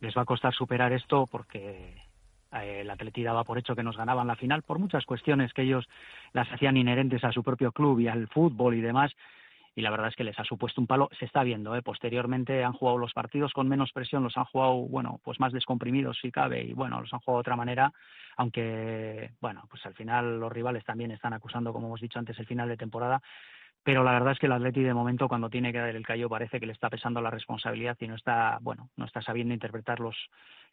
les 0.00 0.16
va 0.16 0.22
a 0.22 0.24
costar 0.24 0.52
superar 0.52 0.92
esto 0.92 1.28
porque 1.30 1.94
eh, 2.52 2.80
el 2.80 2.90
Atleti 2.90 3.22
daba 3.22 3.44
por 3.44 3.56
hecho 3.56 3.76
que 3.76 3.84
nos 3.84 3.96
ganaban 3.96 4.26
la 4.26 4.34
final 4.34 4.62
por 4.62 4.80
muchas 4.80 5.04
cuestiones 5.04 5.52
que 5.52 5.62
ellos 5.62 5.88
las 6.32 6.50
hacían 6.50 6.76
inherentes 6.76 7.22
a 7.22 7.30
su 7.30 7.44
propio 7.44 7.70
club 7.70 8.00
y 8.00 8.08
al 8.08 8.26
fútbol 8.26 8.74
y 8.74 8.80
demás 8.80 9.12
y 9.76 9.82
la 9.82 9.90
verdad 9.90 10.08
es 10.08 10.16
que 10.16 10.24
les 10.24 10.38
ha 10.40 10.44
supuesto 10.44 10.80
un 10.80 10.86
palo. 10.86 11.10
Se 11.18 11.26
está 11.26 11.44
viendo, 11.44 11.76
¿eh? 11.76 11.82
posteriormente 11.82 12.64
han 12.64 12.72
jugado 12.72 12.96
los 12.96 13.12
partidos 13.12 13.52
con 13.52 13.68
menos 13.68 13.92
presión, 13.92 14.24
los 14.24 14.36
han 14.38 14.46
jugado, 14.46 14.72
bueno, 14.72 15.20
pues 15.22 15.38
más 15.38 15.52
descomprimidos 15.52 16.18
si 16.20 16.32
cabe, 16.32 16.64
y 16.64 16.72
bueno, 16.72 16.98
los 16.98 17.12
han 17.12 17.20
jugado 17.20 17.38
de 17.38 17.40
otra 17.42 17.56
manera, 17.56 17.92
aunque, 18.38 19.32
bueno, 19.38 19.64
pues 19.68 19.84
al 19.84 19.94
final 19.94 20.40
los 20.40 20.50
rivales 20.50 20.82
también 20.84 21.10
están 21.10 21.34
acusando, 21.34 21.74
como 21.74 21.88
hemos 21.88 22.00
dicho 22.00 22.18
antes, 22.18 22.38
el 22.38 22.46
final 22.46 22.68
de 22.70 22.78
temporada. 22.78 23.20
Pero 23.82 24.02
la 24.02 24.12
verdad 24.12 24.32
es 24.32 24.38
que 24.38 24.46
el 24.46 24.52
Atleti 24.52 24.82
de 24.82 24.94
momento 24.94 25.28
cuando 25.28 25.50
tiene 25.50 25.72
que 25.72 25.78
dar 25.78 25.94
el 25.94 26.04
callo 26.04 26.28
parece 26.28 26.58
que 26.58 26.66
le 26.66 26.72
está 26.72 26.88
pesando 26.88 27.20
la 27.20 27.30
responsabilidad 27.30 27.96
y 28.00 28.08
no 28.08 28.16
está, 28.16 28.58
bueno, 28.62 28.88
no 28.96 29.04
está 29.04 29.20
sabiendo 29.20 29.52
interpretar 29.54 30.00
los, 30.00 30.16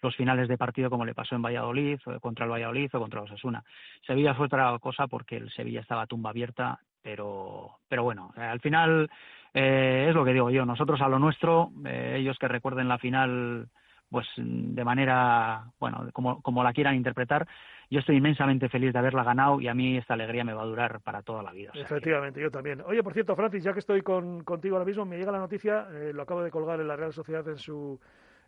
los 0.02 0.16
finales 0.16 0.48
de 0.48 0.58
partido 0.58 0.90
como 0.90 1.06
le 1.06 1.14
pasó 1.14 1.36
en 1.36 1.42
Valladolid, 1.42 2.00
o 2.06 2.20
contra 2.22 2.46
el 2.46 2.52
Valladolid 2.52 2.90
o 2.94 3.00
contra 3.00 3.20
los 3.20 3.30
Osasuna. 3.30 3.64
Sevilla 4.08 4.34
fue 4.34 4.46
otra 4.46 4.80
cosa 4.80 5.08
porque 5.08 5.36
el 5.36 5.52
Sevilla 5.52 5.82
estaba 5.82 6.08
tumba 6.08 6.30
abierta 6.30 6.80
pero, 7.04 7.78
pero 7.88 8.04
bueno, 8.04 8.34
eh, 8.38 8.42
al 8.42 8.60
final 8.62 9.10
eh, 9.54 10.08
es 10.10 10.16
lo 10.16 10.26
que 10.26 10.34
digo 10.34 10.50
yo, 10.50 10.66
nosotros 10.66 11.02
a 11.02 11.10
lo 11.10 11.20
nuestro, 11.20 11.72
eh, 11.86 12.16
ellos 12.18 12.38
que 12.40 12.48
recuerden 12.48 12.88
la 12.88 12.98
final 12.98 13.68
pues 14.10 14.28
de 14.38 14.84
manera, 14.84 15.66
bueno, 15.80 16.08
como, 16.14 16.40
como 16.44 16.64
la 16.64 16.72
quieran 16.72 16.94
interpretar, 16.96 17.48
yo 17.90 18.00
estoy 18.00 18.18
inmensamente 18.18 18.70
feliz 18.70 18.94
de 18.94 19.00
haberla 19.00 19.24
ganado 19.24 19.60
y 19.60 19.68
a 19.68 19.74
mí 19.74 19.98
esta 19.98 20.14
alegría 20.14 20.44
me 20.44 20.54
va 20.54 20.62
a 20.62 20.68
durar 20.68 21.02
para 21.02 21.24
toda 21.24 21.42
la 21.42 21.52
vida. 21.52 21.72
Efectivamente, 21.74 22.40
yo 22.40 22.52
también. 22.52 22.82
Oye, 22.82 23.02
por 23.02 23.14
cierto, 23.14 23.36
Francis, 23.36 23.64
ya 23.64 23.74
que 23.74 23.80
estoy 23.80 24.04
con, 24.04 24.44
contigo 24.44 24.76
ahora 24.76 24.86
mismo, 24.86 25.04
me 25.04 25.18
llega 25.18 25.32
la 25.32 25.40
noticia, 25.40 25.88
lo 26.14 26.22
acabo 26.22 26.44
de 26.44 26.52
colgar 26.52 26.80
en 26.80 26.88
la 26.88 26.96
Real 26.96 27.12
Sociedad 27.12 27.48
en 27.48 27.58
su 27.58 28.00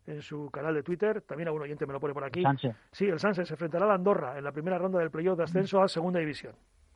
en 0.07 0.21
su 0.21 0.49
canal 0.51 0.75
de 0.75 0.83
Twitter, 0.83 1.21
también 1.21 1.47
algún 1.47 1.63
oyente 1.63 1.85
me 1.85 1.93
lo 1.93 1.99
pone 1.99 2.13
por 2.13 2.23
aquí. 2.23 2.43
Sí, 2.91 3.05
el 3.05 3.19
Sanse 3.19 3.43
se 3.43 3.53
enfrentará 3.53 3.85
a 3.85 3.87
la 3.87 3.95
Andorra 3.95 4.37
en 4.37 4.43
la 4.43 4.51
primera 4.51 4.77
ronda 4.77 4.99
del 4.99 5.09
playoff 5.09 5.37
de 5.37 5.45
ascenso 5.45 5.81
a 5.81 5.87
Segunda 5.87 6.19
División. 6.19 6.53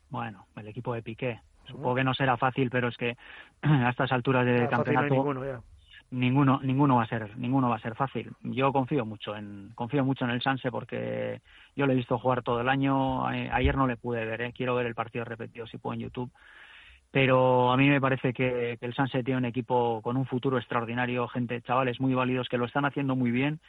Bueno, 0.10 0.46
el 0.56 0.68
equipo 0.68 0.94
de 0.94 1.02
Piqué. 1.02 1.40
Supongo 1.66 1.96
que 1.96 2.04
no 2.04 2.14
será 2.14 2.36
fácil, 2.38 2.70
pero 2.70 2.88
es 2.88 2.98
que 2.98 3.16
a 3.62 3.90
estas 3.90 4.12
alturas 4.12 4.46
del 4.46 4.68
campeonato 4.68 5.14
ninguno, 6.12 6.60
ninguno, 6.64 6.96
va 6.96 7.04
a 7.04 7.08
ser 7.08 7.38
ninguno 7.38 7.70
va 7.70 7.76
a 7.76 7.82
ser 7.82 7.96
fácil. 7.96 8.32
Yo 8.42 8.72
confío 8.72 9.06
mucho 9.06 9.36
en 9.36 9.72
confío 9.76 10.04
mucho 10.04 10.26
en 10.26 10.32
el 10.32 10.42
Sanse 10.42 10.72
porque 10.72 11.42
yo 11.76 11.86
le 11.86 11.94
he 11.94 11.98
visto 11.98 12.18
jugar 12.18 12.42
todo 12.42 12.62
el 12.62 12.70
año. 12.70 13.28
Ayer 13.28 13.78
no 13.78 13.88
le 13.88 13.98
pude 13.98 14.26
ver, 14.26 14.42
¿eh? 14.42 14.54
quiero 14.56 14.76
ver 14.76 14.88
el 14.88 14.96
partido 14.96 15.26
repetido 15.26 15.68
si 15.68 15.78
puedo 15.78 15.94
en 15.94 16.02
YouTube. 16.02 16.32
Pero 17.12 17.72
a 17.72 17.78
mí 17.78 17.90
me 17.90 18.02
parece 18.02 18.34
que, 18.34 18.78
que 18.80 18.86
el 18.86 18.94
Sanse 18.94 19.24
tiene 19.24 19.40
un 19.40 19.46
equipo 19.46 20.00
con 20.04 20.16
un 20.16 20.28
futuro 20.28 20.60
extraordinario, 20.60 21.28
gente, 21.28 21.62
chavales 21.62 22.00
muy 22.00 22.14
válidos 22.14 22.48
que 22.50 22.58
lo 22.60 22.66
están 22.66 22.86
haciendo 22.86 23.16
muy 23.16 23.32
bien, 23.32 23.60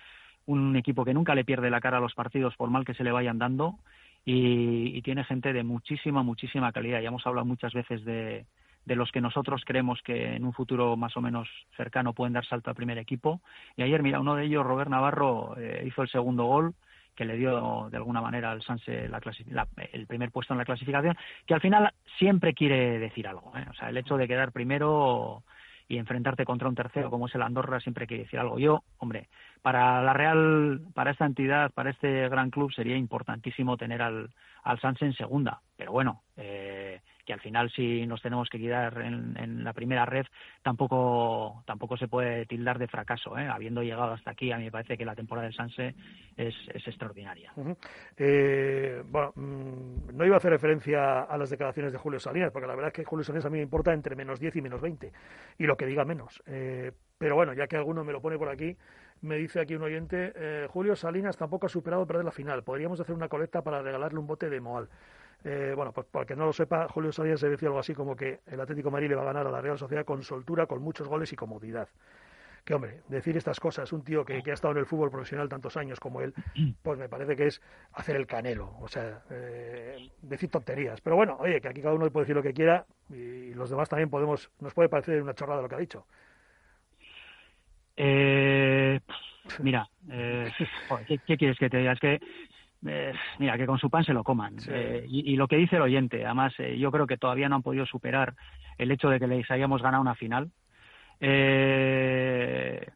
un 0.46 0.76
equipo 0.76 1.04
que 1.04 1.14
nunca 1.14 1.34
le 1.34 1.44
pierde 1.44 1.70
la 1.70 1.80
cara 1.80 1.98
a 1.98 2.00
los 2.00 2.14
partidos 2.14 2.56
por 2.56 2.70
mal 2.70 2.84
que 2.84 2.94
se 2.94 3.04
le 3.04 3.12
vayan 3.12 3.38
dando 3.38 3.78
y, 4.24 5.00
tiene 5.02 5.24
gente 5.24 5.52
de 5.52 5.62
muchísima, 5.62 6.22
muchísima 6.22 6.72
calidad. 6.72 7.00
Ya 7.00 7.08
hemos 7.08 7.26
hablado 7.26 7.46
muchas 7.46 7.72
veces 7.72 8.04
de, 8.04 8.44
de 8.84 8.96
los 8.96 9.10
que 9.12 9.20
nosotros 9.20 9.62
creemos 9.64 10.00
que 10.02 10.34
en 10.34 10.44
un 10.44 10.52
futuro 10.52 10.96
más 10.96 11.16
o 11.16 11.20
menos 11.20 11.48
cercano 11.76 12.12
pueden 12.12 12.34
dar 12.34 12.44
salto 12.46 12.70
al 12.70 12.76
primer 12.76 12.98
equipo. 12.98 13.40
Y 13.76 13.82
ayer, 13.82 14.02
mira, 14.02 14.20
uno 14.20 14.36
de 14.36 14.44
ellos, 14.44 14.64
Robert 14.64 14.90
Navarro, 14.90 15.56
eh, 15.58 15.84
hizo 15.86 16.02
el 16.02 16.08
segundo 16.08 16.44
gol 16.44 16.74
que 17.14 17.24
le 17.24 17.36
dio 17.36 17.88
de 17.90 17.96
alguna 17.96 18.22
manera 18.22 18.50
al 18.50 18.62
Sanse 18.62 19.08
la 19.08 19.20
el 19.92 20.06
primer 20.06 20.30
puesto 20.30 20.54
en 20.54 20.58
la 20.58 20.64
clasificación, 20.64 21.16
que 21.46 21.54
al 21.54 21.60
final 21.60 21.92
siempre 22.18 22.54
quiere 22.54 22.98
decir 22.98 23.28
algo. 23.28 23.52
¿eh? 23.56 23.66
O 23.70 23.74
sea, 23.74 23.90
el 23.90 23.96
hecho 23.96 24.16
de 24.16 24.28
quedar 24.28 24.52
primero 24.52 25.42
y 25.90 25.98
enfrentarte 25.98 26.44
contra 26.44 26.68
un 26.68 26.76
tercero 26.76 27.10
como 27.10 27.26
es 27.26 27.34
el 27.34 27.42
Andorra 27.42 27.80
siempre 27.80 28.06
quiere 28.06 28.22
decir 28.22 28.38
algo. 28.38 28.60
Yo, 28.60 28.84
hombre, 28.98 29.28
para 29.60 30.00
la 30.00 30.12
Real, 30.12 30.82
para 30.94 31.10
esta 31.10 31.26
entidad, 31.26 31.72
para 31.72 31.90
este 31.90 32.28
gran 32.28 32.50
club 32.50 32.72
sería 32.72 32.96
importantísimo 32.96 33.76
tener 33.76 34.00
al, 34.00 34.30
al 34.62 34.78
en 35.00 35.12
segunda, 35.14 35.60
pero 35.76 35.90
bueno, 35.90 36.22
eh, 36.36 37.00
que 37.30 37.34
al 37.34 37.40
final 37.40 37.70
si 37.70 38.04
nos 38.08 38.20
tenemos 38.20 38.48
que 38.48 38.58
quedar 38.58 39.00
en, 39.02 39.62
la 39.62 39.72
primera 39.72 40.04
red 40.04 40.26
tampoco 40.62 41.62
tampoco 41.64 41.96
se 41.96 42.08
puede 42.08 42.44
tildar 42.46 42.76
de 42.76 42.88
fracaso 42.88 43.38
¿eh? 43.38 43.46
habiendo 43.46 43.84
llegado 43.84 44.14
hasta 44.14 44.32
aquí 44.32 44.50
a 44.50 44.56
mí 44.56 44.64
me 44.64 44.72
parece 44.72 44.98
que 44.98 45.04
la 45.04 45.14
temporada 45.14 45.46
del 45.46 45.54
Sanse 45.54 45.94
es, 46.36 46.56
extraordinaria 46.74 47.52
eh, 48.16 49.04
bueno 49.06 49.32
mm, 49.36 50.16
no 50.16 50.26
iba 50.26 50.34
a 50.34 50.38
hacer 50.38 50.50
referencia 50.50 51.20
a 51.20 51.38
las 51.38 51.50
declaraciones 51.50 51.92
de 51.92 51.98
Julio 51.98 52.18
Salinas 52.18 52.50
porque 52.50 52.66
la 52.66 52.74
verdad 52.74 52.88
es 52.88 52.94
que 52.94 53.04
Julio 53.04 53.22
Salinas 53.22 53.46
a 53.46 53.50
mí 53.50 53.58
me 53.58 53.62
importa 53.62 53.92
entre 53.92 54.16
menos 54.16 54.40
10 54.40 54.56
y 54.56 54.62
menos 54.62 54.80
20 54.80 55.12
y 55.58 55.64
lo 55.66 55.76
que 55.76 55.86
diga 55.86 56.04
menos 56.04 56.42
eh, 56.46 56.90
pero 57.16 57.36
bueno 57.36 57.54
ya 57.54 57.68
que 57.68 57.76
alguno 57.76 58.02
me 58.02 58.12
lo 58.12 58.20
pone 58.20 58.38
por 58.38 58.48
aquí 58.48 58.76
me 59.22 59.36
dice 59.36 59.60
aquí 59.60 59.74
un 59.74 59.82
oyente, 59.82 60.32
eh, 60.34 60.66
Julio 60.70 60.96
Salinas 60.96 61.36
tampoco 61.36 61.66
ha 61.66 61.68
superado 61.68 62.06
perder 62.06 62.24
la 62.24 62.30
final. 62.30 62.62
Podríamos 62.62 63.00
hacer 63.00 63.14
una 63.14 63.28
colecta 63.28 63.62
para 63.62 63.82
regalarle 63.82 64.18
un 64.18 64.26
bote 64.26 64.48
de 64.48 64.60
Moal. 64.60 64.88
Eh, 65.44 65.72
bueno, 65.74 65.92
pues 65.92 66.06
para 66.06 66.26
que 66.26 66.36
no 66.36 66.46
lo 66.46 66.52
sepa, 66.52 66.88
Julio 66.88 67.12
Salinas 67.12 67.40
se 67.40 67.48
decía 67.48 67.68
algo 67.68 67.78
así 67.78 67.94
como 67.94 68.14
que 68.14 68.40
el 68.46 68.60
Atlético 68.60 68.90
Madrid 68.90 69.08
le 69.08 69.14
va 69.14 69.22
a 69.22 69.26
ganar 69.26 69.46
a 69.46 69.50
la 69.50 69.60
Real 69.60 69.78
Sociedad 69.78 70.04
con 70.04 70.22
soltura, 70.22 70.66
con 70.66 70.82
muchos 70.82 71.08
goles 71.08 71.32
y 71.32 71.36
comodidad. 71.36 71.88
Que 72.64 72.74
hombre, 72.74 73.00
decir 73.08 73.36
estas 73.38 73.58
cosas, 73.58 73.90
un 73.92 74.04
tío 74.04 74.24
que, 74.24 74.42
ha 74.44 74.52
estado 74.52 74.72
en 74.72 74.78
el 74.78 74.86
fútbol 74.86 75.10
profesional 75.10 75.48
tantos 75.48 75.78
años 75.78 75.98
como 75.98 76.20
él, 76.20 76.34
pues 76.82 76.98
me 76.98 77.08
parece 77.08 77.34
que 77.34 77.46
es 77.46 77.62
hacer 77.94 78.16
el 78.16 78.26
canelo, 78.26 78.76
o 78.80 78.86
sea, 78.86 79.22
eh, 79.30 80.10
decir 80.20 80.50
tonterías. 80.50 81.00
Pero 81.00 81.16
bueno, 81.16 81.36
oye, 81.40 81.60
que 81.60 81.68
aquí 81.68 81.80
cada 81.80 81.94
uno 81.94 82.10
puede 82.10 82.24
decir 82.24 82.36
lo 82.36 82.42
que 82.42 82.52
quiera 82.52 82.84
y 83.08 83.54
los 83.54 83.70
demás 83.70 83.88
también 83.88 84.10
podemos, 84.10 84.50
nos 84.60 84.74
puede 84.74 84.90
parecer 84.90 85.22
una 85.22 85.34
chorrada 85.34 85.62
lo 85.62 85.68
que 85.68 85.74
ha 85.74 85.78
dicho. 85.78 86.06
Eh, 87.96 89.00
mira, 89.58 89.88
eh, 90.10 90.50
¿qué, 91.06 91.36
quieres 91.36 91.58
que 91.58 91.70
te 91.70 91.78
diga? 91.78 91.92
Es 91.92 92.00
que 92.00 92.20
eh, 92.86 93.12
mira, 93.38 93.58
que 93.58 93.66
con 93.66 93.78
su 93.78 93.90
pan 93.90 94.04
se 94.04 94.12
lo 94.12 94.24
coman. 94.24 94.56
Eh, 94.68 95.04
y, 95.08 95.36
lo 95.36 95.46
que 95.48 95.56
dice 95.56 95.76
el 95.76 95.82
oyente, 95.82 96.24
además, 96.24 96.54
eh, 96.58 96.78
yo 96.78 96.90
creo 96.90 97.06
que 97.06 97.18
todavía 97.18 97.48
no 97.48 97.56
han 97.56 97.62
podido 97.62 97.86
superar 97.86 98.34
el 98.78 98.90
hecho 98.90 99.10
de 99.10 99.18
que 99.18 99.26
les 99.26 99.50
hayamos 99.50 99.82
ganado 99.82 100.00
una 100.00 100.14
final. 100.14 100.50
Eh, 101.20 102.86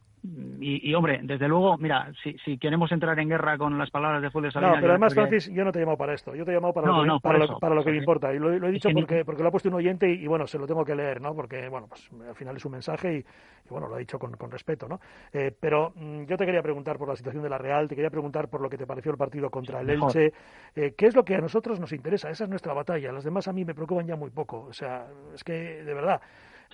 y, 0.59 0.93
hombre, 0.93 1.19
desde 1.23 1.47
luego, 1.47 1.77
mira, 1.77 2.11
si, 2.23 2.37
si, 2.39 2.57
queremos 2.57 2.91
entrar 2.91 3.19
en 3.19 3.29
guerra 3.29 3.57
con 3.57 3.77
las 3.77 3.91
palabras 3.91 4.21
de 4.21 4.29
Julio 4.29 4.51
Salinas... 4.51 4.75
No, 4.75 4.81
pero 4.81 4.93
además, 4.93 5.13
Francis, 5.13 5.51
yo 5.51 5.63
no 5.63 5.71
te 5.71 5.79
he 5.79 5.81
llamado 5.81 5.97
para 5.97 6.13
esto. 6.13 6.35
Yo 6.35 6.45
te 6.45 6.51
he 6.51 6.53
llamado 6.55 6.73
para 6.73 6.87
lo 6.87 7.03
que, 7.03 7.59
para, 7.59 7.75
lo, 7.75 7.83
que 7.83 7.91
me 7.91 7.97
importa. 7.97 8.33
Y 8.33 8.39
lo, 8.39 8.51
he 8.51 8.71
dicho 8.71 8.89
porque, 8.93 9.23
porque 9.25 9.43
lo 9.43 9.49
ha 9.49 9.51
puesto 9.51 9.69
un 9.69 9.75
oyente 9.75 10.09
y, 10.09 10.25
bueno, 10.27 10.47
se 10.47 10.57
lo 10.57 10.65
tengo 10.65 10.83
que 10.83 10.95
leer, 10.95 11.21
¿no? 11.21 11.35
Porque, 11.35 11.69
bueno, 11.69 11.87
pues 11.87 12.09
al 12.27 12.35
final 12.35 12.55
es 12.55 12.65
un 12.65 12.71
mensaje 12.71 13.17
y, 13.17 13.25
bueno, 13.69 13.87
lo 13.87 13.95
ha 13.95 13.99
dicho 13.99 14.17
con, 14.17 14.31
con 14.33 14.49
respeto, 14.49 14.87
¿no? 14.87 14.99
Eh, 15.33 15.53
pero 15.59 15.93
mm, 15.95 16.23
yo 16.23 16.37
te 16.37 16.45
quería 16.45 16.61
preguntar 16.61 16.97
por 16.97 17.09
la 17.09 17.15
situación 17.15 17.43
de 17.43 17.49
la 17.49 17.57
Real, 17.57 17.87
te 17.87 17.95
quería 17.95 18.09
preguntar 18.09 18.47
por 18.47 18.61
lo 18.61 18.69
que 18.69 18.77
te 18.77 18.87
pareció 18.87 19.11
el 19.11 19.17
partido 19.17 19.49
contra 19.49 19.81
el 19.81 19.89
Elche. 19.89 20.33
Eh, 20.75 20.93
¿Qué 20.97 21.05
es 21.07 21.15
lo 21.15 21.23
que 21.23 21.35
a 21.35 21.41
nosotros 21.41 21.79
nos 21.79 21.91
interesa? 21.93 22.29
Esa 22.29 22.45
es 22.45 22.49
nuestra 22.49 22.73
batalla. 22.73 23.11
Las 23.11 23.23
demás 23.23 23.47
a 23.47 23.53
mí 23.53 23.65
me 23.65 23.73
preocupan 23.73 24.07
ya 24.07 24.15
muy 24.15 24.29
poco. 24.29 24.61
O 24.61 24.73
sea, 24.73 25.07
es 25.33 25.43
que, 25.43 25.83
de 25.83 25.93
verdad... 25.93 26.21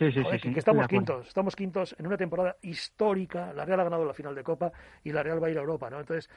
Sí, 0.02 0.12
sí, 0.12 0.24
sí, 0.42 0.52
que, 0.52 0.58
estamos 0.58 0.88
quintos, 0.88 1.28
estamos 1.28 1.56
quintos 1.56 1.96
en 2.00 2.08
una 2.08 2.18
temporada 2.18 2.58
histórica. 2.64 3.54
La 3.54 3.66
Real 3.66 3.82
ha 3.82 3.84
ganado 3.84 4.04
la 4.04 4.16
final 4.16 4.34
de 4.34 4.42
Copa 4.42 4.72
y 5.04 5.12
la 5.12 5.22
Real 5.22 5.44
va 5.44 5.46
a 5.46 5.52
ir 5.52 5.58
a 5.60 5.62
Europa, 5.62 5.92
¿no? 5.92 6.00
Entonces, 6.00 6.28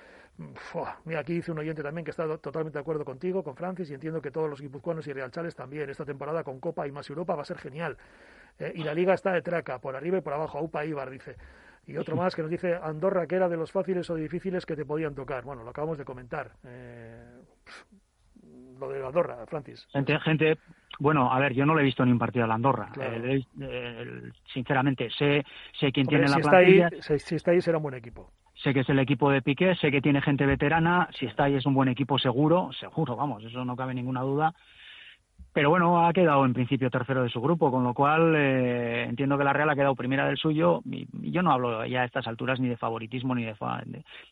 mira, 1.07 1.21
aquí 1.21 1.33
dice 1.33 1.51
un 1.51 1.61
oyente 1.61 1.83
también 1.83 2.05
que 2.05 2.11
está 2.11 2.27
totalmente 2.37 2.77
de 2.77 2.83
acuerdo 2.83 3.07
contigo, 3.07 3.43
con 3.43 3.57
Francis, 3.57 3.91
y 3.91 3.95
entiendo 3.95 4.21
que 4.21 4.31
todos 4.31 4.51
los 4.51 4.61
guipuzcoanos 4.61 5.07
y 5.07 5.15
realchales 5.15 5.55
también. 5.55 5.89
Esta 5.89 6.05
temporada 6.05 6.45
con 6.45 6.61
Copa 6.61 6.87
y 6.87 6.93
más 6.93 7.09
Europa 7.09 7.37
va 7.37 7.41
a 7.41 7.47
ser 7.47 7.57
genial. 7.57 7.97
Eh, 8.59 8.71
y 8.75 8.85
la 8.85 8.93
Liga 8.93 9.15
está 9.15 9.33
de 9.33 9.41
traca, 9.41 9.79
por 9.79 9.97
arriba 9.97 10.19
y 10.19 10.21
por 10.21 10.35
abajo. 10.35 10.59
Aupa 10.59 10.85
Ibar, 10.85 11.09
dice. 11.09 11.37
Y 11.87 11.97
otro 11.97 12.17
más 12.17 12.35
que 12.35 12.43
nos 12.43 12.51
dice 12.51 12.75
Andorra, 12.75 13.27
que 13.27 13.37
era 13.37 13.49
de 13.49 13.57
los 13.57 13.73
fáciles 13.73 14.11
o 14.11 14.15
difíciles 14.15 14.67
que 14.67 14.77
te 14.77 14.85
podían 14.85 15.15
tocar. 15.15 15.43
Bueno, 15.43 15.65
lo 15.65 15.71
acabamos 15.71 15.97
de 15.97 16.05
comentar. 16.05 16.53
Eh, 16.65 17.41
lo 18.79 18.89
de 18.89 19.05
Andorra, 19.05 19.45
Francis. 19.47 19.87
Gente, 19.93 20.19
gente 20.21 20.59
bueno, 20.99 21.33
a 21.33 21.39
ver, 21.39 21.55
yo 21.55 21.67
no 21.67 21.75
le 21.75 21.83
he 21.83 21.85
visto 21.85 22.05
ni 22.05 22.13
un 22.13 22.19
partido 22.19 22.45
a 22.45 22.49
la 22.49 22.55
Andorra. 22.55 22.91
Eh, 23.01 23.43
sinceramente, 24.53 25.11
sé, 25.11 25.45
sé 25.79 25.93
quién 25.93 26.07
tiene 26.07 26.29
la 26.29 26.37
plantilla. 26.37 26.91
si, 27.01 27.35
está 27.35 27.51
ahí, 27.51 27.61
será 27.61 27.79
un 27.79 27.83
buen 27.83 27.95
equipo. 27.95 28.31
Sé 28.55 28.73
que 28.73 28.81
es 28.81 28.89
el 28.89 29.01
equipo 29.01 29.31
de 29.31 29.43
Piqué, 29.43 29.75
sé 29.75 29.91
que 29.91 30.01
tiene 30.01 30.23
gente 30.23 30.47
veterana. 30.47 31.09
Si 31.19 31.27
está 31.27 31.45
ahí, 31.45 31.55
es 31.55 31.67
un 31.67 31.75
buen 31.75 31.89
equipo 31.89 32.19
seguro, 32.19 32.71
seguro, 32.79 33.17
vamos, 33.17 33.43
eso 33.45 33.65
no 33.65 33.77
cabe 33.77 33.95
ninguna 33.95 34.23
duda. 34.23 34.55
Pero 35.53 35.71
bueno, 35.71 36.05
ha 36.05 36.13
quedado 36.13 36.45
en 36.45 36.53
principio 36.53 36.91
tercero 36.91 37.23
de 37.23 37.29
su 37.29 37.41
grupo, 37.41 37.71
con 37.71 37.85
lo 37.85 37.95
cual 37.95 38.35
eh, 38.37 39.05
entiendo 39.05 39.39
que 39.39 39.45
la 39.45 39.53
Real 39.53 39.71
ha 39.71 39.77
quedado 39.77 39.95
primera 39.95 40.27
del 40.27 40.37
suyo. 40.37 40.81
Y, 40.85 41.07
yo 41.31 41.43
no 41.43 41.53
hablo 41.53 41.85
ya 41.87 42.03
a 42.03 42.05
estas 42.05 42.27
alturas 42.27 42.59
ni 42.59 42.69
de 42.69 42.77
favoritismo 42.77 43.35
ni 43.35 43.45
de. 43.45 43.55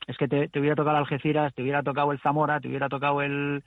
Es 0.07 0.16
que 0.16 0.26
te, 0.26 0.48
te 0.48 0.59
hubiera 0.59 0.74
tocado 0.74 0.96
Algeciras, 0.96 1.55
te 1.55 1.62
hubiera 1.62 1.83
tocado 1.83 2.11
el 2.11 2.20
Zamora, 2.20 2.61
te 2.61 2.68
hubiera 2.68 2.88
tocado 2.88 3.22
el, 3.22 3.62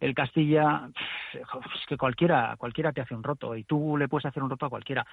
el 0.00 0.14
Castilla, 0.14 0.88
es 1.32 1.86
que 1.86 1.96
cualquiera, 1.96 2.54
cualquiera 2.56 2.92
te 2.92 3.00
hace 3.00 3.14
un 3.14 3.22
roto 3.22 3.56
y 3.56 3.64
tú 3.64 3.96
le 3.96 4.08
puedes 4.08 4.26
hacer 4.26 4.42
un 4.42 4.50
roto 4.50 4.66
a 4.66 4.70
cualquiera. 4.70 5.06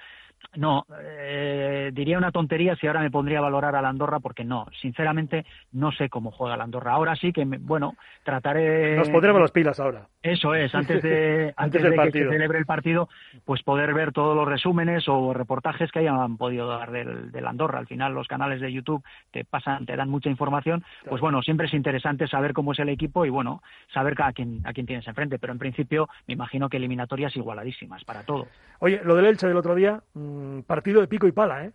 No, 0.56 0.86
eh, 1.02 1.90
diría 1.92 2.18
una 2.18 2.32
tontería 2.32 2.76
si 2.76 2.86
ahora 2.86 3.00
me 3.00 3.10
pondría 3.10 3.38
a 3.38 3.42
valorar 3.42 3.74
a 3.76 3.82
la 3.82 3.88
Andorra 3.88 4.20
porque 4.20 4.44
no, 4.44 4.66
sinceramente 4.80 5.44
no 5.72 5.92
sé 5.92 6.08
cómo 6.08 6.30
juega 6.30 6.56
la 6.56 6.64
Andorra. 6.64 6.92
Ahora 6.92 7.16
sí 7.16 7.32
que, 7.32 7.44
bueno, 7.44 7.94
trataré. 8.24 8.96
Nos 8.96 9.10
pondremos 9.10 9.40
las 9.40 9.50
pilas 9.50 9.80
ahora. 9.80 10.06
Eso 10.26 10.54
es, 10.54 10.74
antes 10.74 11.02
de, 11.02 11.54
antes, 11.56 11.82
de 11.82 11.90
que 11.90 12.10
se 12.10 12.28
celebre 12.28 12.58
el 12.58 12.66
partido, 12.66 13.08
pues 13.44 13.62
poder 13.62 13.94
ver 13.94 14.12
todos 14.12 14.34
los 14.34 14.48
resúmenes 14.48 15.08
o 15.08 15.32
reportajes 15.32 15.92
que 15.92 16.00
hayan 16.00 16.36
podido 16.36 16.66
dar 16.66 16.90
del, 16.90 17.30
del 17.30 17.46
Andorra. 17.46 17.78
Al 17.78 17.86
final 17.86 18.12
los 18.12 18.26
canales 18.26 18.60
de 18.60 18.72
YouTube 18.72 19.04
te 19.30 19.44
pasan, 19.44 19.86
te 19.86 19.94
dan 19.94 20.08
mucha 20.08 20.28
información. 20.28 20.84
Pues 21.08 21.20
bueno, 21.20 21.42
siempre 21.42 21.66
es 21.66 21.74
interesante 21.74 22.26
saber 22.26 22.52
cómo 22.52 22.72
es 22.72 22.78
el 22.80 22.88
equipo 22.88 23.24
y 23.24 23.30
bueno, 23.30 23.62
saber 23.92 24.20
a 24.22 24.32
quién, 24.32 24.62
a 24.64 24.72
quién 24.72 24.86
tienes 24.86 25.06
enfrente, 25.06 25.38
pero 25.38 25.52
en 25.52 25.58
principio 25.58 26.08
me 26.26 26.34
imagino 26.34 26.68
que 26.68 26.78
eliminatorias 26.78 27.36
igualadísimas 27.36 28.04
para 28.04 28.22
todo. 28.22 28.48
Oye, 28.80 29.00
lo 29.04 29.14
del 29.14 29.26
Elche 29.26 29.46
del 29.46 29.56
otro 29.56 29.74
día, 29.74 30.00
mm, 30.14 30.60
partido 30.60 31.00
de 31.00 31.08
pico 31.08 31.26
y 31.26 31.32
pala, 31.32 31.64
¿eh? 31.64 31.72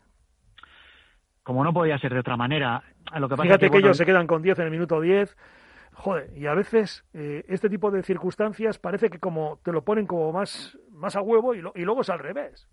Como 1.44 1.64
no 1.64 1.74
podía 1.74 1.98
ser 1.98 2.14
de 2.14 2.20
otra 2.20 2.38
manera. 2.38 2.84
Lo 3.18 3.28
que 3.28 3.36
Fíjate 3.36 3.70
que, 3.70 3.78
ellos 3.78 3.98
se 3.98 4.06
quedan 4.06 4.28
con 4.28 4.42
10 4.42 4.60
en 4.60 4.66
el 4.66 4.72
minuto 4.72 5.02
10. 5.02 5.36
Joder, 6.02 6.36
y 6.36 6.48
a 6.48 6.56
veces 6.56 7.06
eh, 7.14 7.44
este 7.48 7.70
tipo 7.70 7.92
de 7.92 8.02
circunstancias 8.02 8.80
parece 8.80 9.10
que 9.10 9.20
como 9.20 9.60
te 9.64 9.72
lo 9.72 9.84
ponen 9.84 10.08
como 10.08 10.32
más, 10.32 10.78
más 10.90 11.16
a 11.16 11.22
huevo 11.22 11.54
y, 11.54 11.60
y 11.76 11.82
luego 11.86 12.02
es 12.02 12.10
al 12.10 12.20
revés 12.20 12.68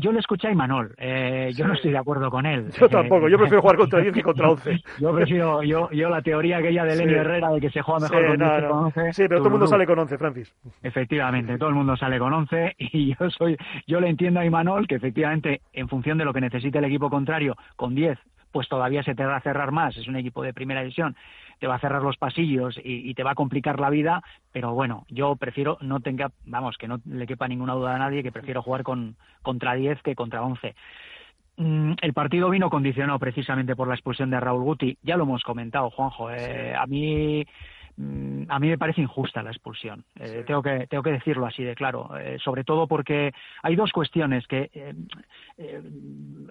yo 0.00 0.12
le 0.12 0.18
escuché 0.18 0.48
a 0.48 0.52
Imanol, 0.52 0.94
eh, 0.98 1.50
yo 1.54 1.66
no 1.66 1.74
estoy 1.74 1.92
de 1.92 1.98
acuerdo 1.98 2.30
con 2.30 2.46
él. 2.46 2.70
Yo 2.78 2.88
tampoco, 2.88 3.28
yo 3.28 3.38
prefiero 3.38 3.60
jugar 3.60 3.76
contra 3.76 4.00
10 4.00 4.14
que 4.14 4.22
contra 4.22 4.50
11. 4.50 4.80
yo 5.00 5.14
prefiero, 5.14 5.62
yo, 5.62 5.90
yo 5.90 6.08
la 6.08 6.22
teoría 6.22 6.58
aquella 6.58 6.84
de 6.84 6.96
Lenny 6.96 7.14
Herrera 7.14 7.50
de 7.50 7.60
que 7.60 7.70
se 7.70 7.82
juega 7.82 8.00
mejor 8.00 8.38
con, 8.38 8.78
11. 8.84 9.12
Sí, 9.12 9.22
pero 9.28 9.38
todo 9.38 9.48
el 9.48 9.52
mundo 9.52 9.66
sale 9.66 9.86
con 9.86 9.98
11, 9.98 10.18
Francis. 10.18 10.54
Efectivamente, 10.82 11.58
todo 11.58 11.68
el 11.68 11.74
mundo 11.74 11.96
sale 11.96 12.18
con 12.18 12.32
11 12.32 12.74
y 12.78 13.14
yo 13.14 13.30
soy, 13.30 13.56
yo 13.86 14.00
le 14.00 14.08
entiendo 14.08 14.40
a 14.40 14.44
Imanol 14.44 14.86
que 14.86 14.96
efectivamente 14.96 15.62
en 15.72 15.88
función 15.88 16.18
de 16.18 16.24
lo 16.24 16.32
que 16.32 16.40
necesite 16.40 16.78
el 16.78 16.84
equipo 16.84 17.10
contrario, 17.10 17.56
con 17.76 17.94
10 17.94 18.18
pues 18.52 18.68
todavía 18.68 19.02
se 19.02 19.14
te 19.14 19.24
va 19.24 19.36
a 19.36 19.40
cerrar 19.40 19.72
más, 19.72 19.96
es 19.96 20.08
un 20.08 20.16
equipo 20.16 20.42
de 20.42 20.54
primera 20.54 20.80
división 20.80 21.16
te 21.58 21.66
va 21.66 21.76
a 21.76 21.80
cerrar 21.80 22.02
los 22.02 22.16
pasillos 22.16 22.78
y, 22.82 23.14
te 23.14 23.22
va 23.22 23.32
a 23.32 23.34
complicar 23.34 23.80
la 23.80 23.90
vida, 23.90 24.22
pero 24.52 24.74
bueno, 24.74 25.04
yo 25.08 25.36
prefiero 25.36 25.78
no 25.80 26.00
tenga, 26.00 26.30
vamos, 26.44 26.76
que 26.78 26.88
no 26.88 27.00
le 27.04 27.26
quepa 27.26 27.48
ninguna 27.48 27.74
duda 27.74 27.94
a 27.94 27.98
nadie, 27.98 28.22
que 28.22 28.32
prefiero 28.32 28.62
jugar 28.62 28.82
con 28.82 29.16
contra 29.42 29.74
10 29.74 30.02
que 30.02 30.14
contra 30.14 30.42
11. 30.42 30.74
Mm, 31.56 31.94
el 32.00 32.12
partido 32.12 32.50
vino 32.50 32.70
condicionado 32.70 33.18
precisamente 33.18 33.74
por 33.74 33.88
la 33.88 33.94
expulsión 33.94 34.30
de 34.30 34.38
Raúl 34.38 34.62
Guti. 34.62 34.96
Ya 35.02 35.16
lo 35.16 35.24
hemos 35.24 35.42
comentado, 35.42 35.90
Juanjo. 35.90 36.30
Eh, 36.30 36.74
a 36.76 36.86
mí 36.86 37.44
a 38.48 38.58
mí 38.60 38.68
me 38.68 38.78
parece 38.78 39.00
injusta 39.00 39.42
la 39.42 39.50
expulsión. 39.50 40.04
Eh, 40.20 40.44
tengo, 40.46 40.62
que, 40.62 40.86
tengo 40.86 41.02
que 41.02 41.10
decirlo 41.10 41.46
así 41.46 41.64
de 41.64 41.74
claro. 41.74 42.16
Eh, 42.16 42.38
sobre 42.42 42.62
todo 42.62 42.86
porque 42.86 43.32
hay 43.62 43.74
dos 43.74 43.90
cuestiones 43.90 44.46
que 44.46 44.70
eh, 44.72 45.82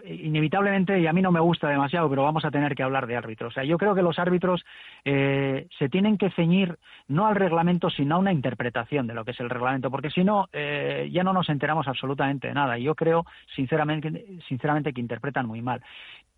inevitablemente, 0.05 0.99
y 0.99 1.07
a 1.07 1.13
mí 1.13 1.21
no 1.21 1.31
me 1.31 1.39
gusta 1.39 1.69
demasiado, 1.69 2.09
pero 2.09 2.23
vamos 2.23 2.43
a 2.43 2.51
tener 2.51 2.75
que 2.75 2.83
hablar 2.83 3.07
de 3.07 3.15
árbitros. 3.15 3.53
O 3.53 3.55
sea, 3.55 3.63
yo 3.63 3.77
creo 3.77 3.95
que 3.95 4.01
los 4.01 4.19
árbitros 4.19 4.65
se 5.03 5.89
tienen 5.89 6.17
que 6.17 6.29
ceñir 6.31 6.77
no 7.07 7.27
al 7.27 7.35
reglamento, 7.35 7.89
sino 7.89 8.15
a 8.15 8.19
una 8.19 8.33
interpretación 8.33 9.07
de 9.07 9.13
lo 9.13 9.23
que 9.23 9.31
es 9.31 9.39
el 9.39 9.49
reglamento, 9.49 9.89
porque 9.89 10.09
si 10.09 10.23
no, 10.23 10.49
ya 10.51 11.23
no 11.23 11.31
nos 11.31 11.49
enteramos 11.49 11.87
absolutamente 11.87 12.49
de 12.49 12.53
nada. 12.53 12.77
Y 12.77 12.83
yo 12.83 12.95
creo, 12.95 13.25
sinceramente, 13.55 14.25
sinceramente, 14.47 14.91
que 14.91 15.01
interpretan 15.01 15.45
muy 15.45 15.61
mal. 15.61 15.81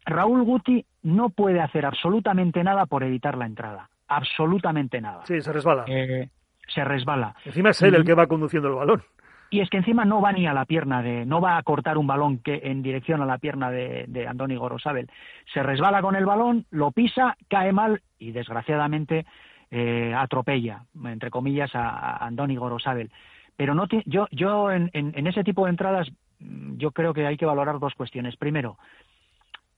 Raúl 0.06 0.43
Guti 0.43 0.86
no 1.04 1.30
puede 1.30 1.62
hacer 1.62 1.86
absolutamente 1.86 2.63
nada 2.63 2.86
por 2.86 3.04
evitar 3.04 3.38
la 3.38 3.48
entrada 3.48 3.89
absolutamente 4.10 5.00
nada. 5.00 5.26
Sí, 5.26 5.39
se 5.41 5.54
resbala. 5.54 5.86
Eh, 5.88 6.30
se 6.67 6.84
resbala. 6.84 7.36
Encima 7.45 7.69
es 7.69 7.82
él 7.82 7.95
el 7.95 8.04
que 8.04 8.13
va 8.13 8.28
conduciendo 8.28 8.67
el 8.67 8.76
balón. 8.76 9.04
Y 9.52 9.62
es 9.62 9.69
que 9.69 9.78
encima 9.78 10.06
no 10.06 10.22
va 10.22 10.32
ni 10.32 10.45
a 10.45 10.54
la 10.54 10.65
pierna 10.65 11.02
de, 11.02 11.26
no 11.26 11.41
va 11.41 11.58
a 11.58 11.63
cortar 11.63 11.98
un 11.98 12.06
balón 12.06 12.38
que 12.39 12.62
en 12.65 12.84
dirección 12.84 13.22
a 13.22 13.26
la 13.26 13.39
pierna 13.39 13.72
de, 13.72 14.06
de 14.08 14.28
Andoni 14.28 14.56
Gorosabel. 14.56 15.10
Se 15.52 15.63
resbala 15.63 16.02
con 16.02 16.15
el 16.15 16.26
balón, 16.26 16.65
lo 16.69 16.91
pisa, 16.91 17.36
cae 17.48 17.72
mal 17.72 18.02
y 18.19 18.32
desgraciadamente 18.32 19.26
eh, 19.72 20.13
atropella, 20.15 20.84
entre 21.04 21.32
comillas, 21.32 21.72
a, 21.74 22.24
Andoni 22.24 22.58
Gorosabel. 22.58 23.12
Pero 23.56 23.74
no 23.74 23.88
yo, 24.06 24.28
yo 24.32 24.72
en, 24.72 24.91
en 24.93 25.28
ese 25.28 25.43
tipo 25.43 25.65
de 25.65 25.72
entradas, 25.72 26.08
mm, 26.39 26.78
yo 26.78 26.91
creo 26.91 27.13
que 27.13 27.26
hay 27.26 27.38
que 27.38 27.48
valorar 27.48 27.80
dos 27.80 27.95
cuestiones. 27.95 28.36
Primero, 28.36 28.78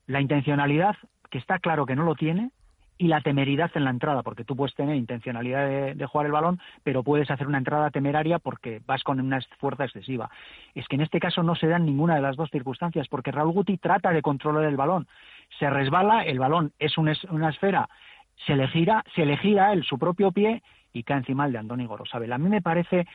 la 0.06 0.20
intencionalidad, 0.20 0.98
que 1.30 1.38
está 1.38 1.60
claro 1.60 1.86
que 1.86 1.96
no 1.96 2.04
lo 2.04 2.16
tiene, 2.16 2.52
y 2.98 3.08
la 3.08 3.22
temeridad 3.22 3.72
en 3.74 3.84
la 3.84 3.90
entrada, 3.90 4.22
porque 4.22 4.44
tú 4.44 4.56
puedes 4.56 4.76
tener 4.76 4.96
intencionalidad 4.96 5.96
de, 5.96 6.06
jugar 6.06 6.28
el 6.28 6.32
balón, 6.32 6.60
pero 6.84 7.02
puedes 7.02 7.32
hacer 7.32 7.48
una 7.48 7.58
entrada 7.58 7.90
temeraria 7.90 8.38
porque 8.38 8.80
vas 8.86 9.04
con 9.04 9.20
una 9.20 9.40
fuerza 9.60 9.86
excesiva. 9.86 10.30
Es 10.76 10.88
que 10.88 10.98
en 10.98 11.02
este 11.02 11.20
caso 11.20 11.42
no 11.42 11.56
se 11.56 11.68
dan 11.68 11.84
ninguna 11.84 12.16
de 12.16 12.22
las 12.22 12.36
dos 12.36 12.52
circunstancias, 12.52 13.08
porque 13.08 13.32
Raúl 13.32 13.54
Guti 13.54 13.78
trata 13.78 14.12
de 14.12 14.22
controlar 14.22 14.66
el 14.66 14.76
balón, 14.76 15.08
se 15.58 15.68
resbala, 15.70 16.24
el 16.24 16.38
balón 16.38 16.74
es 16.78 16.96
una, 16.98 17.14
esfera, 17.50 17.90
se 18.46 18.56
le 18.56 18.68
gira, 18.68 19.04
se 19.16 19.26
le 19.26 19.36
gira 19.38 19.74
él 19.74 19.84
su 19.84 19.98
propio 19.98 20.32
pie 20.32 20.62
y 20.94 21.02
cae 21.02 21.18
encima 21.18 21.48
el 21.48 21.54
de 21.54 21.58
Andoni 21.58 21.88
Gorosabel. 21.88 22.32
A 22.32 22.38
mí 22.38 22.50
me 22.50 22.62
parece 22.62 23.08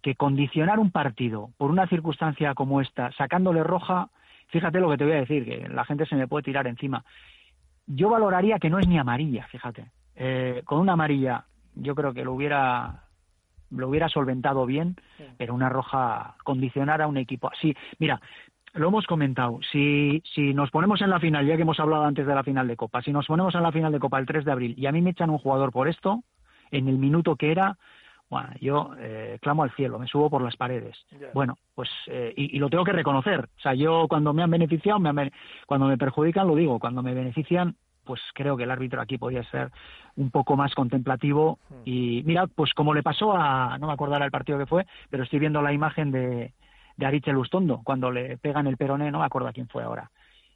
que 0.00 0.14
condicionar 0.14 0.78
un 0.78 0.92
partido 0.92 1.50
por 1.56 1.70
una 1.72 1.88
circunstancia 1.88 2.54
como 2.54 2.80
esta, 2.80 3.10
sacándole 3.12 3.64
roja, 3.64 4.10
fíjate 4.48 4.78
lo 4.78 4.90
que 4.90 4.98
te 4.98 5.04
voy 5.04 5.14
a 5.14 5.20
decir, 5.20 5.44
que 5.44 5.68
la 5.68 5.84
gente 5.84 6.06
se 6.06 6.14
me 6.14 6.28
puede 6.28 6.44
tirar 6.44 6.68
encima 6.68 7.04
yo 7.86 8.08
valoraría 8.08 8.58
que 8.58 8.70
no 8.70 8.78
es 8.78 8.88
ni 8.88 8.98
amarilla, 8.98 9.46
fíjate. 9.48 9.90
Eh, 10.16 10.62
con 10.64 10.80
una 10.80 10.92
amarilla 10.92 11.44
yo 11.74 11.94
creo 11.94 12.14
que 12.14 12.24
lo 12.24 12.32
hubiera 12.32 13.04
lo 13.70 13.88
hubiera 13.88 14.08
solventado 14.08 14.66
bien, 14.66 14.96
pero 15.36 15.52
una 15.52 15.68
roja 15.68 16.36
condicionar 16.44 17.02
a 17.02 17.08
un 17.08 17.16
equipo 17.16 17.50
así. 17.50 17.74
Mira, 17.98 18.20
lo 18.74 18.88
hemos 18.88 19.06
comentado, 19.06 19.58
si, 19.72 20.22
si 20.32 20.54
nos 20.54 20.70
ponemos 20.70 21.00
en 21.00 21.10
la 21.10 21.18
final, 21.18 21.46
ya 21.46 21.56
que 21.56 21.62
hemos 21.62 21.80
hablado 21.80 22.04
antes 22.04 22.26
de 22.26 22.34
la 22.34 22.44
final 22.44 22.68
de 22.68 22.76
Copa, 22.76 23.02
si 23.02 23.12
nos 23.12 23.26
ponemos 23.26 23.54
en 23.54 23.62
la 23.62 23.72
final 23.72 23.90
de 23.90 23.98
Copa 23.98 24.18
el 24.18 24.26
3 24.26 24.44
de 24.44 24.52
abril 24.52 24.74
y 24.76 24.86
a 24.86 24.92
mí 24.92 25.00
me 25.00 25.10
echan 25.10 25.30
un 25.30 25.38
jugador 25.38 25.72
por 25.72 25.88
esto, 25.88 26.22
en 26.70 26.88
el 26.88 26.98
minuto 26.98 27.36
que 27.36 27.50
era, 27.50 27.78
bueno, 28.30 28.48
yo 28.60 28.92
eh, 28.98 29.38
clamo 29.40 29.62
al 29.62 29.72
cielo, 29.72 29.98
me 29.98 30.06
subo 30.06 30.30
por 30.30 30.42
las 30.42 30.56
paredes. 30.56 30.96
Bueno, 31.34 31.56
pues, 31.74 31.88
eh, 32.08 32.32
y, 32.36 32.58
lo 32.58 32.68
tengo 32.68 32.84
que 32.84 32.92
reconocer. 32.92 33.40
O 33.40 33.60
sea, 33.60 33.74
yo 33.74 34.06
cuando 34.08 34.32
me 34.32 34.42
han 34.42 34.50
beneficiado, 34.50 34.98
me 34.98 35.30
cuando 35.66 35.86
me 35.86 35.98
perjudican, 35.98 36.46
lo 36.46 36.56
digo. 36.56 36.78
Cuando 36.78 37.02
me 37.02 37.14
benefician, 37.14 37.76
pues 38.04 38.20
creo 38.34 38.56
que 38.56 38.64
el 38.64 38.70
árbitro 38.70 39.00
aquí 39.00 39.18
podía 39.18 39.44
ser 39.50 39.70
un 40.16 40.30
poco 40.30 40.56
más 40.56 40.74
contemplativo. 40.74 41.58
Hmm. 41.68 41.82
Y 41.84 42.22
mira, 42.24 42.46
pues 42.46 42.72
como 42.74 42.94
le 42.94 43.02
pasó 43.02 43.36
a, 43.36 43.78
no 43.78 43.86
me 43.86 43.92
acuerdo 43.92 44.16
el 44.16 44.30
partido 44.30 44.58
que 44.58 44.66
fue, 44.66 44.86
pero 45.10 45.22
estoy 45.22 45.38
viendo 45.38 45.62
la 45.62 45.72
imagen 45.72 46.10
de, 46.10 46.54
de 46.96 47.06
Ariche 47.06 47.32
Lustondo, 47.32 47.82
cuando 47.84 48.10
le 48.10 48.38
pegan 48.38 48.66
el 48.66 48.76
peroné, 48.76 49.10
no 49.10 49.20
me 49.20 49.26
acuerdo 49.26 49.48
a 49.48 49.52
quién 49.52 49.68
fue 49.68 49.82
ahora. 49.82 50.10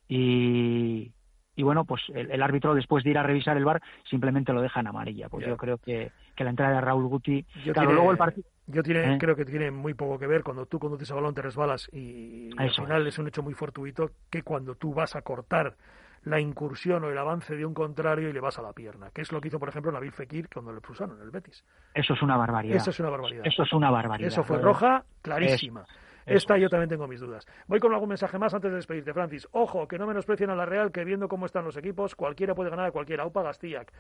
Y, 0.09 1.12
y 1.59 1.64
bueno, 1.64 1.85
pues 1.85 2.03
el, 2.14 2.40
árbitro 2.40 2.73
después 2.73 3.03
de 3.03 3.11
ir 3.11 3.18
a 3.18 3.25
revisar 3.25 3.57
el 3.57 3.64
bar 3.64 3.83
simplemente 4.09 4.53
lo 4.53 4.62
deja 4.62 4.79
en 4.79 4.87
amarilla. 4.87 5.29
Pues 5.29 5.44
yo 5.44 5.57
creo 5.57 5.77
que, 5.77 6.12
que, 6.37 6.44
la 6.44 6.51
entrada 6.51 6.77
de 6.77 6.81
Raúl 6.81 7.09
Guti, 7.09 7.44
yo 7.64 7.73
claro, 7.73 7.92
luego 7.92 8.12
el 8.12 8.16
partido... 8.16 8.47
Yo 8.68 8.81
tiene, 8.85 9.14
¿Eh? 9.14 9.18
creo 9.18 9.35
que 9.35 9.44
tiene 9.44 9.73
muy 9.73 9.94
poco 9.94 10.21
que 10.21 10.29
ver 10.29 10.44
cuando 10.44 10.66
tú 10.66 10.79
conduces 10.79 11.11
a 11.11 11.16
balón 11.16 11.35
te 11.35 11.42
resbalas 11.42 11.88
y, 11.92 12.51
al 12.57 12.71
final 12.71 13.05
es. 13.09 13.18
un 13.18 13.27
hecho 13.27 13.42
muy 13.42 13.55
fortuito 13.55 14.12
que 14.31 14.42
cuando 14.42 14.77
tú 14.77 14.94
vas 14.94 15.16
a 15.16 15.23
cortar 15.23 15.75
la 16.23 16.38
incursión 16.38 17.03
o 17.03 17.11
el 17.11 17.18
avance 17.18 17.57
de 17.57 17.66
un 17.66 17.75
contrario 17.75 18.29
y 18.29 18.33
le 18.33 18.38
vas 18.38 18.57
a 18.61 18.62
la 18.62 18.73
pierna, 18.73 19.11
que 19.12 19.23
es 19.23 19.33
lo 19.33 19.40
que 19.40 19.49
hizo, 19.49 19.59
por 19.59 19.68
ejemplo, 19.68 19.90
Nabil 19.90 20.12
Fekir 20.12 20.49
cuando 20.49 20.71
le 20.71 20.79
expulsaron 20.79 21.16
en 21.16 21.23
el 21.23 21.31
Betis. 21.33 21.64
Eso 21.92 22.14
es 22.14 22.23
una 22.23 22.37
barbaridad. 22.37 22.77
Eso 22.77 22.90
es 22.90 23.01
una 23.01 23.11
barbaridad. 23.11 23.44
Eso 23.44 23.62
es 23.64 23.73
una 23.73 23.90
barbaridad. 23.90 24.29
Eso 24.29 24.44
fue 24.44 24.59
roja 24.59 25.03
clarísima. 25.23 25.85
Esta 26.28 26.58
yo 26.58 26.68
también 26.68 26.88
tengo 26.88 27.06
mis 27.06 27.20
dudas. 27.20 27.46
Voy 27.66 27.80
con 27.80 27.92
algún 27.92 28.10
mensaje 28.10 28.38
más 28.38 28.54
antes 28.54 28.70
de 28.70 28.76
despedirte, 28.76 29.12
Francis. 29.12 29.48
Ojo, 29.52 29.86
que 29.88 29.98
no 29.98 30.06
menosprecien 30.06 30.50
a 30.50 30.54
la 30.54 30.66
Real, 30.66 30.92
que 30.92 31.04
viendo 31.04 31.28
cómo 31.28 31.46
están 31.46 31.64
los 31.64 31.76
equipos, 31.76 32.14
cualquiera 32.14 32.54
puede 32.54 32.70
ganar 32.70 32.86
a 32.86 32.90
cualquiera. 32.90 33.22
Aupa 33.22 33.42
Gastillac. 33.42 33.92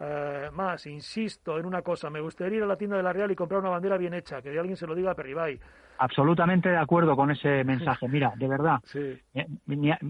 Eh, 0.00 0.48
más, 0.52 0.86
insisto 0.86 1.58
en 1.58 1.66
una 1.66 1.82
cosa, 1.82 2.10
me 2.10 2.20
gustaría 2.20 2.58
ir 2.58 2.62
a 2.64 2.66
la 2.66 2.76
tienda 2.76 2.96
de 2.96 3.02
la 3.02 3.12
Real 3.12 3.30
y 3.30 3.36
comprar 3.36 3.60
una 3.60 3.70
bandera 3.70 3.96
bien 3.96 4.14
hecha, 4.14 4.40
que 4.42 4.58
alguien 4.58 4.76
se 4.76 4.86
lo 4.86 4.94
diga 4.94 5.12
a 5.12 5.14
Perribay. 5.14 5.60
Absolutamente 5.98 6.70
de 6.70 6.78
acuerdo 6.78 7.14
con 7.14 7.30
ese 7.30 7.62
mensaje. 7.62 8.08
Mira, 8.08 8.32
de 8.36 8.48
verdad, 8.48 8.80
sí. 8.84 9.20
Eh, 9.34 9.46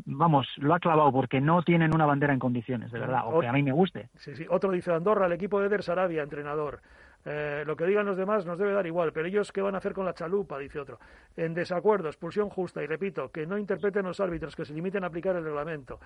vamos, 0.06 0.46
lo 0.58 0.74
ha 0.74 0.78
clavado 0.78 1.12
porque 1.12 1.40
no 1.40 1.62
tienen 1.62 1.94
una 1.94 2.06
bandera 2.06 2.32
en 2.32 2.38
condiciones, 2.38 2.90
de 2.92 3.00
verdad, 3.00 3.22
o 3.26 3.40
que 3.40 3.48
a 3.48 3.52
mí 3.52 3.62
me 3.62 3.72
guste. 3.72 4.08
Sí, 4.16 4.35
sí. 4.35 4.46
Otro 4.48 4.70
dice 4.70 4.92
Andorra, 4.92 5.26
el 5.26 5.32
equipo 5.32 5.61
de 5.61 5.66
Eder 5.66 5.82
Sarabia, 5.82 6.22
entrenador. 6.22 6.80
Eh, 7.24 7.62
lo 7.66 7.76
que 7.76 7.87
digan 7.87 8.06
los 8.06 8.16
demás 8.16 8.44
nos 8.44 8.58
debe 8.58 8.72
dar 8.72 8.87
igual, 8.87 9.12
pero 9.12 9.28
ellos 9.28 9.52
qué 9.52 9.62
van 9.62 9.74
a 9.74 9.78
hacer 9.78 9.92
con 9.92 10.04
la 10.04 10.14
chalupa, 10.14 10.58
dice 10.58 10.80
otro. 10.80 10.98
En 11.37 11.54
desacuerdo, 11.54 12.08
expulsión 12.08 12.48
justa, 12.48 12.82
y 12.82 12.87
repito, 12.87 13.30
que 13.30 13.46
no 13.46 13.58
interpreten 13.58 14.04
los 14.04 14.18
árbitros, 14.20 14.56
que 14.56 14.64
se 14.64 14.74
limiten 14.74 15.04
a 15.04 15.06
aplicar 15.06 15.37
el 15.37 15.44
reglamento. 15.44 16.00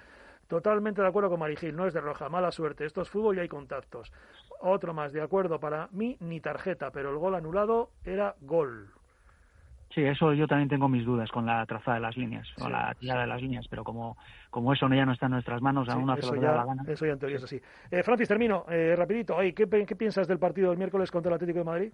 Totalmente 0.46 1.02
de 1.02 1.08
acuerdo 1.08 1.30
con 1.30 1.40
Marigil, 1.40 1.74
no 1.74 1.86
es 1.86 1.94
de 1.94 2.00
roja, 2.00 2.28
mala 2.28 2.52
suerte. 2.52 2.84
Esto 2.84 3.02
es 3.02 3.10
fútbol 3.10 3.36
y 3.36 3.40
hay 3.40 3.48
contactos. 3.48 4.12
Otro 4.60 4.94
más, 4.94 5.12
de 5.12 5.22
acuerdo, 5.22 5.58
para 5.58 5.88
mí 5.92 6.16
ni 6.20 6.40
tarjeta, 6.40 6.90
pero 6.90 7.10
el 7.10 7.16
gol 7.16 7.34
anulado 7.34 7.90
era 8.04 8.36
gol. 8.42 8.95
Sí, 9.96 10.04
eso 10.04 10.34
yo 10.34 10.46
también 10.46 10.68
tengo 10.68 10.90
mis 10.90 11.06
dudas 11.06 11.30
con 11.30 11.46
la 11.46 11.64
trazada 11.64 11.94
de 11.94 12.02
las 12.02 12.18
líneas, 12.18 12.46
con 12.58 12.70
la 12.70 12.94
tirada 13.00 13.22
de 13.22 13.28
las 13.28 13.40
líneas, 13.40 13.66
pero 13.66 13.82
como, 13.82 14.18
como 14.50 14.74
eso 14.74 14.86
ya 14.90 15.06
no 15.06 15.12
está 15.12 15.24
en 15.24 15.32
nuestras 15.32 15.62
manos, 15.62 15.88
aún 15.88 16.04
no 16.04 16.14
se 16.18 16.36
la 16.36 16.66
gana. 16.66 16.82
Eso 16.86 17.06
ya 17.06 17.12
en 17.12 17.18
teoría 17.18 17.38
es 17.38 17.44
así. 17.44 17.58
Eh, 17.90 18.02
Francis, 18.02 18.28
termino, 18.28 18.66
eh, 18.68 18.94
rapidito. 18.94 19.38
¿qué, 19.38 19.86
¿Qué 19.86 19.96
piensas 19.96 20.28
del 20.28 20.38
partido 20.38 20.68
del 20.68 20.76
miércoles 20.76 21.10
contra 21.10 21.30
el 21.30 21.36
Atlético 21.36 21.60
de 21.60 21.64
Madrid? 21.64 21.92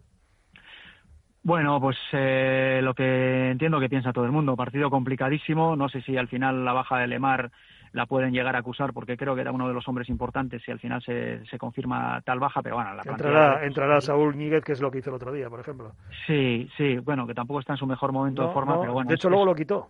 Bueno, 1.45 1.81
pues 1.81 1.97
eh, 2.11 2.81
lo 2.83 2.93
que 2.93 3.51
entiendo 3.51 3.79
que 3.79 3.89
piensa 3.89 4.13
todo 4.13 4.25
el 4.25 4.33
mundo. 4.33 4.57
Partido 4.57 4.91
complicadísimo. 4.91 5.77
No 5.77 5.89
sé 5.89 6.03
si 6.03 6.17
al 6.17 6.27
final 6.27 6.65
la 6.65 6.73
baja 6.73 6.99
de 6.99 7.07
Lemar 7.07 7.53
la 7.93 8.07
pueden 8.07 8.33
llegar 8.33 8.57
a 8.57 8.61
acusar 8.61 8.93
porque 8.93 9.17
creo 9.17 9.35
que 9.35 9.43
era 9.43 9.53
uno 9.53 9.69
de 9.69 9.75
los 9.75 9.87
hombres 9.89 10.09
importantes 10.09 10.63
si 10.65 10.71
al 10.71 10.79
final 10.79 11.03
se, 11.03 11.45
se 11.47 11.59
confirma 11.59 12.21
tal 12.23 12.41
baja, 12.41 12.63
pero 12.63 12.77
bueno, 12.77 12.95
la 12.95 13.03
entrará, 13.05 13.65
entrará 13.65 14.01
Saúl 14.01 14.37
Níguez, 14.37 14.65
que 14.65 14.73
es 14.73 14.81
lo 14.81 14.91
que 14.91 14.99
hizo 14.99 15.11
el 15.11 15.17
otro 15.17 15.33
día, 15.33 15.49
por 15.49 15.61
ejemplo. 15.61 15.93
Sí, 16.27 16.69
sí, 16.77 16.99
bueno, 16.99 17.27
que 17.27 17.35
tampoco 17.35 17.61
está 17.61 17.75
en 17.75 17.79
su 17.79 17.87
mejor 17.87 18.13
momento 18.13 18.47
de 18.47 18.53
forma, 18.53 18.81
pero 18.81 18.93
bueno. 18.93 19.09
De 19.09 19.15
hecho, 19.15 19.29
luego 19.29 19.45
lo 19.45 19.55
quitó. 19.55 19.89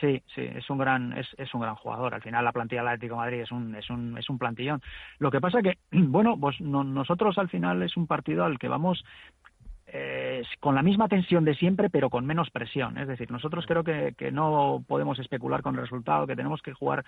Sí, 0.00 0.22
sí, 0.34 0.40
es 0.40 0.68
un 0.70 0.78
gran, 0.78 1.12
es, 1.12 1.28
es 1.36 1.52
un 1.52 1.60
gran 1.60 1.74
jugador. 1.74 2.14
Al 2.14 2.22
final 2.22 2.42
la 2.42 2.52
plantilla 2.52 2.80
del 2.80 2.88
Atlético 2.88 3.14
de 3.14 3.20
Madrid 3.20 3.40
es 3.40 3.52
un, 3.52 3.74
es 3.74 3.90
un, 3.90 4.16
es 4.16 4.30
un 4.30 4.38
plantillón. 4.38 4.80
Lo 5.18 5.30
que 5.30 5.40
pasa 5.40 5.60
que, 5.60 5.76
bueno, 5.92 6.38
pues 6.40 6.58
nosotros 6.60 7.36
al 7.36 7.50
final 7.50 7.82
es 7.82 7.96
un 7.96 8.06
partido 8.06 8.44
al 8.44 8.58
que 8.58 8.68
vamos 8.68 9.04
eh, 9.92 10.42
con 10.60 10.74
la 10.74 10.82
misma 10.82 11.08
tensión 11.08 11.44
de 11.44 11.54
siempre, 11.54 11.90
pero 11.90 12.10
con 12.10 12.26
menos 12.26 12.50
presión. 12.50 12.96
Es 12.98 13.08
decir, 13.08 13.30
nosotros 13.30 13.66
creo 13.66 13.82
que, 13.82 14.14
que 14.16 14.30
no 14.30 14.84
podemos 14.86 15.18
especular 15.18 15.62
con 15.62 15.74
el 15.74 15.80
resultado, 15.80 16.26
que 16.26 16.36
tenemos 16.36 16.62
que 16.62 16.72
jugar 16.72 17.04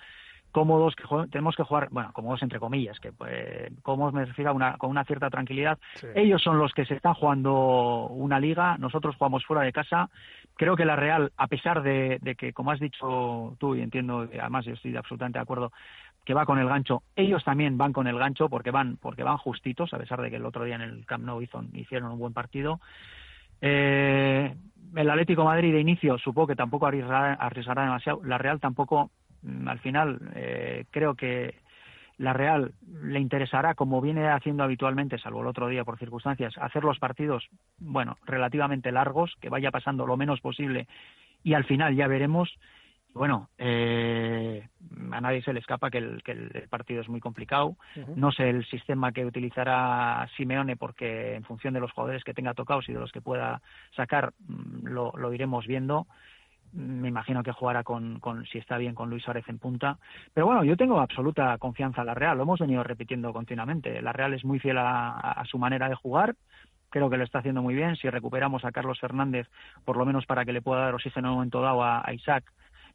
cómodos, 0.53 0.95
que 0.95 1.03
tenemos 1.31 1.55
que 1.55 1.63
jugar, 1.63 1.89
bueno, 1.91 2.11
cómodos 2.13 2.43
entre 2.43 2.59
comillas, 2.59 2.99
que 2.99 3.11
pues, 3.11 3.71
cómodos 3.81 4.13
me 4.13 4.23
refiero 4.23 4.51
a 4.51 4.53
una, 4.53 4.77
con 4.77 4.91
una 4.91 5.03
cierta 5.03 5.29
tranquilidad. 5.29 5.79
Ellos 6.15 6.41
son 6.41 6.59
los 6.59 6.71
que 6.73 6.85
se 6.85 6.93
están 6.93 7.15
jugando 7.15 8.07
una 8.07 8.39
liga, 8.39 8.77
nosotros 8.77 9.15
jugamos 9.17 9.43
fuera 9.45 9.63
de 9.63 9.73
casa. 9.73 10.09
Creo 10.55 10.75
que 10.75 10.85
la 10.85 10.95
Real, 10.95 11.31
a 11.37 11.47
pesar 11.47 11.81
de, 11.81 12.19
que, 12.37 12.53
como 12.53 12.71
has 12.71 12.79
dicho 12.79 13.55
tú, 13.59 13.75
y 13.75 13.81
entiendo, 13.81 14.29
además 14.39 14.65
yo 14.65 14.73
estoy 14.73 14.95
absolutamente 14.95 15.39
de 15.39 15.43
acuerdo, 15.43 15.71
que 16.23 16.33
va 16.33 16.45
con 16.45 16.59
el 16.59 16.67
gancho, 16.67 17.03
ellos 17.15 17.43
también 17.43 17.77
van 17.77 17.93
con 17.93 18.07
el 18.07 18.17
gancho 18.17 18.49
porque 18.49 18.71
van, 18.71 18.97
porque 18.97 19.23
van 19.23 19.37
justitos, 19.37 19.93
a 19.93 19.97
pesar 19.97 20.21
de 20.21 20.29
que 20.29 20.37
el 20.37 20.45
otro 20.45 20.63
día 20.63 20.75
en 20.75 20.81
el 20.81 21.05
Camp 21.05 21.25
Nou 21.25 21.41
hizo, 21.41 21.63
hicieron 21.73 22.11
un 22.11 22.19
buen 22.19 22.33
partido. 22.33 22.79
Eh, 23.61 24.53
el 24.95 25.09
Atlético 25.09 25.43
Madrid 25.43 25.73
de 25.73 25.81
inicio 25.81 26.17
supongo 26.17 26.47
que 26.47 26.55
tampoco 26.55 26.85
arriesgará 26.85 27.83
demasiado. 27.83 28.21
La 28.23 28.37
Real 28.37 28.59
tampoco 28.59 29.09
Mm, 29.43 29.67
al 29.67 29.79
final 29.79 30.19
eh, 30.35 30.85
creo 30.89 31.15
que 31.15 31.55
la 32.17 32.33
Real 32.33 32.73
le 33.01 33.19
interesará, 33.19 33.75
como 33.75 34.01
viene 34.01 34.29
haciendo 34.29 34.63
habitualmente, 34.63 35.17
salvo 35.17 35.41
el 35.41 35.47
otro 35.47 35.67
día 35.67 35.83
por 35.83 35.99
circunstancias, 35.99 36.53
hacer 36.59 36.83
los 36.83 36.99
partidos, 36.99 37.47
bueno, 37.79 38.17
relativamente 38.25 38.91
largos, 38.91 39.35
que 39.41 39.49
vaya 39.49 39.71
pasando 39.71 40.05
lo 40.05 40.15
menos 40.15 40.39
posible 40.39 40.87
y 41.43 41.53
al 41.53 41.65
final 41.65 41.95
ya 41.95 42.07
veremos. 42.07 42.57
Bueno, 43.13 43.49
eh, 43.57 44.67
a 45.11 45.21
nadie 45.21 45.41
se 45.43 45.53
le 45.53 45.59
escapa 45.59 45.91
que 45.91 45.99
el, 45.99 46.23
que 46.23 46.31
el 46.31 46.67
partido 46.69 47.01
es 47.01 47.09
muy 47.09 47.19
complicado. 47.19 47.75
No 48.15 48.31
sé 48.31 48.49
el 48.49 48.65
sistema 48.65 49.11
que 49.11 49.25
utilizará 49.25 50.27
Simeone 50.35 50.77
porque 50.77 51.35
en 51.35 51.43
función 51.43 51.73
de 51.73 51.79
los 51.79 51.91
jugadores 51.91 52.23
que 52.23 52.33
tenga 52.33 52.53
tocados 52.53 52.89
y 52.89 52.93
de 52.93 52.99
los 52.99 53.11
que 53.11 53.21
pueda 53.21 53.61
sacar 53.95 54.33
mm, 54.47 54.87
lo, 54.87 55.13
lo 55.15 55.33
iremos 55.33 55.67
viendo 55.67 56.07
me 56.73 57.07
imagino 57.07 57.43
que 57.43 57.51
jugará 57.51 57.83
con, 57.83 58.19
con, 58.19 58.45
si 58.45 58.57
está 58.57 58.77
bien, 58.77 58.95
con 58.95 59.09
Luis 59.09 59.23
Suárez 59.23 59.47
en 59.47 59.59
punta. 59.59 59.97
Pero 60.33 60.47
bueno, 60.47 60.63
yo 60.63 60.75
tengo 60.75 60.99
absoluta 60.99 61.57
confianza 61.57 62.01
en 62.01 62.07
la 62.07 62.15
Real, 62.15 62.37
lo 62.37 62.43
hemos 62.43 62.59
venido 62.59 62.83
repitiendo 62.83 63.31
continuamente. 63.31 64.01
La 64.01 64.11
Real 64.11 64.33
es 64.33 64.43
muy 64.43 64.59
fiel 64.59 64.77
a, 64.79 65.43
su 65.45 65.57
manera 65.57 65.87
de 65.87 65.95
jugar, 65.95 66.35
creo 66.89 67.09
que 67.09 67.17
lo 67.17 67.23
está 67.23 67.39
haciendo 67.39 67.61
muy 67.61 67.75
bien. 67.75 67.95
Si 67.95 68.09
recuperamos 68.09 68.65
a 68.65 68.71
Carlos 68.71 68.99
Fernández, 68.99 69.47
por 69.85 69.97
lo 69.97 70.05
menos 70.05 70.25
para 70.25 70.45
que 70.45 70.53
le 70.53 70.61
pueda 70.61 70.81
dar 70.81 70.95
oxígeno 70.95 71.27
en 71.27 71.31
un 71.31 71.35
momento 71.37 71.61
dado 71.61 71.83
a, 71.83 72.03
Isaac, 72.13 72.43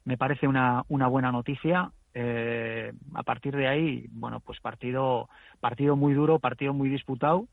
me 0.05 0.17
parece 0.17 0.47
una, 0.47 0.83
una 0.87 1.07
buena 1.07 1.31
noticia. 1.31 1.91
Eh, 2.13 2.91
a 3.13 3.23
partir 3.23 3.55
de 3.55 3.67
ahí, 3.67 4.05
bueno, 4.09 4.39
pues 4.39 4.59
partido, 4.59 5.29
partido 5.59 5.95
muy 5.95 6.13
duro, 6.13 6.39
partido 6.39 6.73
muy 6.73 6.89
disputado 6.89 7.47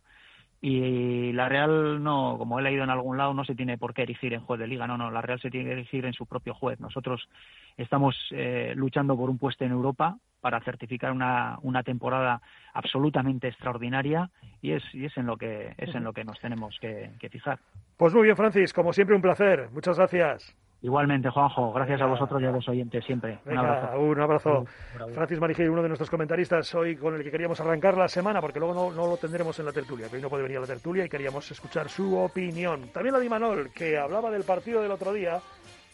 y 0.61 1.32
la 1.32 1.48
Real 1.48 2.02
no, 2.02 2.37
como 2.38 2.59
he 2.59 2.62
leído 2.62 2.82
en 2.82 2.90
algún 2.90 3.18
lado, 3.18 3.35
no 3.35 3.44
se 3.44 3.54
tiene 3.54 3.78
por 3.78 3.92
qué 3.92 4.02
erigir 4.02 4.32
en 4.32 4.40
juez 4.40 4.59
de 4.59 4.66
liga, 4.66 4.87
no, 4.87 4.96
no, 4.96 5.11
la 5.11 5.20
Real 5.20 5.40
se 5.40 5.50
tiene 5.50 5.66
que 5.66 5.72
erigir 5.72 6.04
en 6.06 6.12
su 6.12 6.26
propio 6.26 6.54
juez. 6.54 6.80
Nosotros 6.80 7.28
estamos 7.76 8.16
eh, 8.30 8.72
luchando 8.74 9.16
por 9.16 9.28
un 9.28 9.38
puesto 9.38 9.64
en 9.64 9.72
Europa 9.72 10.16
para 10.40 10.61
certificar 10.61 11.12
una, 11.12 11.59
una 11.62 11.82
temporada 11.82 12.40
absolutamente 12.72 13.48
extraordinaria 13.48 14.30
y 14.62 14.72
es, 14.72 14.82
y 14.94 15.04
es 15.04 15.16
en 15.16 15.26
lo 15.26 15.37
que 15.37 15.74
es 15.76 15.94
en 15.94 16.04
lo 16.04 16.12
que 16.12 16.24
nos 16.24 16.38
tenemos 16.40 16.76
que, 16.80 17.11
que 17.18 17.28
fijar. 17.28 17.59
Pues 17.96 18.14
muy 18.14 18.24
bien, 18.24 18.37
Francis, 18.37 18.72
como 18.72 18.92
siempre 18.92 19.16
un 19.16 19.22
placer. 19.22 19.68
Muchas 19.72 19.98
gracias. 19.98 20.56
Igualmente, 20.87 21.29
Juanjo, 21.31 21.72
gracias 21.72 22.01
a 22.01 22.07
vosotros 22.07 22.40
y 22.40 22.44
a 22.44 22.53
los 22.53 22.68
oyentes 22.68 23.05
siempre. 23.05 23.40
un 23.44 23.59
abrazo. 23.59 23.99
Un 23.99 24.20
abrazo. 24.20 24.64
Francis 25.12 25.40
Marigel, 25.40 25.68
uno 25.68 25.83
de 25.83 25.88
nuestros 25.88 26.09
comentaristas 26.09 26.72
hoy 26.77 26.94
con 26.94 27.16
el 27.16 27.25
que 27.25 27.31
queríamos 27.33 27.61
arrancar 27.61 27.96
la 27.96 28.07
semana, 28.07 28.40
porque 28.40 28.61
luego 28.61 28.72
no, 28.72 28.92
no, 28.92 29.09
lo 29.09 29.16
tendremos 29.16 29.59
en 29.59 29.66
la 29.66 29.72
tertulia, 29.72 30.09
que 30.09 30.14
hoy 30.14 30.22
no 30.22 30.31
puede 30.31 30.44
venir 30.44 30.59
a 30.59 30.61
la 30.61 30.66
tertulia 30.68 31.05
y 31.05 31.09
queríamos 31.09 31.51
escuchar 31.51 31.88
su 31.88 32.16
opinión. 32.16 32.92
También 32.92 33.14
la 33.14 33.18
de 33.18 33.29
Manol, 33.29 33.72
que 33.75 33.99
hablaba 33.99 34.31
del 34.31 34.44
partido 34.44 34.81
del 34.81 34.92
otro 34.92 35.12
día 35.12 35.40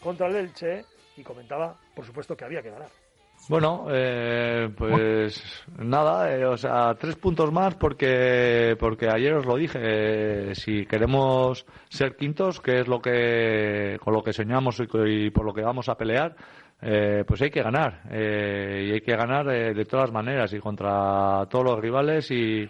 contra 0.03 0.27
el 0.27 0.37
Elche 0.37 0.85
y 1.17 1.23
comentaba, 1.23 1.75
por 1.97 2.05
supuesto, 2.05 2.37
que 2.37 2.45
había 2.45 2.61
que 2.61 2.71
ganar. 2.71 2.91
Bueno, 3.49 3.87
eh, 3.91 4.69
pues 4.77 5.65
nada, 5.79 6.33
eh, 6.33 6.45
o 6.45 6.57
sea, 6.57 6.95
tres 6.95 7.17
puntos 7.17 7.51
más 7.51 7.75
porque 7.75 8.77
porque 8.79 9.09
ayer 9.09 9.35
os 9.35 9.45
lo 9.45 9.57
dije, 9.57 9.81
eh, 9.83 10.55
si 10.55 10.87
queremos 10.87 11.67
ser 11.89 12.15
quintos, 12.15 12.61
que 12.61 12.81
es 12.81 12.89
lo 12.89 13.01
que 13.01 13.99
con 14.01 14.15
lo 14.15 14.23
que 14.23 14.33
soñamos 14.33 14.81
y, 14.81 15.31
por 15.31 15.45
lo 15.45 15.53
que 15.53 15.63
vamos 15.63 15.89
a 15.89 15.97
pelear, 15.97 16.37
pues 16.81 17.43
hay 17.43 17.51
que 17.51 17.63
ganar 17.63 18.03
y 18.11 18.93
hay 18.93 19.01
que 19.01 19.17
ganar 19.17 19.47
de 19.47 19.85
todas 19.85 20.13
maneras 20.13 20.53
y 20.53 20.59
contra 20.59 21.47
todos 21.49 21.65
los 21.65 21.81
rivales 21.81 22.31
y, 22.31 22.69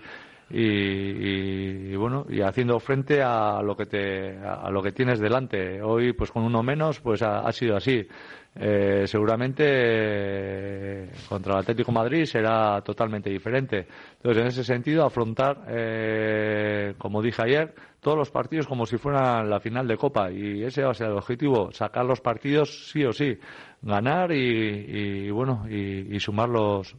y, 0.51 1.97
bueno 1.97 2.27
y 2.29 2.43
haciendo 2.43 2.79
frente 2.79 3.23
a 3.23 3.63
lo 3.63 3.75
que 3.75 3.87
te 3.87 4.39
a 4.39 4.71
lo 4.71 4.83
que 4.83 4.93
tienes 4.93 5.21
delante. 5.21 5.83
Hoy 5.83 6.13
pues 6.15 6.31
con 6.31 6.45
uno 6.45 6.63
menos 6.63 7.01
pues 7.01 7.23
ha 7.23 7.51
sido 7.53 7.77
así 7.77 8.07
eh, 8.55 9.05
seguramente 9.07 9.65
eh, 9.67 11.09
contra 11.27 11.55
el 11.55 11.61
Atlético 11.61 11.91
Madrid 11.91 12.27
será 12.27 12.83
totalmente 12.83 13.31
diferente. 13.31 13.87
Entonces, 14.17 14.43
en 14.43 14.49
ese 14.49 14.65
sentido, 14.65 15.07
afrontar, 15.07 15.65
eh, 15.69 16.95
como 16.99 17.23
dije 17.23 17.43
ayer, 17.43 17.75
todos 18.01 18.19
los 18.19 18.31
partidos 18.31 18.67
como 18.67 18.85
si 18.85 18.99
fueran 18.99 19.49
la 19.49 19.59
final 19.59 19.88
de 19.88 19.97
Copa. 19.97 20.31
Y 20.31 20.65
ese 20.65 20.83
va 20.83 20.91
a 20.91 20.95
ser 20.95 21.09
el 21.09 21.17
objetivo, 21.17 21.73
sacar 21.73 22.05
los 22.05 22.21
partidos 22.21 22.91
sí 22.91 23.05
o 23.05 23.12
sí, 23.12 23.38
ganar 23.81 24.33
y, 24.33 25.31
bueno, 25.31 25.65
y, 25.69 26.19
sumar 26.21 26.49
los, 26.49 26.95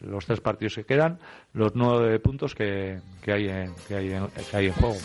los 0.00 0.26
tres 0.26 0.40
partidos 0.40 0.74
que 0.74 0.84
quedan, 0.84 1.18
los 1.52 1.74
nueve 1.74 2.18
puntos 2.18 2.54
que, 2.54 2.98
que, 3.22 3.32
hay, 3.32 3.48
en, 3.48 3.72
que, 3.88 3.94
hay, 3.94 4.08
que 4.50 4.56
hay 4.56 4.66
en 4.66 4.72
juego. 4.72 4.96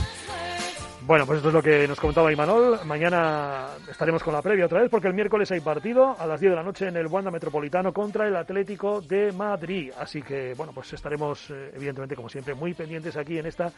Bueno, 1.01 1.25
pues 1.25 1.37
esto 1.37 1.47
es 1.47 1.53
lo 1.53 1.63
que 1.63 1.87
nos 1.87 1.99
comentaba 1.99 2.31
Imanol. 2.31 2.79
Mañana 2.85 3.67
estaremos 3.89 4.21
con 4.21 4.33
la 4.33 4.41
previa 4.41 4.65
otra 4.65 4.81
vez 4.81 4.89
porque 4.91 5.07
el 5.07 5.13
miércoles 5.13 5.49
hay 5.51 5.61
partido 5.61 6.15
a 6.19 6.27
las 6.27 6.39
10 6.39 6.51
de 6.51 6.55
la 6.57 6.63
noche 6.63 6.87
en 6.87 6.97
el 6.97 7.07
Wanda 7.07 7.31
Metropolitano 7.31 7.93
contra 7.93 8.27
el 8.27 8.35
Atlético 8.35 8.99
de 9.01 9.31
Madrid. 9.31 9.91
Así 9.97 10.21
que, 10.21 10.53
bueno, 10.55 10.73
pues 10.73 10.91
estaremos, 10.93 11.49
eh, 11.51 11.71
evidentemente, 11.73 12.15
como 12.15 12.27
siempre, 12.27 12.53
muy 12.53 12.73
pendientes 12.73 13.15
aquí 13.15 13.39
en 13.39 13.45
esta 13.45 13.71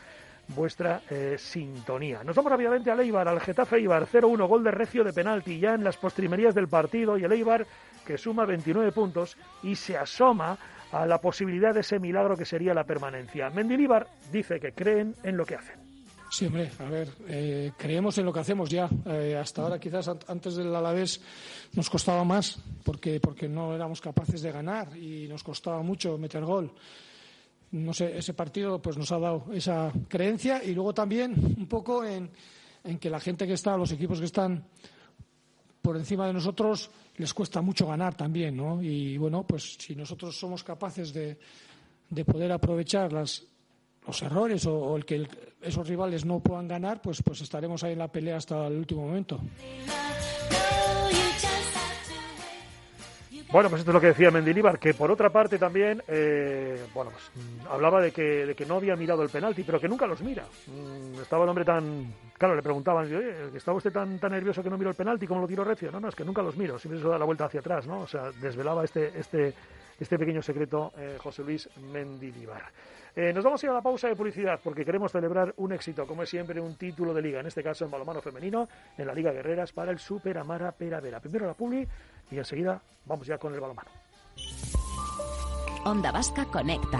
vuestra 0.47 1.01
eh, 1.10 1.36
sintonía. 1.38 2.23
Nos 2.23 2.36
vamos 2.36 2.51
rápidamente 2.51 2.89
al 2.89 2.99
Eibar, 2.99 3.27
al 3.27 3.39
Getafe 3.39 3.77
Eibar, 3.77 4.07
0-1, 4.07 4.47
gol 4.47 4.63
de 4.63 4.71
Recio 4.71 5.03
de 5.03 5.13
penalti 5.13 5.60
ya 5.60 5.75
en 5.75 5.84
las 5.84 5.97
postrimerías 5.97 6.55
del 6.55 6.67
partido 6.67 7.17
y 7.17 7.23
el 7.23 7.31
Eibar 7.31 7.65
que 8.05 8.17
suma 8.17 8.45
29 8.45 8.91
puntos 8.91 9.38
y 9.62 9.75
se 9.75 9.95
asoma 9.95 10.57
a 10.91 11.05
la 11.05 11.21
posibilidad 11.21 11.73
de 11.73 11.81
ese 11.81 11.99
milagro 11.99 12.36
que 12.36 12.45
sería 12.45 12.73
la 12.73 12.84
permanencia. 12.84 13.51
Mendilibar 13.51 14.07
dice 14.31 14.60
que 14.60 14.73
creen 14.73 15.15
en 15.23 15.38
lo 15.38 15.45
que 15.45 15.55
hacen. 15.55 15.90
Sí, 16.32 16.46
hombre, 16.46 16.72
a 16.80 16.86
ver, 16.86 17.10
eh, 17.28 17.74
creemos 17.78 18.17
en 18.17 18.24
lo 18.24 18.32
que 18.32 18.39
hacemos 18.39 18.70
ya. 18.70 18.89
Eh, 19.06 19.36
hasta 19.38 19.63
ahora, 19.63 19.78
quizás 19.78 20.10
antes 20.28 20.56
del 20.56 20.74
Alavés 20.74 21.20
nos 21.74 21.89
costaba 21.89 22.24
más 22.24 22.58
porque, 22.86 23.20
porque 23.20 23.50
no 23.50 23.76
éramos 23.76 24.00
capaces 24.00 24.41
de 24.41 24.50
ganar 24.50 24.96
y 24.96 25.28
nos 25.28 25.44
costaba 25.44 25.82
mucho 25.82 26.17
meter 26.17 26.46
gol. 26.46 26.72
No 27.72 27.94
sé, 27.94 28.17
ese 28.17 28.34
partido 28.34 28.82
pues 28.82 28.96
nos 28.96 29.12
ha 29.12 29.20
dado 29.20 29.48
esa 29.52 29.91
creencia 30.08 30.63
y 30.63 30.74
luego 30.74 30.94
también 30.94 31.34
un 31.58 31.67
poco 31.67 32.06
en, 32.06 32.32
en 32.86 32.98
que 32.98 33.10
la 33.10 33.20
gente 33.20 33.46
que 33.46 33.54
está, 33.54 33.76
los 33.76 33.91
equipos 33.91 34.20
que 34.20 34.26
están 34.26 34.65
por 35.82 35.98
encima 35.98 36.28
de 36.28 36.34
nosotros, 36.34 36.89
les 37.17 37.34
cuesta 37.34 37.62
mucho 37.62 37.88
ganar 37.88 38.15
también, 38.15 38.56
¿no? 38.56 38.82
Y 38.82 39.17
bueno, 39.17 39.46
pues 39.46 39.76
si 39.78 39.98
nosotros 39.98 40.39
somos 40.39 40.63
capaces 40.63 41.12
de, 41.12 41.38
de 42.10 42.24
poder 42.24 42.54
aprovechar 42.54 43.12
las, 43.12 43.44
los 44.06 44.22
errores 44.22 44.66
o, 44.66 44.96
el 44.96 45.06
que 45.06 45.28
esos 45.62 45.88
rivales 45.88 46.26
no 46.26 46.40
puedan 46.40 46.68
ganar, 46.68 47.02
pues, 47.02 47.22
pues 47.22 47.42
estaremos 47.42 47.84
ahí 47.84 47.94
en 47.94 48.00
la 48.00 48.08
pelea 48.08 48.38
hasta 48.38 48.68
el 48.68 48.78
último 48.78 49.06
momento. 49.08 49.40
Bueno, 53.52 53.70
pues 53.70 53.82
esto 53.82 53.92
es 53.92 53.94
lo 53.94 54.00
que 54.00 54.08
decía 54.08 54.32
Mendilibar, 54.32 54.80
que 54.80 54.94
por 54.94 55.12
otra 55.12 55.30
parte 55.30 55.58
también, 55.58 56.02
eh, 56.08 56.86
bueno, 56.94 57.12
pues, 57.12 57.32
mm, 57.36 57.68
hablaba 57.68 58.02
de 58.02 58.14
que, 58.14 58.46
de 58.46 58.56
que 58.56 58.66
no 58.66 58.76
había 58.76 58.96
mirado 58.96 59.24
el 59.24 59.30
penalti, 59.30 59.64
pero 59.64 59.78
que 59.78 59.90
nunca 59.90 60.08
los 60.08 60.22
mira. 60.22 60.46
Mm, 60.68 61.20
estaba 61.22 61.44
el 61.44 61.50
hombre 61.50 61.66
tan, 61.66 62.14
claro, 62.38 62.56
le 62.56 62.62
preguntaban, 62.62 63.08
oye, 63.08 63.50
¿estaba 63.54 63.78
usted 63.78 63.92
tan, 63.92 64.20
tan 64.20 64.32
nervioso 64.32 64.64
que 64.64 64.70
no 64.70 64.78
miró 64.78 64.92
el 64.92 64.96
penalti 64.96 65.28
como 65.28 65.42
lo 65.42 65.48
tiró 65.48 65.66
Recio? 65.66 65.92
No, 65.92 66.00
no, 66.00 66.08
es 66.08 66.16
que 66.16 66.24
nunca 66.24 66.42
los 66.42 66.56
miro, 66.56 66.80
siempre 66.80 67.02
se 67.02 67.08
da 67.10 67.18
la 67.18 67.26
vuelta 67.26 67.44
hacia 67.44 67.60
atrás, 67.60 67.86
¿no? 67.86 68.00
O 68.00 68.08
sea, 68.08 68.32
desvelaba 68.40 68.86
este, 68.86 69.20
este, 69.20 69.54
este 70.02 70.18
pequeño 70.18 70.42
secreto 70.42 70.92
eh, 70.98 71.18
José 71.20 71.44
Luis 71.44 71.70
Mendilibar. 71.92 72.64
Eh, 73.16 73.32
nos 73.34 73.44
vamos 73.44 73.62
a 73.62 73.66
ir 73.66 73.70
a 73.70 73.76
la 73.76 73.82
pausa 73.82 74.08
de 74.08 74.16
publicidad 74.16 74.60
porque 74.64 74.84
queremos 74.84 75.12
celebrar 75.12 75.54
un 75.58 75.74
éxito, 75.74 76.08
como 76.08 76.24
es 76.24 76.30
siempre, 76.30 76.60
un 76.60 76.76
título 76.76 77.14
de 77.14 77.22
liga, 77.22 77.40
en 77.40 77.48
este 77.48 77.62
caso 77.62 77.86
en 77.86 77.92
balomano 77.92 78.22
femenino, 78.22 78.68
en 78.98 79.06
la 79.06 79.14
Liga 79.14 79.32
Guerreras 79.32 79.74
para 79.74 79.92
el 79.92 80.00
Super 80.00 80.38
Amara 80.38 80.72
Peravera. 80.72 81.20
Primero 81.20 81.46
la 81.46 81.54
publi 81.54 81.88
y 82.32 82.38
enseguida 82.38 82.82
vamos 83.06 83.28
ya 83.28 83.38
con 83.38 83.54
el 83.54 83.60
balomano. 83.60 83.90
Onda 85.86 86.12
Vasca 86.12 86.46
Conecta. 86.46 87.00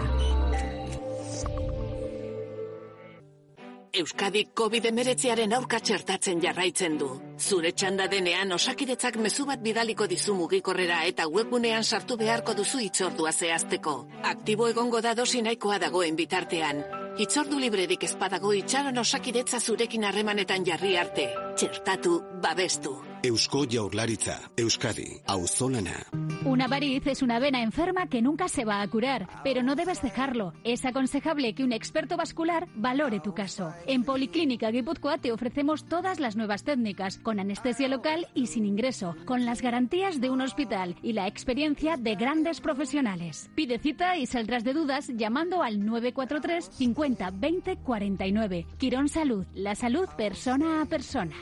Euskadi 4.02 4.48
COVID-19aren 4.58 5.52
aurka 5.54 5.78
txertatzen 5.78 6.40
jarraitzen 6.42 6.96
du. 6.98 7.08
Zure 7.38 7.70
txanda 7.70 8.08
denean 8.10 8.50
osakidetzak 8.56 9.18
mezu 9.22 9.46
bat 9.46 9.62
bidaliko 9.62 10.08
dizu 10.10 10.34
mugikorrera 10.34 11.02
eta 11.10 11.28
webunean 11.30 11.86
sartu 11.86 12.16
beharko 12.18 12.56
duzu 12.58 12.80
itzordua 12.88 13.30
zehazteko. 13.32 13.94
Aktibo 14.32 14.66
egongo 14.72 15.04
da 15.06 15.14
dosi 15.14 15.44
nahikoa 15.46 15.78
dagoen 15.86 16.18
bitartean. 16.18 16.82
Itzordu 17.22 17.62
librerik 17.62 18.08
ezpadago 18.10 18.52
itxaron 18.64 18.98
osakidetza 19.06 19.60
zurekin 19.60 20.10
harremanetan 20.10 20.66
jarri 20.66 20.96
arte. 21.06 21.30
Txertatu, 21.54 22.18
babestu. 22.42 22.98
Eusko 23.24 23.66
Jaurlaritza, 23.70 24.50
Euskadi, 24.56 25.20
Auzolana. 25.28 26.06
Una 26.44 26.66
variz 26.66 27.06
es 27.06 27.22
una 27.22 27.38
vena 27.38 27.62
enferma 27.62 28.08
que 28.08 28.20
nunca 28.20 28.48
se 28.48 28.64
va 28.64 28.82
a 28.82 28.88
curar, 28.88 29.28
pero 29.44 29.62
no 29.62 29.76
debes 29.76 30.02
dejarlo. 30.02 30.54
Es 30.64 30.84
aconsejable 30.84 31.54
que 31.54 31.62
un 31.62 31.72
experto 31.72 32.16
vascular 32.16 32.66
valore 32.74 33.20
tu 33.20 33.32
caso. 33.32 33.72
En 33.86 34.02
Policlínica 34.02 34.72
Guipúzcoa 34.72 35.18
te 35.18 35.30
ofrecemos 35.30 35.84
todas 35.84 36.18
las 36.18 36.34
nuevas 36.34 36.64
técnicas, 36.64 37.18
con 37.18 37.38
anestesia 37.38 37.86
local 37.86 38.26
y 38.34 38.48
sin 38.48 38.66
ingreso, 38.66 39.14
con 39.24 39.44
las 39.44 39.62
garantías 39.62 40.20
de 40.20 40.30
un 40.30 40.40
hospital 40.40 40.96
y 41.00 41.12
la 41.12 41.28
experiencia 41.28 41.96
de 41.96 42.16
grandes 42.16 42.60
profesionales. 42.60 43.50
Pide 43.54 43.78
cita 43.78 44.16
y 44.16 44.26
saldrás 44.26 44.64
de 44.64 44.74
dudas 44.74 45.12
llamando 45.14 45.62
al 45.62 45.78
943 45.86 46.70
50 46.72 47.30
20 47.30 47.76
49. 47.76 48.66
Quirón 48.78 49.08
Salud, 49.08 49.46
la 49.54 49.76
salud 49.76 50.08
persona 50.16 50.82
a 50.82 50.86
persona. 50.86 51.36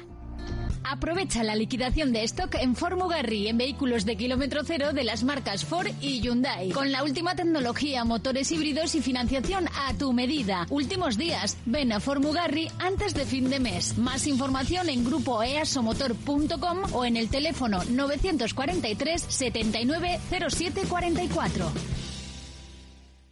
Aprovecha 0.85 1.45
la 1.45 1.55
liquidación 1.55 2.13
de 2.13 2.25
stock 2.25 2.55
en 2.57 2.75
Formugarri 2.75 3.49
en 3.49 3.59
vehículos 3.59 4.05
de 4.05 4.17
kilómetro 4.17 4.63
cero 4.65 4.93
de 4.93 5.05
las 5.05 5.25
marcas 5.25 5.65
Ford 5.65 5.89
y 6.01 6.21
Hyundai. 6.21 6.71
Con 6.71 6.91
la 6.91 7.03
última 7.03 7.35
tecnología, 7.35 8.05
motores 8.05 8.51
híbridos 8.51 8.95
y 8.95 9.03
financiación 9.03 9.67
a 9.87 9.95
tu 9.95 10.13
medida. 10.13 10.67
Últimos 10.71 11.17
días. 11.17 11.57
Ven 11.67 11.93
a 11.93 12.01
Formugarri 12.01 12.71
antes 12.79 13.15
de 13.15 13.27
fin 13.27 13.51
de 13.51 13.61
mes. 13.61 13.99
Más 13.99 14.27
información 14.27 14.89
en 14.89 15.05
grupo 15.05 15.43
easomotor.com 15.43 16.79
o 16.93 17.05
en 17.05 17.17
el 17.17 17.29
teléfono 17.29 17.83
943 17.85 19.25
79 19.29 20.21
07 20.49 20.83
44. 20.89 21.73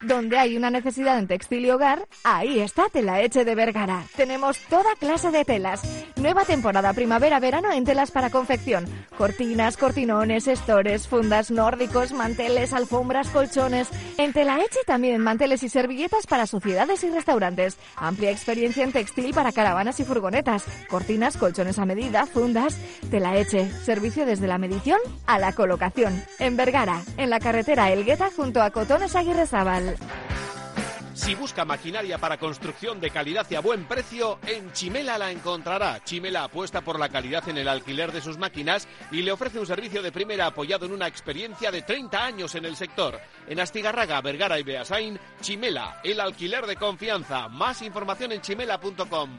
Donde 0.01 0.39
hay 0.39 0.57
una 0.57 0.71
necesidad 0.71 1.19
en 1.19 1.27
textil 1.27 1.67
y 1.67 1.71
hogar, 1.71 2.07
ahí 2.23 2.61
está 2.61 2.89
Telaeche 2.89 3.45
de 3.45 3.57
Vergara. 3.57 4.05
Tenemos 4.17 4.59
toda 4.69 4.95
clase 4.97 5.33
de 5.33 5.45
telas. 5.45 5.83
Nueva 6.17 6.45
temporada 6.45 6.93
primavera-verano 6.93 7.73
en 7.73 7.85
telas 7.85 8.13
para 8.13 8.31
confección. 8.31 8.87
Cortinas, 9.17 9.77
cortinones, 9.77 10.47
estores, 10.47 11.09
fundas 11.09 11.51
nórdicos, 11.51 12.13
manteles, 12.13 12.73
alfombras, 12.73 13.29
colchones. 13.31 13.89
En 14.19 14.33
Telaeche 14.33 14.79
también 14.87 15.21
manteles 15.21 15.65
y 15.65 15.69
servilletas 15.69 16.29
para 16.29 16.47
sociedades 16.47 17.03
y 17.03 17.11
restaurantes. 17.11 17.77
Amplia 17.97 18.31
experiencia 18.31 18.85
en 18.85 18.93
textil 18.93 19.35
para 19.35 19.51
caravanas 19.51 19.99
y 19.99 20.05
furgonetas. 20.05 20.65
Cortinas, 20.89 21.37
colchones 21.37 21.79
a 21.81 21.87
medida, 21.87 22.27
fundas. 22.27 22.79
Telaeche. 23.11 23.69
Servicio 23.85 24.27
desde 24.27 24.47
la 24.47 24.59
medición 24.59 25.01
a 25.27 25.41
la 25.41 25.53
colocación. 25.53 26.23
En 26.39 26.57
Vergara, 26.57 27.03
en 27.17 27.31
la 27.31 27.41
carretera 27.41 27.91
Elgueta 27.91 28.31
junto 28.35 28.63
a 28.63 28.71
Cotones 28.71 29.17
Aguirre 29.17 29.47
si 31.29 31.35
busca 31.35 31.65
maquinaria 31.65 32.17
para 32.17 32.39
construcción 32.39 33.01
de 33.01 33.11
calidad 33.11 33.47
y 33.51 33.55
a 33.55 33.61
buen 33.61 33.85
precio, 33.85 34.39
en 34.47 34.73
Chimela 34.73 35.19
la 35.19 35.31
encontrará. 35.31 36.03
Chimela 36.03 36.45
apuesta 36.45 36.81
por 36.81 36.99
la 36.99 37.11
calidad 37.11 37.47
en 37.49 37.59
el 37.59 37.69
alquiler 37.69 38.13
de 38.13 38.23
sus 38.23 38.39
máquinas 38.39 38.89
y 39.11 39.21
le 39.21 39.33
ofrece 39.33 39.59
un 39.59 39.67
servicio 39.67 40.01
de 40.01 40.11
primera 40.11 40.47
apoyado 40.47 40.87
en 40.87 40.93
una 40.93 41.07
experiencia 41.07 41.71
de 41.71 41.83
30 41.83 42.25
años 42.25 42.55
en 42.55 42.65
el 42.65 42.77
sector. 42.77 43.21
En 43.47 43.61
Astigarraga, 43.61 44.21
Vergara 44.23 44.59
y 44.59 44.63
Beasain, 44.63 45.19
Chimela, 45.43 46.01
el 46.03 46.21
alquiler 46.21 46.67
de 46.67 46.77
confianza. 46.77 47.49
Más 47.49 47.83
información 47.83 48.33
en 48.33 48.41
chimela.com. 48.41 49.31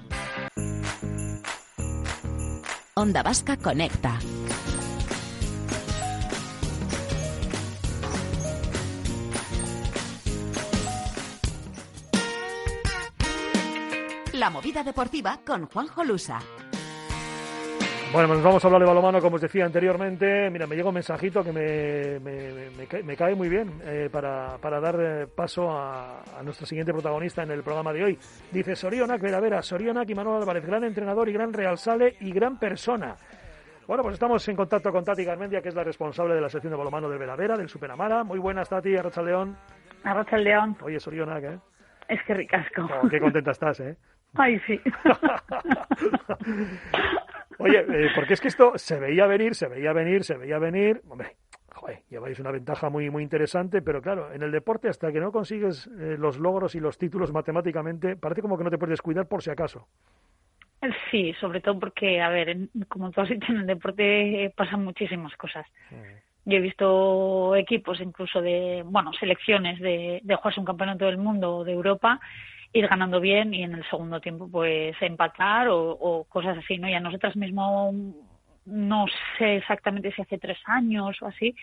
Onda 2.93 3.23
Vasca 3.23 3.57
Conecta. 3.57 4.19
La 14.39 14.49
movida 14.49 14.83
deportiva 14.83 15.37
con 15.45 15.65
Juanjo 15.65 16.01
Lusa. 16.05 16.39
Bueno, 18.13 18.29
pues 18.29 18.41
vamos 18.41 18.63
a 18.63 18.67
hablar 18.69 18.81
de 18.83 18.87
balomano, 18.87 19.19
como 19.19 19.35
os 19.35 19.41
decía 19.41 19.65
anteriormente. 19.65 20.49
Mira, 20.49 20.65
me 20.65 20.77
llega 20.77 20.87
un 20.87 20.93
mensajito 20.93 21.43
que 21.43 21.51
me, 21.51 22.21
me, 22.21 23.03
me, 23.03 23.17
cae 23.17 23.35
muy 23.35 23.49
bien 23.49 23.81
eh, 23.83 24.07
para, 24.09 24.57
para, 24.59 24.79
dar 24.79 24.95
eh, 24.97 25.27
paso 25.27 25.69
a, 25.69 26.21
a, 26.21 26.41
nuestro 26.41 26.65
siguiente 26.65 26.93
protagonista 26.93 27.43
en 27.43 27.51
el 27.51 27.63
programa 27.63 27.91
de 27.91 28.05
hoy. 28.05 28.19
Dice 28.49 28.77
Sorionak, 28.77 29.21
Vera 29.21 29.41
Vera, 29.41 29.61
Sorionak 29.61 30.09
y 30.09 30.15
Manuel 30.15 30.41
Álvarez, 30.41 30.65
gran 30.65 30.85
entrenador 30.85 31.27
y 31.27 31.33
gran 31.33 31.51
Real 31.51 31.77
Sale 31.77 32.15
y 32.21 32.31
gran 32.31 32.57
persona. 32.57 33.17
Bueno, 33.87 34.03
pues 34.03 34.13
estamos 34.13 34.47
en 34.47 34.55
contacto 34.55 34.89
con 34.93 35.03
Tati 35.03 35.25
Garmendia, 35.25 35.61
que 35.61 35.67
es 35.67 35.75
la 35.75 35.83
responsable 35.83 36.33
de 36.33 36.39
la 36.39 36.47
sección 36.47 36.71
de 36.71 36.77
balomano 36.77 37.09
del 37.09 37.19
Veravera, 37.19 37.57
del 37.57 37.67
Superamara. 37.67 38.23
Muy 38.23 38.39
buenas, 38.39 38.69
Tati, 38.69 38.95
Arracha 38.95 39.21
León. 39.21 39.57
Arracha 40.05 40.37
León. 40.37 40.77
Oye, 40.81 40.97
Sorionak, 40.97 41.43
¿eh? 41.43 41.59
Es 42.07 42.23
que 42.23 42.33
ricasco. 42.35 42.87
Oh, 43.03 43.09
qué 43.09 43.19
contenta 43.19 43.51
estás, 43.51 43.81
¿eh? 43.81 43.97
Ay, 44.35 44.59
sí. 44.67 44.79
Oye, 47.59 47.79
eh, 47.79 48.09
porque 48.15 48.33
es 48.33 48.41
que 48.41 48.47
esto 48.47 48.77
se 48.77 48.99
veía 48.99 49.27
venir, 49.27 49.53
se 49.53 49.67
veía 49.67 49.91
venir, 49.91 50.23
se 50.23 50.37
veía 50.37 50.59
venir. 50.59 51.01
Hombre, 51.09 51.35
joder, 51.73 51.99
lleváis 52.09 52.39
una 52.39 52.51
ventaja 52.51 52.89
muy, 52.89 53.09
muy 53.09 53.23
interesante, 53.23 53.81
pero 53.81 54.01
claro, 54.01 54.31
en 54.31 54.43
el 54.43 54.51
deporte 54.51 54.87
hasta 54.87 55.11
que 55.11 55.19
no 55.19 55.31
consigues 55.31 55.87
eh, 55.87 56.15
los 56.17 56.39
logros 56.39 56.75
y 56.75 56.79
los 56.79 56.97
títulos 56.97 57.33
matemáticamente, 57.33 58.15
parece 58.15 58.41
como 58.41 58.57
que 58.57 58.63
no 58.63 58.69
te 58.69 58.77
puedes 58.77 58.93
descuidar 58.93 59.27
por 59.27 59.43
si 59.43 59.49
acaso. 59.49 59.87
Sí, 61.11 61.33
sobre 61.41 61.59
todo 61.59 61.77
porque, 61.77 62.21
a 62.21 62.29
ver, 62.29 62.55
como 62.87 63.11
tú 63.11 63.19
has 63.19 63.29
dicho, 63.29 63.51
en 63.51 63.59
el 63.59 63.67
deporte 63.67 64.45
eh, 64.45 64.53
pasan 64.55 64.85
muchísimas 64.85 65.35
cosas. 65.35 65.67
Yo 66.45 66.57
he 66.57 66.61
visto 66.61 67.53
equipos, 67.57 67.99
incluso 67.99 68.41
de, 68.41 68.83
bueno, 68.85 69.11
selecciones 69.11 69.81
de, 69.81 70.21
de 70.23 70.35
jugarse 70.35 70.61
un 70.61 70.65
campeonato 70.65 71.05
del 71.05 71.17
mundo 71.17 71.57
o 71.57 71.63
de 71.65 71.73
Europa 71.73 72.21
ir 72.73 72.87
ganando 72.87 73.19
bien 73.19 73.53
y 73.53 73.63
en 73.63 73.73
el 73.73 73.89
segundo 73.89 74.19
tiempo 74.19 74.49
pues 74.49 74.95
empatar 75.01 75.67
o, 75.69 76.25
cosas 76.29 76.57
así, 76.57 76.77
¿no? 76.77 76.87
Y 76.87 76.93
a 76.93 76.99
nosotras 76.99 77.35
mismo 77.35 77.91
no 78.65 79.05
sé 79.37 79.57
exactamente 79.57 80.11
si 80.11 80.21
hace 80.21 80.37
tres 80.37 80.59
años 80.65 81.21
o 81.21 81.27
así 81.27 81.55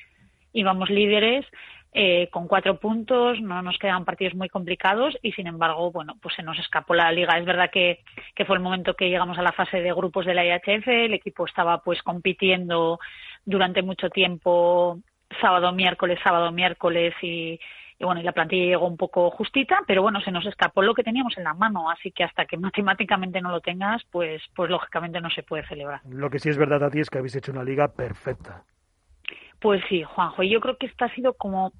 íbamos 0.52 0.90
líderes 0.90 1.44
eh, 1.92 2.28
con 2.30 2.46
cuatro 2.48 2.78
puntos, 2.78 3.40
no 3.40 3.62
nos 3.62 3.78
quedan 3.78 4.04
partidos 4.04 4.34
muy 4.34 4.48
complicados 4.48 5.16
y 5.22 5.32
sin 5.32 5.46
embargo, 5.46 5.90
bueno, 5.92 6.14
pues 6.20 6.34
se 6.34 6.42
nos 6.42 6.58
escapó 6.58 6.94
la 6.94 7.10
liga. 7.12 7.38
Es 7.38 7.44
verdad 7.44 7.70
que, 7.70 8.00
que 8.34 8.44
fue 8.44 8.56
el 8.56 8.62
momento 8.62 8.94
que 8.94 9.08
llegamos 9.08 9.38
a 9.38 9.42
la 9.42 9.52
fase 9.52 9.80
de 9.80 9.92
grupos 9.92 10.26
de 10.26 10.34
la 10.34 10.44
IHF, 10.44 10.88
el 10.88 11.14
equipo 11.14 11.46
estaba 11.46 11.82
pues 11.82 12.02
compitiendo 12.02 12.98
durante 13.44 13.82
mucho 13.82 14.10
tiempo 14.10 14.98
sábado, 15.40 15.72
miércoles, 15.72 16.18
sábado, 16.22 16.52
miércoles 16.52 17.14
y, 17.22 17.58
y 17.98 18.04
bueno, 18.04 18.20
y 18.20 18.24
la 18.24 18.32
plantilla 18.32 18.66
llegó 18.66 18.86
un 18.86 18.96
poco 18.96 19.30
justita, 19.30 19.78
pero 19.86 20.02
bueno, 20.02 20.20
se 20.20 20.30
nos 20.30 20.44
escapó 20.44 20.82
lo 20.82 20.94
que 20.94 21.02
teníamos 21.02 21.36
en 21.38 21.44
la 21.44 21.54
mano, 21.54 21.90
así 21.90 22.12
que 22.12 22.24
hasta 22.24 22.44
que 22.44 22.58
matemáticamente 22.58 23.40
no 23.40 23.50
lo 23.50 23.60
tengas, 23.60 24.02
pues, 24.10 24.42
pues 24.54 24.70
lógicamente 24.70 25.20
no 25.20 25.30
se 25.30 25.42
puede 25.42 25.66
celebrar. 25.66 26.00
Lo 26.08 26.28
que 26.28 26.38
sí 26.38 26.50
es 26.50 26.58
verdad 26.58 26.84
a 26.84 26.90
ti 26.90 27.00
es 27.00 27.08
que 27.08 27.18
habéis 27.18 27.36
hecho 27.36 27.52
una 27.52 27.64
liga 27.64 27.88
perfecta. 27.88 28.64
Pues 29.58 29.82
sí, 29.88 30.02
Juanjo, 30.02 30.42
y 30.42 30.50
yo 30.50 30.60
creo 30.60 30.76
que 30.76 30.84
esta 30.84 31.06
ha 31.06 31.14
sido 31.14 31.32
como 31.32 31.72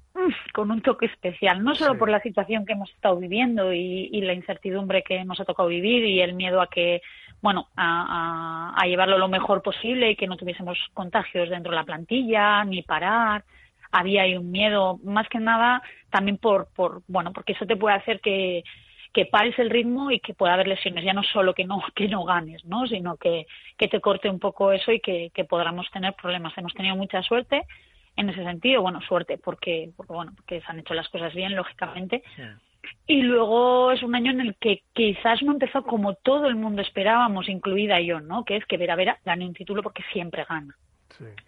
con 0.53 0.71
un 0.71 0.81
toque 0.81 1.05
especial, 1.05 1.63
no 1.63 1.75
solo 1.75 1.97
por 1.97 2.09
la 2.09 2.19
situación 2.21 2.65
que 2.65 2.73
hemos 2.73 2.89
estado 2.89 3.17
viviendo 3.17 3.71
y, 3.71 4.19
la 4.21 4.33
incertidumbre 4.33 5.03
que 5.03 5.23
nos 5.23 5.39
ha 5.39 5.45
tocado 5.45 5.69
vivir 5.69 6.03
y 6.03 6.19
el 6.21 6.33
miedo 6.33 6.59
a 6.59 6.67
que, 6.67 7.01
bueno, 7.39 7.67
a, 7.75 8.73
a 8.75 8.87
llevarlo 8.87 9.19
lo 9.19 9.27
mejor 9.27 9.61
posible 9.61 10.09
y 10.09 10.15
que 10.15 10.25
no 10.25 10.37
tuviésemos 10.37 10.79
contagios 10.95 11.49
dentro 11.49 11.69
de 11.69 11.75
la 11.75 11.83
plantilla, 11.83 12.65
ni 12.65 12.81
parar, 12.81 13.43
había 13.91 14.23
ahí 14.23 14.35
un 14.35 14.51
miedo, 14.51 14.99
más 15.03 15.27
que 15.29 15.39
nada 15.39 15.81
también 16.09 16.37
por, 16.37 16.67
por 16.75 17.01
bueno, 17.07 17.33
porque 17.33 17.53
eso 17.53 17.65
te 17.65 17.75
puede 17.75 17.95
hacer 17.95 18.19
que, 18.21 18.63
que 19.13 19.25
pares 19.25 19.57
el 19.59 19.69
ritmo 19.69 20.11
y 20.11 20.19
que 20.19 20.33
pueda 20.33 20.53
haber 20.53 20.67
lesiones, 20.67 21.03
ya 21.03 21.13
no 21.13 21.23
solo 21.23 21.53
que 21.53 21.65
no, 21.65 21.81
que 21.95 22.07
no 22.07 22.23
ganes, 22.23 22.63
¿no? 22.65 22.87
sino 22.87 23.17
que, 23.17 23.47
que 23.77 23.87
te 23.87 24.01
corte 24.01 24.29
un 24.29 24.39
poco 24.39 24.71
eso 24.71 24.91
y 24.91 24.99
que, 24.99 25.31
que 25.33 25.45
podamos 25.45 25.89
tener 25.91 26.13
problemas. 26.13 26.57
Hemos 26.57 26.73
tenido 26.73 26.95
mucha 26.95 27.21
suerte 27.23 27.65
en 28.15 28.29
ese 28.29 28.43
sentido, 28.43 28.81
bueno, 28.81 28.99
suerte 29.01 29.37
porque, 29.37 29.91
porque 29.95 30.13
bueno, 30.13 30.33
porque 30.35 30.61
se 30.61 30.65
han 30.67 30.79
hecho 30.79 30.93
las 30.93 31.09
cosas 31.09 31.33
bien, 31.33 31.55
lógicamente. 31.55 32.23
Y 33.05 33.21
luego 33.21 33.91
es 33.91 34.01
un 34.01 34.15
año 34.15 34.31
en 34.31 34.41
el 34.41 34.55
que 34.55 34.83
quizás 34.93 35.41
no 35.43 35.51
empezó 35.51 35.83
como 35.83 36.15
todo 36.15 36.47
el 36.47 36.55
mundo 36.55 36.81
esperábamos, 36.81 37.49
incluida 37.49 37.99
yo, 37.99 38.19
¿no? 38.19 38.43
Que 38.45 38.55
es 38.55 38.65
que 38.65 38.77
Vera 38.77 38.95
Vera 38.95 39.17
gane 39.25 39.45
un 39.45 39.53
título 39.53 39.83
porque 39.83 40.03
siempre 40.13 40.45
gana. 40.47 40.75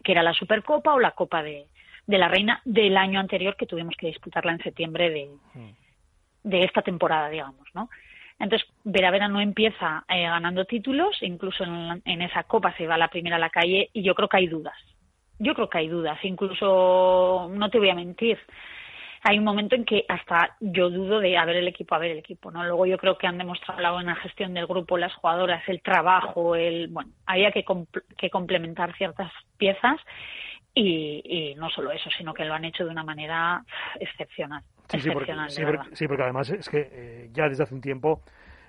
Que 0.04 0.12
era 0.12 0.24
la 0.24 0.34
Supercopa 0.34 0.94
o 0.94 1.00
la 1.00 1.12
Copa 1.12 1.44
de, 1.44 1.68
de 2.10 2.18
la 2.18 2.28
Reina 2.28 2.60
del 2.66 2.98
año 2.98 3.20
anterior 3.20 3.56
que 3.56 3.68
tuvimos 3.68 3.96
que 3.96 4.08
disputarla 4.08 4.52
en 4.52 4.64
septiembre 4.64 5.12
de, 5.12 5.30
de 6.42 6.64
esta 6.64 6.82
temporada, 6.82 7.30
digamos, 7.30 7.68
¿no? 7.76 7.88
Entonces, 8.40 8.68
Vera 8.84 9.12
Vera 9.12 9.28
no 9.28 9.40
empieza 9.40 10.06
eh, 10.10 10.24
ganando 10.24 10.66
títulos, 10.66 11.22
incluso 11.22 11.64
en, 11.64 12.02
en, 12.04 12.22
esa 12.24 12.46
copa 12.46 12.76
se 12.78 12.88
va 12.88 12.98
la 12.98 13.10
primera 13.10 13.36
a 13.36 13.40
la 13.40 13.52
calle 13.52 13.92
y 13.94 14.02
yo 14.02 14.16
creo 14.16 14.28
que 14.28 14.38
hay 14.38 14.48
dudas. 14.48 14.74
Yo 15.38 15.54
creo 15.54 15.70
que 15.70 15.78
hay 15.78 15.88
dudas, 15.88 16.18
incluso 16.24 17.48
no 17.54 17.70
te 17.70 17.78
voy 17.78 17.92
a 17.92 17.96
mentir. 17.96 18.40
Hay 19.22 19.38
un 19.38 19.44
momento 19.44 19.76
en 19.76 19.86
que 19.86 20.06
hasta 20.08 20.56
yo 20.62 20.90
dudo 20.90 21.20
de 21.20 21.38
a 21.38 21.46
ver 21.46 21.58
el 21.58 21.68
equipo, 21.68 21.94
a 21.94 22.00
ver 22.00 22.10
el 22.10 22.18
equipo, 22.18 22.50
¿no? 22.50 22.64
Luego 22.64 22.88
yo 22.88 22.98
creo 22.98 23.20
que 23.20 23.28
han 23.28 23.38
demostrado 23.38 23.82
la 23.82 23.92
buena 23.92 24.16
gestión 24.16 24.56
del 24.56 24.66
grupo, 24.66 24.98
las 24.98 25.14
jugadoras, 25.14 25.62
el 25.68 25.84
trabajo, 25.84 26.56
el 26.56 26.88
bueno, 26.88 27.12
había 27.28 27.52
que, 27.52 27.64
que 28.18 28.32
complementar 28.32 28.96
ciertas 28.98 29.32
piezas 29.58 30.00
y, 30.80 31.56
no 31.56 31.70
solo 31.70 31.92
eso, 31.92 32.10
sino 32.18 32.34
que 32.34 32.46
lo 32.46 32.54
han 32.54 32.66
hecho 32.66 32.86
de 32.86 32.92
una 32.92 33.04
manera 33.04 33.64
excepcional. 34.00 34.64
Sí, 34.90 35.00
sí, 35.00 35.12
porque, 35.12 35.34
sí, 35.94 36.08
porque, 36.08 36.24
además 36.24 36.50
es 36.50 36.68
que 36.68 36.90
eh, 36.92 37.30
ya 37.32 37.48
desde 37.48 37.64
hace 37.64 37.76
un 37.76 37.82
tiempo 37.82 38.22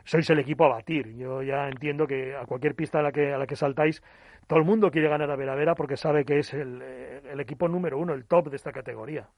sois 0.04 0.28
el 0.30 0.38
equipo 0.38 0.64
a 0.64 0.68
batir. 0.68 1.16
Yo 1.16 1.42
ya 1.42 1.68
entiendo 1.68 2.06
que 2.06 2.36
a 2.36 2.44
cualquier 2.44 2.74
pista 2.74 2.98
a 2.98 3.02
la 3.02 3.12
que, 3.12 3.32
a 3.32 3.38
la 3.38 3.46
que 3.46 3.56
saltáis, 3.56 4.02
todo 4.46 4.58
el 4.58 4.64
mundo 4.64 4.90
quiere 4.90 5.08
ganar 5.08 5.30
a 5.30 5.36
Vera 5.36 5.54
Vera 5.54 5.74
porque 5.74 5.96
sabe 5.96 6.24
que 6.24 6.38
es 6.38 6.52
el, 6.52 6.80
eh, 6.82 7.22
el 7.32 7.40
equipo 7.40 7.68
número 7.68 7.98
uno, 7.98 8.12
el 8.12 8.26
top 8.26 8.50
de 8.50 8.56
esta 8.56 8.72
categoría. 8.72 9.28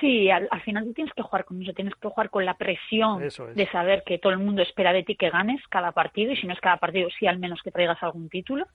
Sí, 0.00 0.30
al, 0.30 0.48
final 0.62 0.84
tú 0.84 0.92
tienes 0.92 1.12
que 1.14 1.22
jugar 1.22 1.44
con 1.44 1.60
eso, 1.60 1.72
tienes 1.72 1.94
que 1.94 2.08
jugar 2.08 2.30
con 2.30 2.44
la 2.44 2.54
presión 2.54 3.20
de 3.20 3.68
saber 3.72 4.04
que 4.04 4.18
todo 4.18 4.32
el 4.32 4.38
mundo 4.38 4.62
espera 4.62 4.92
de 4.92 5.02
ti 5.02 5.16
que 5.16 5.30
ganes 5.30 5.60
cada 5.68 5.92
partido 5.92 6.32
y 6.32 6.36
si 6.36 6.46
no 6.46 6.52
es 6.52 6.60
cada 6.60 6.76
partido, 6.76 7.08
sí 7.18 7.26
al 7.26 7.38
menos 7.38 7.62
que 7.62 7.72
traigas 7.72 8.00
algún 8.02 8.28
título 8.28 8.66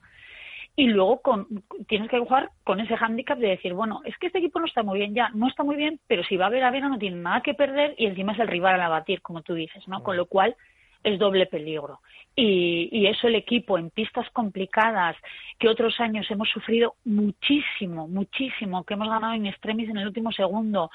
y 0.76 0.88
luego 0.88 1.22
con, 1.22 1.48
tienes 1.88 2.10
que 2.10 2.20
jugar 2.20 2.50
con 2.64 2.80
ese 2.80 2.98
hándicap 2.98 3.38
de 3.38 3.50
decir, 3.50 3.74
bueno, 3.74 4.02
es 4.06 4.18
que 4.18 4.28
este 4.28 4.40
equipo 4.40 4.60
no 4.60 4.66
está 4.66 4.82
muy 4.82 5.00
bien 5.00 5.14
ya, 5.14 5.30
no 5.34 5.48
está 5.48 5.64
muy 5.64 5.76
bien, 5.76 6.00
pero 6.08 6.24
si 6.24 6.36
va 6.36 6.48
a 6.48 6.50
ver 6.50 6.64
a 6.64 6.72
Vera 6.72 6.90
no 6.90 6.98
tiene 6.98 7.18
nada 7.18 7.42
que 7.42 7.54
perder 7.54 7.94
y 7.98 8.08
encima 8.08 8.34
es 8.34 8.40
el 8.40 8.48
rival 8.48 8.82
a 8.82 8.90
batir, 8.90 9.22
como 9.22 9.44
tú 9.44 9.54
dices, 9.54 9.88
¿no? 9.88 10.02
Con 10.02 10.18
lo 10.18 10.26
cual 10.26 10.56
es 11.04 11.20
doble 11.20 11.46
peligro. 11.46 12.00
Y, 12.36 12.90
y, 12.92 13.06
eso 13.06 13.28
el 13.28 13.36
equipo 13.36 13.78
en 13.78 13.92
pistas 13.92 14.28
complicadas 14.32 15.16
que 15.60 15.70
otros 15.70 16.00
años 16.00 16.26
hemos 16.32 16.50
sufrido 16.50 16.96
muchísimo, 17.06 18.08
muchísimo, 18.08 18.84
que 18.84 18.96
hemos 18.96 19.08
ganado 19.08 19.34
en 19.34 19.46
extremis 19.46 19.88
en 19.90 19.98
el 19.98 20.08
último 20.08 20.32
segundo, 20.32 20.90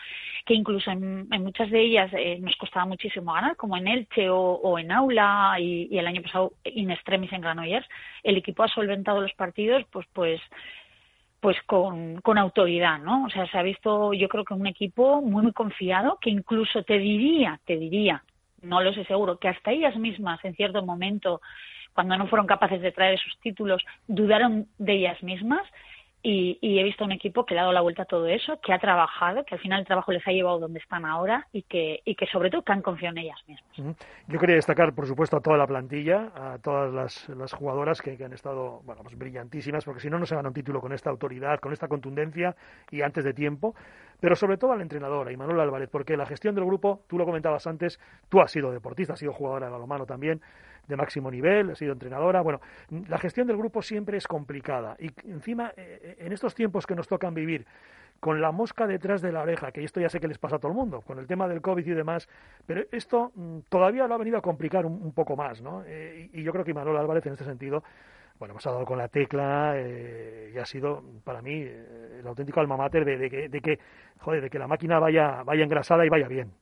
que 0.44 0.54
incluso 0.54 0.90
en, 0.90 1.28
muchas 1.28 1.70
de 1.70 1.80
ellas 1.80 2.11
eh, 2.12 2.38
nos 2.40 2.56
costaba 2.56 2.86
muchísimo 2.86 3.32
ganar, 3.34 3.54
como 3.54 3.76
en 3.76 3.86
Elche 3.86 4.28
o, 4.28 4.78
en 4.80 4.90
Aula 4.90 5.56
y, 5.61 5.96
el 5.96 6.09
año 6.09 6.22
pasado 6.22 6.54
en 6.64 6.90
extremis 6.90 7.32
en 7.32 7.40
Granollers, 7.40 7.86
el 8.24 8.36
equipo 8.36 8.64
ha 8.64 8.68
solventado 8.68 9.20
los 9.20 9.32
partidos 9.34 9.84
pues 9.92 10.06
pues 10.12 10.40
pues 11.40 11.56
con, 11.66 12.20
con 12.20 12.36
autoridad, 12.36 12.98
¿no? 12.98 13.26
O 13.26 13.30
sea, 13.30 13.46
se 13.46 13.56
ha 13.56 13.62
visto 13.62 14.12
yo 14.12 14.28
creo 14.28 14.44
que 14.44 14.54
un 14.54 14.66
equipo 14.66 15.22
muy 15.22 15.44
muy 15.44 15.52
confiado 15.52 16.18
que 16.20 16.30
incluso 16.30 16.82
te 16.82 16.98
diría, 16.98 17.61
te 17.64 17.76
diría 17.76 18.24
no 18.62 18.80
lo 18.80 18.92
sé 18.92 19.04
seguro, 19.04 19.38
que 19.38 19.48
hasta 19.48 19.72
ellas 19.72 19.96
mismas 19.96 20.44
en 20.44 20.54
cierto 20.54 20.84
momento, 20.84 21.40
cuando 21.94 22.16
no 22.16 22.26
fueron 22.28 22.46
capaces 22.46 22.80
de 22.80 22.92
traer 22.92 23.14
esos 23.14 23.38
títulos, 23.40 23.84
dudaron 24.06 24.66
de 24.78 24.94
ellas 24.94 25.22
mismas 25.22 25.62
y, 26.23 26.59
he 26.79 26.83
visto 26.83 27.05
un 27.05 27.12
equipo 27.12 27.47
que 27.47 27.55
le 27.55 27.61
ha 27.61 27.62
dado 27.62 27.73
la 27.73 27.81
vuelta 27.81 28.03
a 28.03 28.07
todo 28.07 28.27
eso, 28.27 28.61
que 28.61 28.73
ha 28.73 28.79
trabajado, 28.79 29.45
que 29.45 29.55
al 29.55 29.61
final 29.61 29.81
el 29.81 29.87
trabajo 29.87 30.12
les 30.12 30.27
ha 30.27 30.33
llevado 30.33 30.59
donde 30.59 30.81
están 30.81 31.05
ahora 31.05 31.47
y 31.53 31.62
que, 31.62 32.01
y 32.05 32.14
que 32.16 32.27
sobre 32.27 32.51
todo 32.51 32.62
que 32.62 32.73
han 32.73 32.83
confiado 32.83 33.16
en 33.16 33.25
ellas 33.25 33.39
mismas. 33.47 33.97
Yo 34.27 34.39
quería 34.39 34.57
destacar, 34.57 34.95
por 34.95 35.07
supuesto, 35.07 35.37
a 35.37 35.41
toda 35.41 35.57
la 35.57 35.66
plantilla, 35.66 36.33
a 36.35 36.59
todas 36.59 36.93
las, 36.93 37.29
las 37.29 37.53
jugadoras 37.53 38.03
que, 38.03 38.19
han 38.23 38.33
estado 38.33 38.81
bueno, 38.85 39.03
pues 39.03 39.16
brillantísimas, 39.16 39.85
porque 39.85 40.01
si 40.01 40.11
no, 40.11 40.19
no 40.19 40.27
se 40.27 40.35
gana 40.35 40.49
un 40.49 40.55
título 40.55 40.81
con 40.81 40.93
esta 40.93 41.11
autoridad, 41.11 41.61
con 41.61 41.73
esta 41.73 41.87
contundencia 41.87 42.57
y 42.91 43.03
antes 43.03 43.25
de 43.25 43.33
tiempo. 43.33 43.75
Pero 44.21 44.35
sobre 44.35 44.57
todo 44.57 44.73
al 44.73 44.81
entrenador, 44.81 45.29
a 45.29 45.33
Imanol 45.33 45.61
Álvarez, 45.61 45.89
porque 45.91 46.16
la 46.16 46.27
gestión 46.27 46.55
del 46.57 46.64
grupo, 46.64 47.03
tú 47.07 47.16
lo 47.16 47.25
comentabas 47.25 47.66
antes, 47.69 48.01
tú 48.29 48.41
has 48.41 48.51
sido 48.51 48.73
deportista, 48.73 49.12
has 49.12 49.21
sido 49.21 49.33
jugadora 49.33 49.66
de 49.66 49.73
balonmano 49.73 50.07
también, 50.07 50.41
de 50.89 50.97
máximo 50.97 51.30
nivel, 51.30 51.70
ha 51.70 51.74
sido 51.74 51.93
entrenadora. 51.93 52.41
Bueno, 52.41 52.61
la 53.09 53.18
gestión 53.18 53.47
del 53.47 53.57
grupo 53.57 53.82
siempre 53.82 54.16
es 54.16 54.26
complicada 54.26 54.97
y 54.99 55.11
encima 55.30 55.72
eh, 55.76 56.16
en 56.18 56.32
estos 56.32 56.55
tiempos 56.55 56.86
que 56.86 56.95
nos 56.95 57.07
tocan 57.07 57.34
vivir 57.34 57.66
con 58.20 58.41
la 58.41 58.51
mosca 58.51 58.86
detrás 58.86 59.22
de 59.22 59.30
la 59.30 59.43
oreja, 59.43 59.70
que 59.70 59.84
esto 59.84 60.01
ya 60.01 60.09
sé 60.09 60.18
que 60.18 60.26
les 60.26 60.39
pasa 60.39 60.57
a 60.57 60.59
todo 60.59 60.72
el 60.72 60.76
mundo, 60.76 61.03
con 61.03 61.18
el 61.18 61.26
tema 61.26 61.47
del 61.47 61.61
COVID 61.61 61.86
y 61.86 61.95
demás, 61.95 62.28
pero 62.66 62.82
esto 62.91 63.30
mm, 63.34 63.59
todavía 63.68 64.09
lo 64.09 64.14
ha 64.14 64.18
venido 64.18 64.39
a 64.39 64.43
complicar 64.43 64.86
un, 64.86 65.12
poco 65.12 65.36
más, 65.36 65.62
¿no? 65.62 65.84
Eh, 65.86 66.28
y, 66.32 66.43
yo 66.43 66.53
creo 66.53 66.64
que 66.64 66.74
Manuel 66.74 66.97
Álvarez 66.97 67.24
en 67.26 67.34
este 67.34 67.45
sentido 67.45 67.84
bueno, 68.39 68.53
hemos 68.53 68.64
dado 68.64 68.84
con 68.84 68.99
la 68.99 69.09
tecla 69.09 69.72
eh, 69.74 70.53
y 70.55 70.59
ha 70.59 70.64
sido 70.64 71.03
para 71.24 71.43
mí 71.43 71.55
eh, 71.55 72.18
el 72.20 72.26
auténtico 72.26 72.61
alma 72.61 72.76
mater 72.76 73.05
de, 73.05 73.18
de, 73.18 73.30
que, 73.30 73.49
de 73.49 73.61
que, 73.61 73.78
joder, 74.20 74.43
de 74.43 74.51
que 74.51 74.59
la 74.59 74.68
máquina 74.68 74.99
vaya, 74.99 75.43
vaya 75.43 75.64
engrasada 75.64 76.07
y 76.07 76.09
vaya 76.09 76.28
bien. 76.28 76.53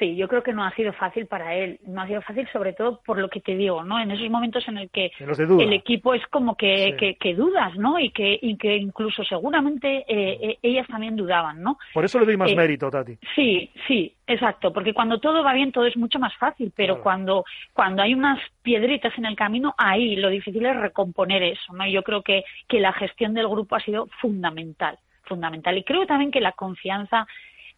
Sí, 0.00 0.16
yo 0.16 0.28
creo 0.28 0.42
que 0.42 0.54
no 0.54 0.64
ha 0.64 0.74
sido 0.74 0.94
fácil 0.94 1.26
para 1.26 1.54
él. 1.54 1.78
No 1.86 2.00
ha 2.00 2.06
sido 2.06 2.22
fácil 2.22 2.48
sobre 2.50 2.72
todo 2.72 3.02
por 3.04 3.18
lo 3.18 3.28
que 3.28 3.42
te 3.42 3.54
digo, 3.54 3.84
¿no? 3.84 4.00
En 4.00 4.10
esos 4.10 4.30
momentos 4.30 4.66
en 4.66 4.78
el 4.78 4.88
que 4.88 5.12
el 5.18 5.72
equipo 5.74 6.14
es 6.14 6.26
como 6.28 6.56
que, 6.56 7.16
que, 7.20 7.34
dudas, 7.34 7.76
¿no? 7.76 7.98
Y 8.00 8.08
que, 8.08 8.38
y 8.40 8.56
que 8.56 8.78
incluso 8.78 9.22
seguramente 9.24 10.06
eh, 10.08 10.38
eh, 10.40 10.58
ellas 10.62 10.86
también 10.88 11.16
dudaban, 11.16 11.62
¿no? 11.62 11.76
Por 11.92 12.06
eso 12.06 12.18
le 12.18 12.24
doy 12.24 12.38
más 12.38 12.54
mérito, 12.54 12.90
Tati. 12.90 13.18
Sí, 13.34 13.70
sí, 13.86 14.14
exacto. 14.26 14.72
Porque 14.72 14.94
cuando 14.94 15.20
todo 15.20 15.44
va 15.44 15.52
bien 15.52 15.70
todo 15.70 15.84
es 15.84 15.98
mucho 15.98 16.18
más 16.18 16.34
fácil, 16.38 16.72
pero 16.74 17.02
cuando, 17.02 17.44
cuando 17.74 18.00
hay 18.00 18.14
unas 18.14 18.40
piedritas 18.62 19.12
en 19.18 19.26
el 19.26 19.36
camino, 19.36 19.74
ahí 19.76 20.16
lo 20.16 20.30
difícil 20.30 20.64
es 20.64 20.76
recomponer 20.76 21.42
eso, 21.42 21.74
¿no? 21.74 21.84
Y 21.84 21.92
yo 21.92 22.02
creo 22.02 22.22
que, 22.22 22.44
que 22.66 22.80
la 22.80 22.94
gestión 22.94 23.34
del 23.34 23.48
grupo 23.48 23.76
ha 23.76 23.80
sido 23.80 24.06
fundamental 24.22 24.98
fundamental. 25.30 25.78
Y 25.78 25.84
creo 25.84 26.06
también 26.06 26.32
que 26.32 26.40
la 26.40 26.52
confianza 26.52 27.26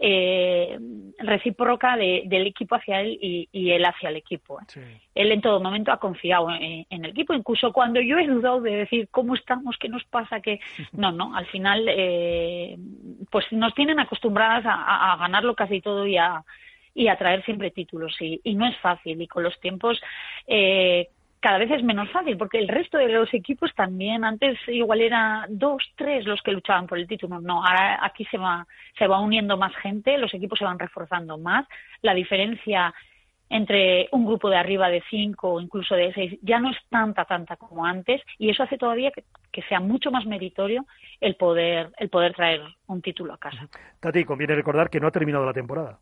eh, 0.04 0.78
recíproca 1.18 1.96
del 1.96 2.46
equipo 2.48 2.74
hacia 2.74 3.02
él 3.02 3.16
y, 3.20 3.70
él 3.70 3.84
hacia 3.84 4.08
el 4.08 4.16
equipo. 4.16 4.58
¿eh? 4.60 4.98
Él 5.14 5.30
en 5.30 5.40
todo 5.40 5.60
momento 5.60 5.92
ha 5.92 6.00
confiado 6.00 6.48
en, 6.50 6.86
el 6.90 7.10
equipo, 7.10 7.34
incluso 7.34 7.72
cuando 7.72 8.00
yo 8.00 8.18
he 8.18 8.26
dudado 8.26 8.60
de 8.60 8.78
decir 8.78 9.08
cómo 9.12 9.36
estamos, 9.36 9.76
qué 9.78 9.88
nos 9.88 10.02
pasa, 10.04 10.40
que 10.40 10.58
no, 10.92 11.12
no, 11.12 11.36
al 11.36 11.46
final 11.46 11.86
eh, 11.88 12.76
pues 13.30 13.46
nos 13.52 13.74
tienen 13.74 14.00
acostumbradas 14.00 14.64
a, 14.66 15.16
ganarlo 15.20 15.54
casi 15.54 15.80
todo 15.80 16.04
y 16.04 16.16
a, 16.16 16.42
y 16.96 17.06
a 17.06 17.16
traer 17.16 17.44
siempre 17.44 17.70
títulos. 17.70 18.16
Y, 18.20 18.40
y 18.42 18.56
no 18.56 18.66
es 18.66 18.76
fácil. 18.78 19.22
Y 19.22 19.28
con 19.28 19.44
los 19.44 19.60
tiempos 19.60 20.02
eh, 20.48 21.10
cada 21.42 21.58
vez 21.58 21.72
es 21.72 21.82
menos 21.82 22.08
fácil, 22.10 22.38
porque 22.38 22.60
el 22.60 22.68
resto 22.68 22.98
de 22.98 23.08
los 23.08 23.34
equipos 23.34 23.74
también, 23.74 24.24
antes 24.24 24.56
igual 24.68 25.00
era 25.00 25.44
dos, 25.48 25.82
tres 25.96 26.24
los 26.24 26.40
que 26.40 26.52
luchaban 26.52 26.86
por 26.86 26.98
el 26.98 27.08
título, 27.08 27.40
no, 27.40 27.66
ahora 27.66 27.98
aquí 28.00 28.24
se 28.26 28.38
va, 28.38 28.64
se 28.96 29.08
va 29.08 29.18
uniendo 29.18 29.56
más 29.56 29.74
gente, 29.76 30.16
los 30.18 30.32
equipos 30.32 30.60
se 30.60 30.64
van 30.64 30.78
reforzando 30.78 31.38
más, 31.38 31.66
la 32.00 32.14
diferencia 32.14 32.94
entre 33.50 34.08
un 34.12 34.24
grupo 34.24 34.48
de 34.48 34.56
arriba 34.56 34.88
de 34.88 35.02
cinco 35.10 35.54
o 35.54 35.60
incluso 35.60 35.96
de 35.96 36.14
seis 36.14 36.38
ya 36.42 36.60
no 36.60 36.70
es 36.70 36.76
tanta, 36.88 37.24
tanta 37.24 37.56
como 37.56 37.84
antes, 37.84 38.22
y 38.38 38.48
eso 38.48 38.62
hace 38.62 38.78
todavía 38.78 39.10
que, 39.10 39.24
sea 39.68 39.80
mucho 39.80 40.12
más 40.12 40.24
meritorio 40.24 40.86
el 41.20 41.34
poder, 41.34 41.90
el 41.98 42.08
poder 42.08 42.34
traer 42.34 42.62
un 42.86 43.02
título 43.02 43.34
a 43.34 43.38
casa. 43.38 43.68
Tati, 43.98 44.24
conviene 44.24 44.54
recordar 44.54 44.88
que 44.88 45.00
no 45.00 45.08
ha 45.08 45.10
terminado 45.10 45.44
la 45.44 45.52
temporada. 45.52 45.98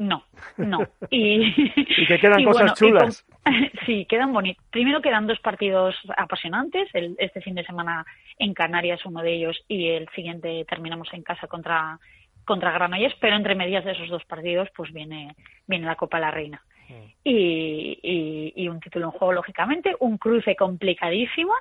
No, 0.00 0.24
no. 0.56 0.78
Y, 1.10 1.74
que 2.08 2.18
quedan 2.18 2.42
cosas 2.42 2.72
chulas. 2.72 3.26
sí, 3.86 4.06
quedan 4.06 4.32
bonitos. 4.32 4.64
Primero 4.70 5.02
quedan 5.02 5.26
dos 5.26 5.38
partidos 5.40 5.94
apasionantes. 6.16 6.88
El, 6.94 7.16
este 7.18 7.42
fin 7.42 7.54
de 7.54 7.66
semana 7.66 8.06
en 8.38 8.54
Canarias 8.54 9.04
uno 9.04 9.20
de 9.20 9.34
ellos 9.34 9.62
y 9.68 9.88
el 9.88 10.08
siguiente 10.14 10.64
terminamos 10.66 11.12
en 11.12 11.22
casa 11.22 11.46
contra 11.48 11.98
contra 12.46 12.72
Granollers, 12.72 13.14
pero 13.20 13.36
entre 13.36 13.54
medias 13.54 13.84
de 13.84 13.92
esos 13.92 14.08
dos 14.08 14.24
partidos 14.24 14.70
pues 14.74 14.90
viene 14.90 15.36
viene 15.66 15.84
la 15.84 15.96
Copa 15.96 16.16
de 16.16 16.22
la 16.22 16.30
Reina. 16.30 16.62
Mm. 16.88 16.92
Y, 17.22 18.52
y, 18.56 18.68
un 18.68 18.80
título 18.80 19.04
en 19.04 19.12
juego, 19.12 19.34
lógicamente, 19.34 19.94
un 20.00 20.16
cruce 20.16 20.56
complicadísimo, 20.56 21.52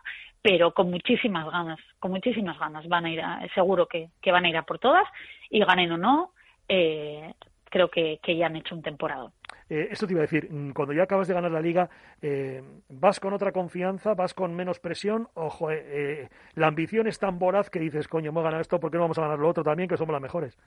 pero 0.42 0.74
con 0.74 0.90
muchísimas 0.90 1.46
ganas, 1.52 1.80
con 2.00 2.12
muchísimas 2.12 2.58
ganas. 2.58 2.88
Van 2.88 3.06
a 3.06 3.12
ir, 3.12 3.22
seguro 3.54 3.86
que, 3.86 4.08
que 4.22 4.32
van 4.32 4.46
a 4.46 4.50
ir 4.50 4.56
a 4.56 4.64
por 4.64 4.80
todas, 4.80 5.08
y 5.50 5.60
ganen 5.60 5.92
o 5.92 5.98
no, 5.98 6.32
eh, 6.70 7.34
creo 7.70 7.90
que, 7.90 8.20
ya 8.26 8.48
han 8.48 8.56
hecho 8.56 8.76
un 8.76 8.82
temporada. 8.82 9.32
Eh, 9.70 9.90
esto 9.92 10.08
te 10.08 10.14
iba 10.14 10.22
a 10.22 10.28
decir, 10.28 10.52
mm, 10.52 10.72
cuando 10.72 10.94
ya 10.94 11.04
acabas 11.04 11.28
de 11.28 11.34
ganar 11.34 11.52
la 11.52 11.62
liga, 11.62 11.90
eh, 12.22 12.62
¿vas 12.90 13.20
con 13.20 13.34
otra 13.34 13.52
confianza? 13.52 14.16
¿Vas 14.16 14.34
con 14.34 14.56
menos 14.56 14.80
presión? 14.80 15.28
Ojo, 15.36 15.70
eh, 15.72 16.28
la 16.56 16.68
ambición 16.68 17.08
es 17.08 17.20
tan 17.20 17.38
voraz 17.38 17.70
que 17.70 17.80
dices, 17.80 18.08
coño, 18.08 18.30
hemos 18.30 18.44
ganado 18.44 18.62
esto, 18.62 18.80
¿por 18.80 18.90
qué 18.90 18.98
no 18.98 19.04
vamos 19.04 19.20
a 19.20 19.24
ganar 19.24 19.40
lo 19.40 19.48
otro 19.48 19.64
también, 19.64 19.88
que 19.88 19.98
somos 19.98 20.14
las 20.14 20.22
mejores? 20.22 20.58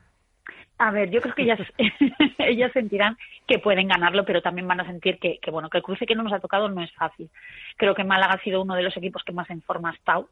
A 0.78 0.90
ver, 0.90 1.10
yo 1.10 1.20
creo 1.20 1.34
que 1.34 1.42
ellas, 1.42 1.60
ellas 2.38 2.72
sentirán 2.72 3.16
que 3.46 3.58
pueden 3.58 3.88
ganarlo, 3.88 4.24
pero 4.24 4.40
también 4.40 4.68
van 4.68 4.80
a 4.80 4.86
sentir 4.86 5.18
que, 5.18 5.38
que, 5.38 5.50
bueno, 5.50 5.68
que 5.68 5.78
el 5.78 5.84
cruce 5.84 6.06
que 6.06 6.14
no 6.14 6.22
nos 6.22 6.32
ha 6.32 6.40
tocado 6.40 6.68
no 6.68 6.82
es 6.82 6.92
fácil. 6.92 7.28
Creo 7.76 7.94
que 7.94 8.04
Málaga 8.04 8.34
ha 8.34 8.42
sido 8.42 8.62
uno 8.62 8.74
de 8.74 8.82
los 8.82 8.96
equipos 8.96 9.22
que 9.24 9.32
más 9.32 9.50
en 9.50 9.62
forma 9.62 9.90
ha 9.90 9.94
estado. 9.94 10.28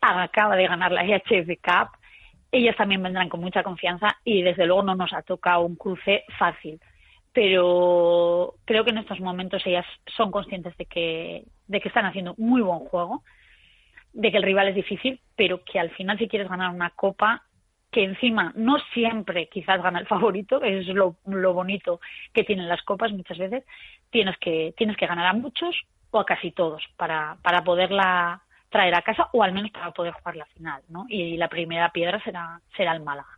acaba 0.00 0.56
de 0.56 0.66
ganar 0.68 0.92
la 0.92 1.04
EHF 1.04 1.48
Cup 1.60 1.99
ellas 2.52 2.76
también 2.76 3.02
vendrán 3.02 3.28
con 3.28 3.40
mucha 3.40 3.62
confianza 3.62 4.16
y 4.24 4.42
desde 4.42 4.66
luego 4.66 4.82
no 4.82 4.94
nos 4.94 5.12
ha 5.12 5.22
tocado 5.22 5.62
un 5.62 5.76
cruce 5.76 6.24
fácil. 6.38 6.80
Pero 7.32 8.54
creo 8.64 8.84
que 8.84 8.90
en 8.90 8.98
estos 8.98 9.20
momentos 9.20 9.64
ellas 9.64 9.86
son 10.16 10.32
conscientes 10.32 10.76
de 10.76 10.86
que, 10.86 11.44
de 11.68 11.80
que 11.80 11.88
están 11.88 12.06
haciendo 12.06 12.34
muy 12.38 12.60
buen 12.60 12.80
juego, 12.80 13.22
de 14.12 14.32
que 14.32 14.38
el 14.38 14.42
rival 14.42 14.68
es 14.68 14.74
difícil, 14.74 15.20
pero 15.36 15.64
que 15.64 15.78
al 15.78 15.90
final 15.90 16.18
si 16.18 16.26
quieres 16.26 16.48
ganar 16.48 16.74
una 16.74 16.90
copa, 16.90 17.44
que 17.92 18.04
encima 18.04 18.52
no 18.56 18.78
siempre 18.94 19.48
quizás 19.48 19.82
gana 19.82 20.00
el 20.00 20.06
favorito, 20.06 20.62
es 20.62 20.86
lo, 20.88 21.16
bonito 21.24 22.00
que 22.32 22.44
tienen 22.44 22.68
las 22.68 22.82
copas 22.82 23.12
muchas 23.12 23.38
veces, 23.38 23.64
tienes 24.10 24.36
que, 24.38 24.74
tienes 24.76 24.96
que 24.96 25.06
ganar 25.06 25.26
a 25.26 25.32
muchos 25.32 25.76
o 26.10 26.18
a 26.18 26.26
casi 26.26 26.50
todos 26.50 26.82
para, 26.96 27.36
para 27.42 27.62
poderla 27.62 28.42
traer 28.70 28.94
a 28.94 29.02
casa 29.02 29.28
o 29.32 29.42
al 29.42 29.52
menos 29.52 29.70
para 29.70 29.90
poder 29.90 30.12
jugar 30.14 30.36
la 30.36 30.46
final, 30.46 30.82
¿no? 30.88 31.06
Y 31.08 31.36
la 31.36 31.48
primera 31.48 31.90
piedra 31.90 32.22
será, 32.22 32.60
será 32.76 32.92
el 32.92 33.02
Málaga. 33.02 33.28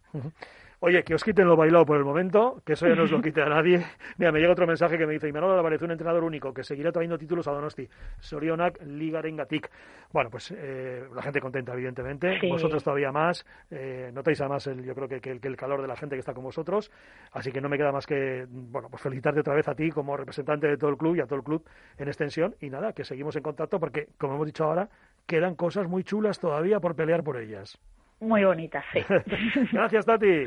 Oye, 0.84 1.04
que 1.04 1.14
os 1.14 1.22
quiten 1.22 1.46
lo 1.46 1.54
bailado 1.54 1.86
por 1.86 1.96
el 1.96 2.04
momento, 2.04 2.60
que 2.66 2.72
eso 2.72 2.88
ya 2.88 2.96
no 2.96 3.04
os 3.04 3.10
lo 3.12 3.22
quite 3.22 3.40
a 3.40 3.48
nadie. 3.48 3.86
Mira, 4.18 4.32
me 4.32 4.40
llega 4.40 4.50
otro 4.50 4.66
mensaje 4.66 4.98
que 4.98 5.06
me 5.06 5.12
dice, 5.12 5.28
Imanol 5.28 5.56
Álvarez, 5.56 5.80
un 5.82 5.92
entrenador 5.92 6.24
único, 6.24 6.52
que 6.52 6.64
seguirá 6.64 6.90
trayendo 6.90 7.16
títulos 7.16 7.46
a 7.46 7.52
Donosti. 7.52 7.88
Sorionak, 8.18 8.82
Ligarengatik. 8.82 9.70
Bueno, 10.12 10.28
pues 10.28 10.52
eh, 10.56 11.04
la 11.14 11.22
gente 11.22 11.40
contenta, 11.40 11.72
evidentemente. 11.72 12.36
Vosotros 12.48 12.82
todavía 12.82 13.12
más. 13.12 13.46
Eh, 13.70 14.10
notáis 14.12 14.40
además, 14.40 14.66
el, 14.66 14.84
yo 14.84 14.92
creo 14.96 15.06
que, 15.06 15.20
que, 15.20 15.30
el, 15.30 15.56
calor 15.56 15.82
de 15.82 15.86
la 15.86 15.94
gente 15.94 16.16
que 16.16 16.20
está 16.20 16.34
con 16.34 16.42
vosotros. 16.42 16.90
Así 17.30 17.52
que 17.52 17.60
no 17.60 17.68
me 17.68 17.78
queda 17.78 17.92
más 17.92 18.04
que, 18.04 18.44
bueno, 18.50 18.88
pues 18.90 19.00
felicitarte 19.00 19.38
otra 19.38 19.54
vez 19.54 19.68
a 19.68 19.76
ti 19.76 19.88
como 19.90 20.16
representante 20.16 20.66
de 20.66 20.76
todo 20.78 20.90
el 20.90 20.96
club 20.96 21.14
y 21.14 21.20
a 21.20 21.26
todo 21.26 21.36
el 21.36 21.44
club 21.44 21.64
en 21.96 22.08
extensión. 22.08 22.56
Y 22.60 22.70
nada, 22.70 22.92
que 22.92 23.04
seguimos 23.04 23.36
en 23.36 23.44
contacto 23.44 23.78
porque, 23.78 24.08
como 24.18 24.34
hemos 24.34 24.46
dicho 24.46 24.64
ahora, 24.64 24.88
quedan 25.26 25.54
cosas 25.54 25.88
muy 25.88 26.04
chulas 26.04 26.38
todavía 26.38 26.80
por 26.80 26.94
pelear 26.94 27.22
por 27.22 27.36
ellas. 27.36 27.78
Muy 28.22 28.44
bonitas, 28.44 28.84
sí. 28.92 29.00
Gracias, 29.72 30.06
Tati. 30.06 30.46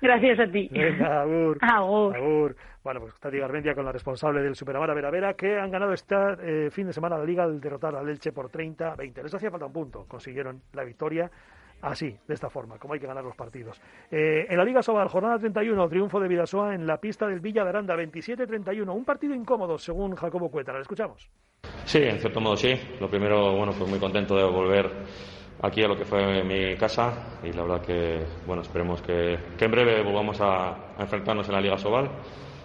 Gracias 0.00 0.38
a 0.38 0.46
ti. 0.46 0.68
Venga, 0.70 1.22
agur. 1.22 1.58
Agur. 1.60 2.56
Bueno, 2.84 3.00
pues 3.00 3.18
Tati 3.18 3.38
Garmendia 3.38 3.74
con 3.74 3.84
la 3.84 3.90
responsable 3.90 4.42
del 4.42 4.54
Superamara 4.54 4.94
Vera 4.94 5.10
Vera, 5.10 5.34
que 5.34 5.58
han 5.58 5.72
ganado 5.72 5.92
este 5.92 6.14
eh, 6.40 6.70
fin 6.70 6.86
de 6.86 6.92
semana 6.92 7.18
la 7.18 7.24
Liga 7.24 7.42
al 7.42 7.60
derrotar 7.60 7.96
al 7.96 8.08
Elche 8.08 8.30
por 8.30 8.48
30-20. 8.48 9.24
Les 9.24 9.34
hacía 9.34 9.50
falta 9.50 9.66
un 9.66 9.72
punto. 9.72 10.04
Consiguieron 10.06 10.62
la 10.72 10.84
victoria 10.84 11.28
así, 11.82 12.16
de 12.28 12.34
esta 12.34 12.48
forma, 12.48 12.78
como 12.78 12.94
hay 12.94 13.00
que 13.00 13.08
ganar 13.08 13.24
los 13.24 13.34
partidos. 13.34 13.80
Eh, 14.10 14.46
en 14.48 14.56
la 14.56 14.64
Liga 14.64 14.82
Sobal, 14.82 15.08
jornada 15.08 15.38
31, 15.38 15.88
triunfo 15.88 16.20
de 16.20 16.28
Vidasoa 16.28 16.74
en 16.76 16.86
la 16.86 16.98
pista 16.98 17.26
del 17.26 17.40
Villa 17.40 17.64
de 17.64 17.70
Aranda, 17.70 17.96
27-31. 17.96 18.88
Un 18.94 19.04
partido 19.04 19.34
incómodo, 19.34 19.78
según 19.78 20.14
Jacobo 20.14 20.48
Cueta. 20.48 20.72
¿La 20.72 20.80
escuchamos? 20.80 21.28
Sí, 21.84 21.98
en 21.98 22.18
cierto 22.18 22.40
modo 22.40 22.56
sí. 22.56 22.74
Lo 23.00 23.08
primero, 23.08 23.56
bueno, 23.56 23.72
pues 23.72 23.88
muy 23.88 23.98
contento 23.98 24.36
de 24.36 24.44
volver 24.44 24.90
aquí 25.62 25.82
a 25.82 25.88
lo 25.88 25.96
que 25.96 26.04
fue 26.04 26.42
mi 26.42 26.76
casa 26.76 27.38
y 27.42 27.52
la 27.52 27.62
verdad 27.62 27.80
que, 27.80 28.24
bueno, 28.46 28.62
esperemos 28.62 29.00
que, 29.02 29.38
en 29.58 29.70
breve 29.70 30.02
volvamos 30.02 30.40
a, 30.40 30.94
enfrentarnos 30.98 31.46
en 31.48 31.54
la 31.54 31.60
Liga 31.60 31.78
Sobal. 31.78 32.10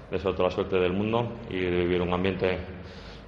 Deseo 0.09 0.33
toda 0.33 0.49
la 0.49 0.55
suerte 0.55 0.77
del 0.77 0.91
mundo 0.91 1.39
y 1.49 1.59
de 1.59 1.69
vivir 1.69 2.01
un 2.01 2.13
ambiente 2.13 2.57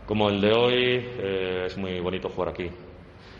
como 0.05 0.29
el 0.29 0.41
de 0.41 0.51
hoy. 0.51 0.75
Eh, 0.75 1.63
es 1.67 1.77
muy 1.77 1.99
bonito 1.99 2.27
jugar 2.29 2.49
aquí. 2.49 2.69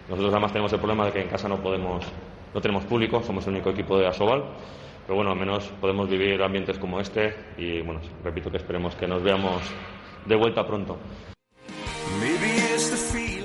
Nosotros 0.08 0.32
además 0.32 0.52
tenemos 0.52 0.72
el 0.74 0.80
problema 0.80 1.06
de 1.06 1.12
que 1.12 1.22
en 1.22 1.28
casa 1.30 1.48
no 1.48 1.58
podemos, 1.58 2.06
no 2.54 2.62
tenemos 2.62 2.86
público, 2.86 3.22
somos 3.24 3.46
el 3.48 3.54
único 3.54 3.70
equipo 3.70 3.98
de 3.98 4.08
Asobal, 4.08 4.44
pero 5.06 5.16
bueno, 5.16 5.32
al 5.32 5.38
menos 5.38 5.66
podemos 5.82 6.10
vivir 6.10 6.42
ambientes 6.42 6.78
como 6.78 7.00
este 7.00 7.34
y 7.58 7.82
bueno, 7.82 8.02
repito 8.24 8.52
que 8.52 8.58
esperemos 8.58 8.96
que 8.96 9.08
nos 9.08 9.24
veamos 9.24 9.62
de 10.26 10.36
vuelta 10.36 10.66
pronto. 10.68 10.98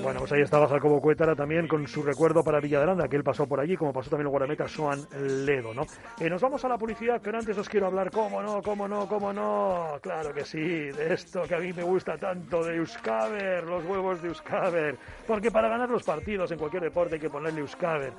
Bueno, 0.09 0.21
pues 0.21 0.33
ahí 0.33 0.41
estaba 0.41 0.67
Jacobo 0.67 1.03
Cuétara 1.03 1.37
también 1.37 1.69
con 1.69 1.87
su 1.87 2.03
recuerdo 2.03 2.43
para 2.43 2.61
Villadelanda, 2.61 3.09
que 3.09 3.17
él 3.17 3.23
pasó 3.23 3.47
por 3.47 3.61
allí, 3.61 3.77
como 3.77 3.93
pasó 3.93 4.09
también 4.09 4.29
el 4.29 4.31
guardameta 4.31 4.67
Soan 4.67 5.07
Ledo, 5.45 5.75
¿no? 5.75 5.83
Eh, 6.19 6.31
nos 6.31 6.41
vamos 6.41 6.65
a 6.65 6.69
la 6.71 6.79
publicidad, 6.79 7.21
pero 7.23 7.37
antes 7.37 7.59
os 7.59 7.69
quiero 7.69 7.89
hablar, 7.89 8.11
cómo 8.11 8.41
no, 8.41 8.63
cómo 8.63 8.89
no, 8.89 9.07
cómo 9.07 9.35
no, 9.35 9.99
claro 10.01 10.33
que 10.33 10.47
sí, 10.47 10.61
de 10.61 11.13
esto 11.13 11.43
que 11.43 11.55
a 11.55 11.59
mí 11.59 11.75
me 11.75 11.83
gusta 11.83 12.17
tanto, 12.17 12.65
de 12.65 12.77
Euskaber, 12.77 13.65
los 13.65 13.85
huevos 13.85 14.23
de 14.23 14.29
Euskaber, 14.29 14.97
porque 15.27 15.51
para 15.51 15.69
ganar 15.69 15.91
los 15.91 16.05
partidos 16.05 16.51
en 16.53 16.59
cualquier 16.59 16.85
deporte 16.85 17.17
hay 17.17 17.21
que 17.21 17.29
ponerle 17.29 17.61
Euskaber. 17.61 18.15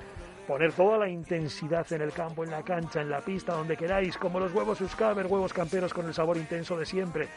Poner 0.46 0.72
toda 0.72 0.98
la 0.98 1.08
intensidad 1.08 1.92
en 1.92 2.02
el 2.02 2.12
campo, 2.12 2.42
en 2.42 2.50
la 2.50 2.62
cancha, 2.62 3.00
en 3.00 3.10
la 3.10 3.20
pista, 3.20 3.52
donde 3.52 3.76
queráis, 3.76 4.16
como 4.16 4.40
los 4.40 4.52
huevos 4.52 4.80
Euskaber, 4.80 5.26
huevos 5.26 5.52
camperos 5.52 5.92
con 5.92 6.06
el 6.06 6.14
sabor 6.14 6.36
intenso 6.38 6.76
de 6.76 6.86
siempre, 6.86 7.28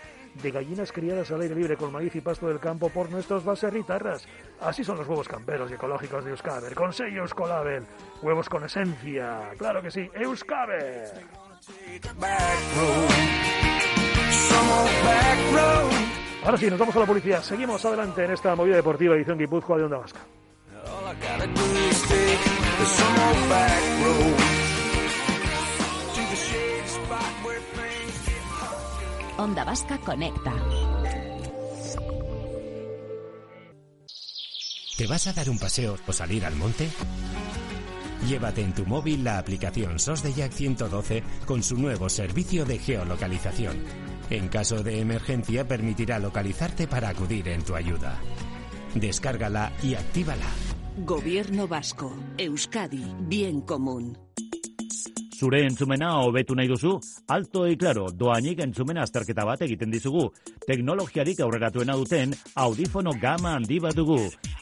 de 0.41 0.51
gallinas 0.51 0.91
criadas 0.91 1.31
al 1.31 1.41
aire 1.41 1.55
libre 1.55 1.77
con 1.77 1.91
maíz 1.91 2.15
y 2.15 2.21
pasto 2.21 2.47
del 2.47 2.59
campo 2.59 2.89
por 2.89 3.09
nuestros 3.09 3.43
baserritarras. 3.43 4.27
Así 4.61 4.83
son 4.83 4.97
los 4.97 5.07
huevos 5.07 5.27
camperos 5.27 5.69
y 5.71 5.75
ecológicos 5.75 6.23
de 6.25 6.31
Euskaber, 6.31 6.73
con 6.75 6.93
sello 6.93 7.23
huevos 8.21 8.49
con 8.49 8.63
esencia, 8.63 9.51
claro 9.57 9.81
que 9.81 9.91
sí, 9.91 10.09
Euskaber. 10.13 11.11
Ahora 16.43 16.57
sí, 16.57 16.69
nos 16.69 16.79
vamos 16.79 16.95
a 16.95 16.99
la 16.99 17.05
policía. 17.05 17.41
Seguimos 17.41 17.85
adelante 17.85 18.25
en 18.25 18.31
esta 18.31 18.55
movida 18.55 18.75
deportiva 18.75 19.15
edición 19.15 19.37
Guipúzcoa 19.37 19.77
de 19.77 19.83
Onda 19.83 19.97
Vasca. 19.97 20.19
Onda 29.37 29.63
Vasca 29.63 29.97
Conecta. 29.97 30.53
¿Te 34.95 35.07
vas 35.07 35.25
a 35.25 35.33
dar 35.33 35.49
un 35.49 35.57
paseo 35.57 35.97
o 36.05 36.13
salir 36.13 36.45
al 36.45 36.55
monte? 36.55 36.87
Llévate 38.27 38.61
en 38.61 38.75
tu 38.75 38.85
móvil 38.85 39.23
la 39.23 39.39
aplicación 39.39 39.99
SOS 39.99 40.21
de 40.21 40.33
Jack 40.33 40.51
112 40.51 41.23
con 41.47 41.63
su 41.63 41.77
nuevo 41.77 42.09
servicio 42.09 42.63
de 42.65 42.77
geolocalización. 42.77 43.83
En 44.29 44.49
caso 44.49 44.83
de 44.83 44.99
emergencia 44.99 45.67
permitirá 45.67 46.19
localizarte 46.19 46.87
para 46.87 47.09
acudir 47.09 47.47
en 47.47 47.63
tu 47.63 47.75
ayuda. 47.75 48.19
Descárgala 48.93 49.73
y 49.81 49.95
actívala. 49.95 50.45
Gobierno 50.97 51.67
Vasco, 51.67 52.15
Euskadi, 52.37 53.03
Bien 53.21 53.61
Común. 53.61 54.15
Zure 55.43 55.59
entzumena 55.67 56.09
hobetu 56.23 56.55
nahi 56.55 56.69
duzu, 56.71 56.93
alto 57.27 57.65
e 57.67 57.73
claro, 57.75 58.05
doainik 58.15 58.61
entzumena 58.63 59.01
azterketa 59.03 59.43
bat 59.43 59.59
egiten 59.65 59.91
dizugu. 59.91 60.29
Teknologiarik 60.63 61.41
aurreratuena 61.43 61.97
duten 61.99 62.31
audifono 62.63 63.11
gama 63.19 63.57
handi 63.57 63.81
bat 63.83 63.97
dugu. 63.97 64.21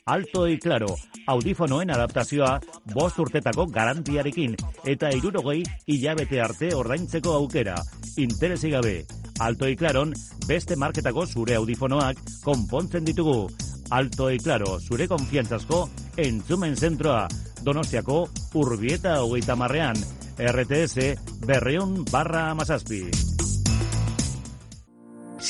Alto 0.09 0.47
e 0.49 0.55
claro, 0.57 0.87
audifonoen 1.29 1.93
adaptazioa 1.93 2.55
bost 2.95 3.19
urtetako 3.21 3.67
garantiarekin 3.75 4.55
eta 4.89 5.11
irurogei 5.13 5.59
hilabete 5.85 6.41
arte 6.41 6.71
ordaintzeko 6.73 7.35
aukera. 7.35 7.75
Interesi 8.17 8.71
gabe, 8.73 9.03
Alto 9.37 9.67
e 9.69 9.75
claron 9.77 10.15
beste 10.47 10.75
marketako 10.75 11.27
zure 11.27 11.59
audifonoak 11.59 12.23
konpontzen 12.41 13.05
ditugu. 13.05 13.45
Alto 13.91 14.31
e 14.31 14.39
claro, 14.41 14.79
zure 14.79 15.05
konfiantzazko 15.05 15.83
entzumen 16.17 16.73
zentroa. 16.73 17.27
Donostiako 17.61 18.23
urbieta 18.57 19.19
hogeita 19.21 19.53
marrean. 19.55 20.01
RTS 20.41 21.17
Berreón 21.45 22.05
barra 22.11 22.49
Amasaspi. 22.49 23.40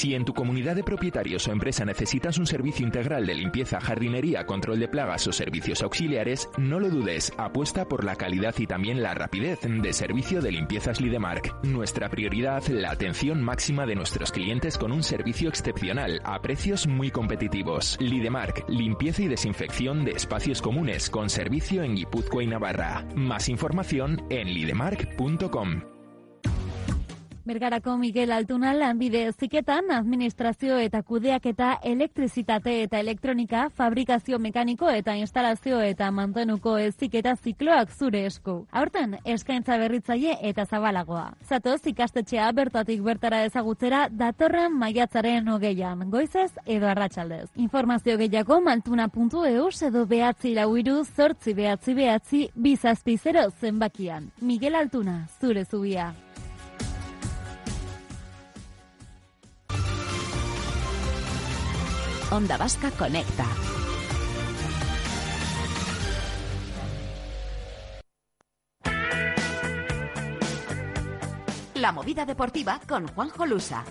Si 0.02 0.16
en 0.16 0.26
tu 0.26 0.34
comunidad 0.34 0.76
de 0.76 0.84
propietarios 0.84 1.48
o 1.48 1.52
empresa 1.52 1.86
necesitas 1.86 2.40
un 2.40 2.48
servicio 2.48 2.84
integral 2.84 3.28
de 3.28 3.36
limpieza, 3.36 3.80
jardinería, 3.80 4.48
control 4.48 4.80
de 4.80 4.88
plagas 4.88 5.28
o 5.28 5.32
servicios 5.32 5.84
auxiliares, 5.84 6.50
no 6.58 6.80
lo 6.80 6.90
dudes, 6.90 7.32
apuesta 7.38 7.88
por 7.88 8.04
la 8.04 8.16
calidad 8.16 8.56
y 8.58 8.66
también 8.66 9.04
la 9.04 9.14
rapidez 9.14 9.60
de 9.62 9.94
servicio 9.94 10.42
de 10.42 10.54
limpiezas 10.54 11.02
Lidemark. 11.02 11.54
Nuestra 11.66 12.10
prioridad, 12.10 12.66
la 12.70 12.90
atención 12.90 13.44
máxima 13.44 13.86
de 13.86 13.94
nuestros 13.94 14.32
clientes 14.32 14.76
con 14.76 14.92
un 14.92 15.04
servicio 15.04 15.50
excepcional 15.50 16.20
a 16.24 16.42
precios 16.42 16.88
muy 16.88 17.12
competitivos. 17.12 17.96
Lidemark, 18.02 18.68
limpieza 18.70 19.22
y 19.22 19.28
desinfección 19.28 20.04
de 20.04 20.14
espacios 20.14 20.64
comunes 20.64 21.12
con 21.12 21.30
servicio 21.30 21.84
en 21.84 21.96
Guipúzcoa 21.96 22.42
y 22.42 22.48
Navarra. 22.48 23.06
Más 23.14 23.50
información 23.50 24.26
en 24.32 24.52
lidemark.com. 24.52 26.01
Bergarako 27.44 27.98
Miguel 27.98 28.32
Altuna 28.32 28.72
lanbide 28.74 29.32
ziketan 29.32 29.90
administrazio 29.92 30.76
eta 30.78 31.02
kudeaketa 31.02 31.72
elektrizitate 31.84 32.76
eta 32.84 33.00
elektronika, 33.02 33.64
fabrikazio 33.74 34.38
mekaniko 34.40 34.90
eta 34.94 35.16
instalazio 35.18 35.80
eta 35.82 36.12
mantenuko 36.12 36.76
eziketa 36.78 37.34
zikloak 37.36 37.90
zure 37.98 38.26
esku. 38.28 38.68
Aurten, 38.72 39.18
eskaintza 39.26 39.80
berritzaile 39.82 40.38
eta 40.52 40.68
zabalagoa. 40.70 41.32
Zatoz 41.50 41.80
ikastetxea 41.90 42.52
bertatik 42.54 43.02
bertara 43.02 43.42
ezagutzera 43.48 44.04
datorren 44.12 44.78
maiatzaren 44.78 45.50
hogeian, 45.50 46.06
goizez 46.12 46.52
edo 46.66 46.92
arratsaldez. 46.94 47.48
Informazio 47.56 48.20
gehiago 48.22 48.62
maltuna.eus 48.62 49.82
edo 49.90 50.06
behatzi 50.06 50.54
lauiru 50.54 51.02
zortzi 51.06 51.58
behatzi 51.58 51.98
behatzi 51.98 52.48
bizazpi 52.56 53.18
zero 53.18 53.50
zenbakian. 53.50 54.30
Miguel 54.42 54.76
Altuna, 54.76 55.24
zure 55.40 55.66
zubia. 55.66 56.12
Onda 62.32 62.56
Vasca 62.56 62.90
Conecta. 62.92 63.46
La 71.76 71.92
movida 71.92 72.26
deportiva 72.26 72.80
con 72.88 73.06
Juanjo 73.08 73.46
Lusa. 73.46 73.84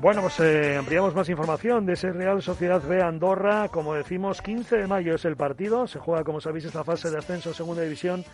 Bueno, 0.00 0.20
pues 0.22 0.40
eh, 0.40 0.76
ampliamos 0.78 1.14
más 1.14 1.28
información 1.28 1.84
de 1.84 1.92
ese 1.94 2.12
Real 2.12 2.42
Sociedad 2.42 2.80
B 2.82 3.02
Andorra. 3.02 3.68
Como 3.68 3.94
decimos, 3.94 4.40
15 4.40 4.76
de 4.76 4.86
mayo 4.86 5.14
es 5.14 5.26
el 5.26 5.36
partido. 5.36 5.86
Se 5.86 5.98
juega, 5.98 6.24
como 6.24 6.40
sabéis, 6.40 6.64
esta 6.64 6.84
fase 6.84 7.10
de 7.10 7.18
ascenso 7.18 7.50
a 7.50 7.54
Segunda 7.54 7.82
División 7.82 8.24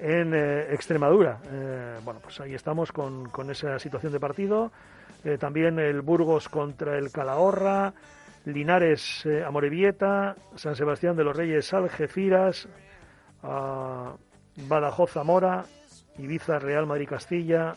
en 0.00 0.32
eh, 0.34 0.72
Extremadura. 0.72 1.40
Eh, 1.50 1.98
bueno, 2.04 2.20
pues 2.20 2.40
ahí 2.40 2.54
estamos 2.54 2.90
con, 2.90 3.28
con 3.28 3.50
esa 3.50 3.78
situación 3.78 4.12
de 4.12 4.20
partido. 4.20 4.72
Eh, 5.24 5.36
también 5.38 5.78
el 5.78 6.00
Burgos 6.00 6.48
contra 6.48 6.96
el 6.96 7.12
Calahorra, 7.12 7.92
Linares 8.46 9.26
Amorebieta, 9.46 10.34
San 10.56 10.74
Sebastián 10.74 11.14
de 11.14 11.24
los 11.24 11.36
Reyes 11.36 11.74
Algeciras, 11.74 12.66
ah, 13.42 14.14
Badajoz 14.66 15.12
Zamora, 15.12 15.64
Ibiza 16.16 16.58
Real 16.58 16.86
Madrid 16.86 17.08
Castilla, 17.08 17.74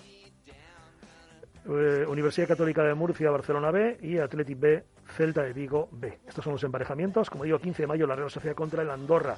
Universidad 1.66 2.48
Católica 2.48 2.84
de 2.84 2.94
Murcia 2.94 3.30
Barcelona 3.30 3.72
B 3.72 3.98
y 4.02 4.18
Athletic 4.18 4.60
B 4.60 4.84
Celta 5.16 5.44
de 5.44 5.54
Vigo 5.54 5.90
B. 5.92 6.20
Estos 6.28 6.44
son 6.44 6.54
los 6.54 6.64
emparejamientos. 6.64 7.30
Como 7.30 7.44
digo, 7.44 7.60
15 7.60 7.84
de 7.84 7.88
mayo 7.88 8.08
la 8.08 8.16
Real 8.16 8.32
Sociedad 8.32 8.56
contra 8.56 8.82
el 8.82 8.90
Andorra 8.90 9.36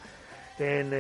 en 0.58 0.92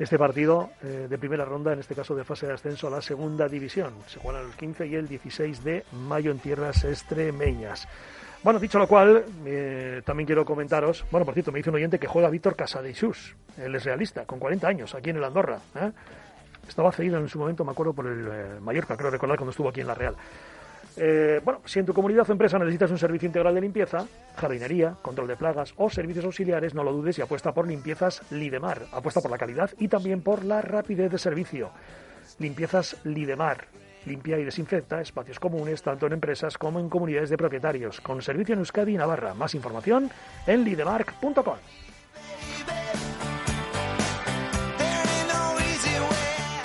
este 0.00 0.18
partido 0.18 0.70
eh, 0.82 1.06
de 1.10 1.18
primera 1.18 1.44
ronda, 1.44 1.74
en 1.74 1.78
este 1.78 1.94
caso 1.94 2.14
de 2.14 2.24
fase 2.24 2.46
de 2.46 2.54
ascenso 2.54 2.86
a 2.86 2.90
la 2.90 3.02
segunda 3.02 3.46
división. 3.48 3.92
Se 4.06 4.18
juegan 4.18 4.46
el 4.46 4.52
15 4.52 4.86
y 4.86 4.94
el 4.94 5.06
16 5.06 5.62
de 5.62 5.84
mayo 5.92 6.30
en 6.30 6.38
tierras 6.38 6.84
extremeñas. 6.84 7.86
Bueno, 8.42 8.58
dicho 8.58 8.78
lo 8.78 8.86
cual, 8.86 9.24
eh, 9.44 10.00
también 10.02 10.26
quiero 10.26 10.46
comentaros, 10.46 11.04
bueno, 11.10 11.26
por 11.26 11.34
cierto, 11.34 11.52
me 11.52 11.58
dice 11.58 11.68
un 11.68 11.76
oyente 11.76 11.98
que 11.98 12.06
juega 12.06 12.30
Víctor 12.30 12.56
Casadeixús, 12.56 13.36
él 13.58 13.74
es 13.74 13.84
realista, 13.84 14.24
con 14.24 14.38
40 14.38 14.66
años, 14.66 14.94
aquí 14.94 15.10
en 15.10 15.16
el 15.16 15.24
Andorra. 15.24 15.58
¿eh? 15.74 15.92
Estaba 16.66 16.90
cedido 16.92 17.18
en 17.18 17.28
su 17.28 17.38
momento, 17.38 17.62
me 17.62 17.72
acuerdo, 17.72 17.92
por 17.92 18.06
el 18.06 18.60
Mallorca, 18.62 18.96
creo 18.96 19.10
recordar, 19.10 19.36
cuando 19.36 19.50
estuvo 19.50 19.68
aquí 19.68 19.82
en 19.82 19.86
La 19.86 19.94
Real. 19.94 20.16
Eh, 20.96 21.40
bueno, 21.44 21.60
si 21.64 21.78
en 21.78 21.86
tu 21.86 21.94
comunidad 21.94 22.28
o 22.28 22.32
empresa 22.32 22.58
necesitas 22.58 22.90
un 22.90 22.98
servicio 22.98 23.26
integral 23.26 23.54
de 23.54 23.60
limpieza, 23.60 24.06
jardinería, 24.36 24.96
control 25.02 25.28
de 25.28 25.36
plagas 25.36 25.72
o 25.76 25.88
servicios 25.90 26.24
auxiliares, 26.24 26.74
no 26.74 26.82
lo 26.82 26.92
dudes 26.92 27.18
y 27.18 27.22
apuesta 27.22 27.52
por 27.52 27.66
Limpiezas 27.66 28.22
Lidemar. 28.30 28.82
Apuesta 28.92 29.20
por 29.20 29.30
la 29.30 29.38
calidad 29.38 29.70
y 29.78 29.88
también 29.88 30.22
por 30.22 30.44
la 30.44 30.62
rapidez 30.62 31.10
de 31.10 31.18
servicio. 31.18 31.70
Limpiezas 32.38 32.96
Lidemar. 33.04 33.66
Limpia 34.06 34.38
y 34.38 34.44
desinfecta 34.44 35.00
espacios 35.00 35.38
comunes 35.38 35.82
tanto 35.82 36.06
en 36.06 36.14
empresas 36.14 36.56
como 36.56 36.80
en 36.80 36.88
comunidades 36.88 37.28
de 37.28 37.36
propietarios. 37.36 38.00
Con 38.00 38.22
servicio 38.22 38.54
en 38.54 38.60
Euskadi 38.60 38.94
y 38.94 38.96
Navarra. 38.96 39.34
Más 39.34 39.54
información 39.54 40.10
en 40.46 40.64
lidemark.com. 40.64 41.58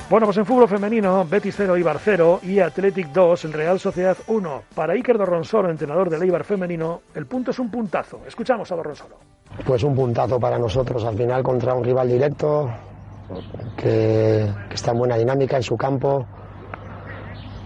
Bueno, 0.07 0.27
pues 0.27 0.37
en 0.37 0.45
fútbol 0.45 0.67
femenino, 0.67 1.25
Betis 1.25 1.55
0, 1.57 1.77
Ibar 1.77 1.97
0 1.97 2.41
y 2.43 2.59
Athletic 2.59 3.07
2, 3.07 3.45
el 3.45 3.53
Real 3.53 3.79
Sociedad 3.79 4.15
1. 4.27 4.61
Para 4.75 4.93
Iker 4.93 5.17
Dorronsoro, 5.17 5.71
entrenador 5.71 6.11
del 6.11 6.23
Ibar 6.23 6.43
femenino, 6.43 7.01
el 7.15 7.25
punto 7.25 7.49
es 7.49 7.57
un 7.57 7.71
puntazo. 7.71 8.19
Escuchamos 8.27 8.71
a 8.71 8.75
Dorronsoro. 8.75 9.17
Pues 9.65 9.81
un 9.81 9.95
puntazo 9.95 10.39
para 10.39 10.59
nosotros 10.59 11.03
al 11.05 11.17
final 11.17 11.41
contra 11.41 11.73
un 11.73 11.83
rival 11.83 12.07
directo 12.07 12.69
que, 13.75 14.47
está 14.71 14.91
en 14.91 14.97
buena 14.99 15.17
dinámica 15.17 15.57
en 15.57 15.63
su 15.63 15.75
campo. 15.75 16.23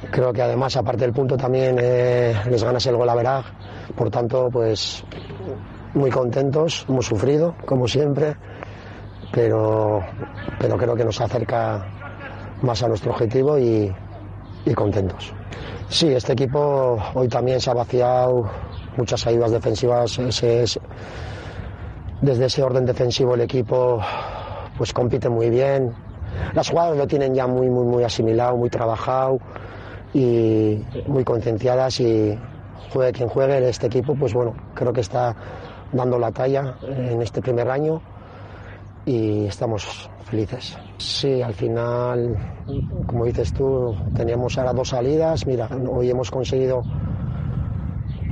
Creo 0.09 0.31
que 0.31 0.41
además, 0.41 0.77
aparte 0.77 1.01
del 1.01 1.11
punto, 1.11 1.35
también 1.35 1.75
eh, 1.77 2.33
les 2.49 2.63
ganas 2.63 2.85
el 2.85 2.95
gol 2.95 3.09
a 3.09 3.15
Verag. 3.15 3.43
Por 3.97 4.09
tanto, 4.09 4.47
pues 4.49 5.03
muy 5.93 6.09
contentos, 6.09 6.85
hemos 6.87 7.05
sufrido, 7.05 7.53
como 7.65 7.85
siempre, 7.85 8.37
pero, 9.33 9.99
pero 10.57 10.77
creo 10.77 10.95
que 10.95 11.03
nos 11.03 11.19
acerca 11.19 11.99
más 12.62 12.84
a 12.84 12.88
nuestro 12.88 13.12
objetivo 13.12 13.57
y, 13.57 13.93
contentos. 14.76 15.34
Sí, 15.89 16.10
este 16.10 16.34
equipo 16.34 16.99
hoy 17.16 17.28
también 17.28 17.60
se 17.60 17.72
ha 17.72 17.74
vaciado 17.74 18.47
muchas 18.97 19.26
ayudas 19.26 19.49
defensivas. 19.49 20.20
Desde 22.22 22.45
ese 22.45 22.62
orden 22.62 22.86
defensivo 22.86 23.34
el 23.34 23.41
equipo 23.41 23.99
pues 24.78 24.93
compite 24.93 25.28
muy 25.28 25.49
bien. 25.49 25.91
Las 26.53 26.70
jugadas 26.70 26.97
lo 26.97 27.07
tienen 27.07 27.34
ya 27.34 27.47
muy, 27.47 27.68
muy, 27.68 27.86
muy 27.86 28.03
asimilado, 28.03 28.57
muy 28.57 28.70
trabajado 28.70 29.39
y 30.14 30.84
muy 31.07 31.24
concienciadas 31.24 31.99
y 31.99 32.38
juegue 32.93 33.12
quien 33.12 33.30
juegue 33.30 33.68
este 33.68 33.88
equipo, 33.88 34.16
pues 34.16 34.34
bueno, 34.34 34.53
creo 34.76 34.93
que 34.93 35.01
está 35.01 35.36
dando 35.91 36.20
la 36.20 36.32
talla 36.32 36.76
en 36.84 37.22
este 37.24 37.41
primer 37.41 37.70
año 37.70 38.01
y 39.06 39.45
estamos 39.45 40.10
felices. 40.26 40.78
Sí, 40.97 41.41
al 41.41 41.54
final, 41.54 42.38
como 43.08 43.26
dices 43.26 43.54
tú, 43.54 43.95
teníamos 44.16 44.58
ahora 44.58 44.74
dos 44.74 44.89
salidas. 44.89 45.45
Mira, 45.45 45.70
hoy 45.89 46.10
hemos 46.10 46.30
conseguido 46.30 46.84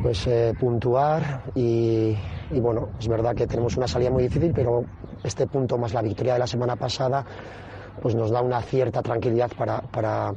pues 0.02 0.28
eh, 0.28 0.54
puntuar 0.60 1.44
y, 1.56 2.16
bueno, 2.52 2.90
es 3.00 3.08
verdad 3.08 3.36
que 3.36 3.48
tenemos 3.48 3.76
una 3.78 3.88
salida 3.88 4.12
muy 4.12 4.24
difícil, 4.24 4.54
pero 4.54 4.86
este 5.24 5.48
punto 5.48 5.78
más 5.78 5.94
la 5.94 6.02
victoria 6.02 6.34
de 6.34 6.40
la 6.40 6.48
semana 6.48 6.76
pasada 6.76 7.26
pues 8.02 8.14
nos 8.14 8.30
da 8.30 8.42
una 8.42 8.62
cierta 8.62 9.02
tranquilidad 9.02 9.52
para, 9.58 9.82
para, 9.82 10.32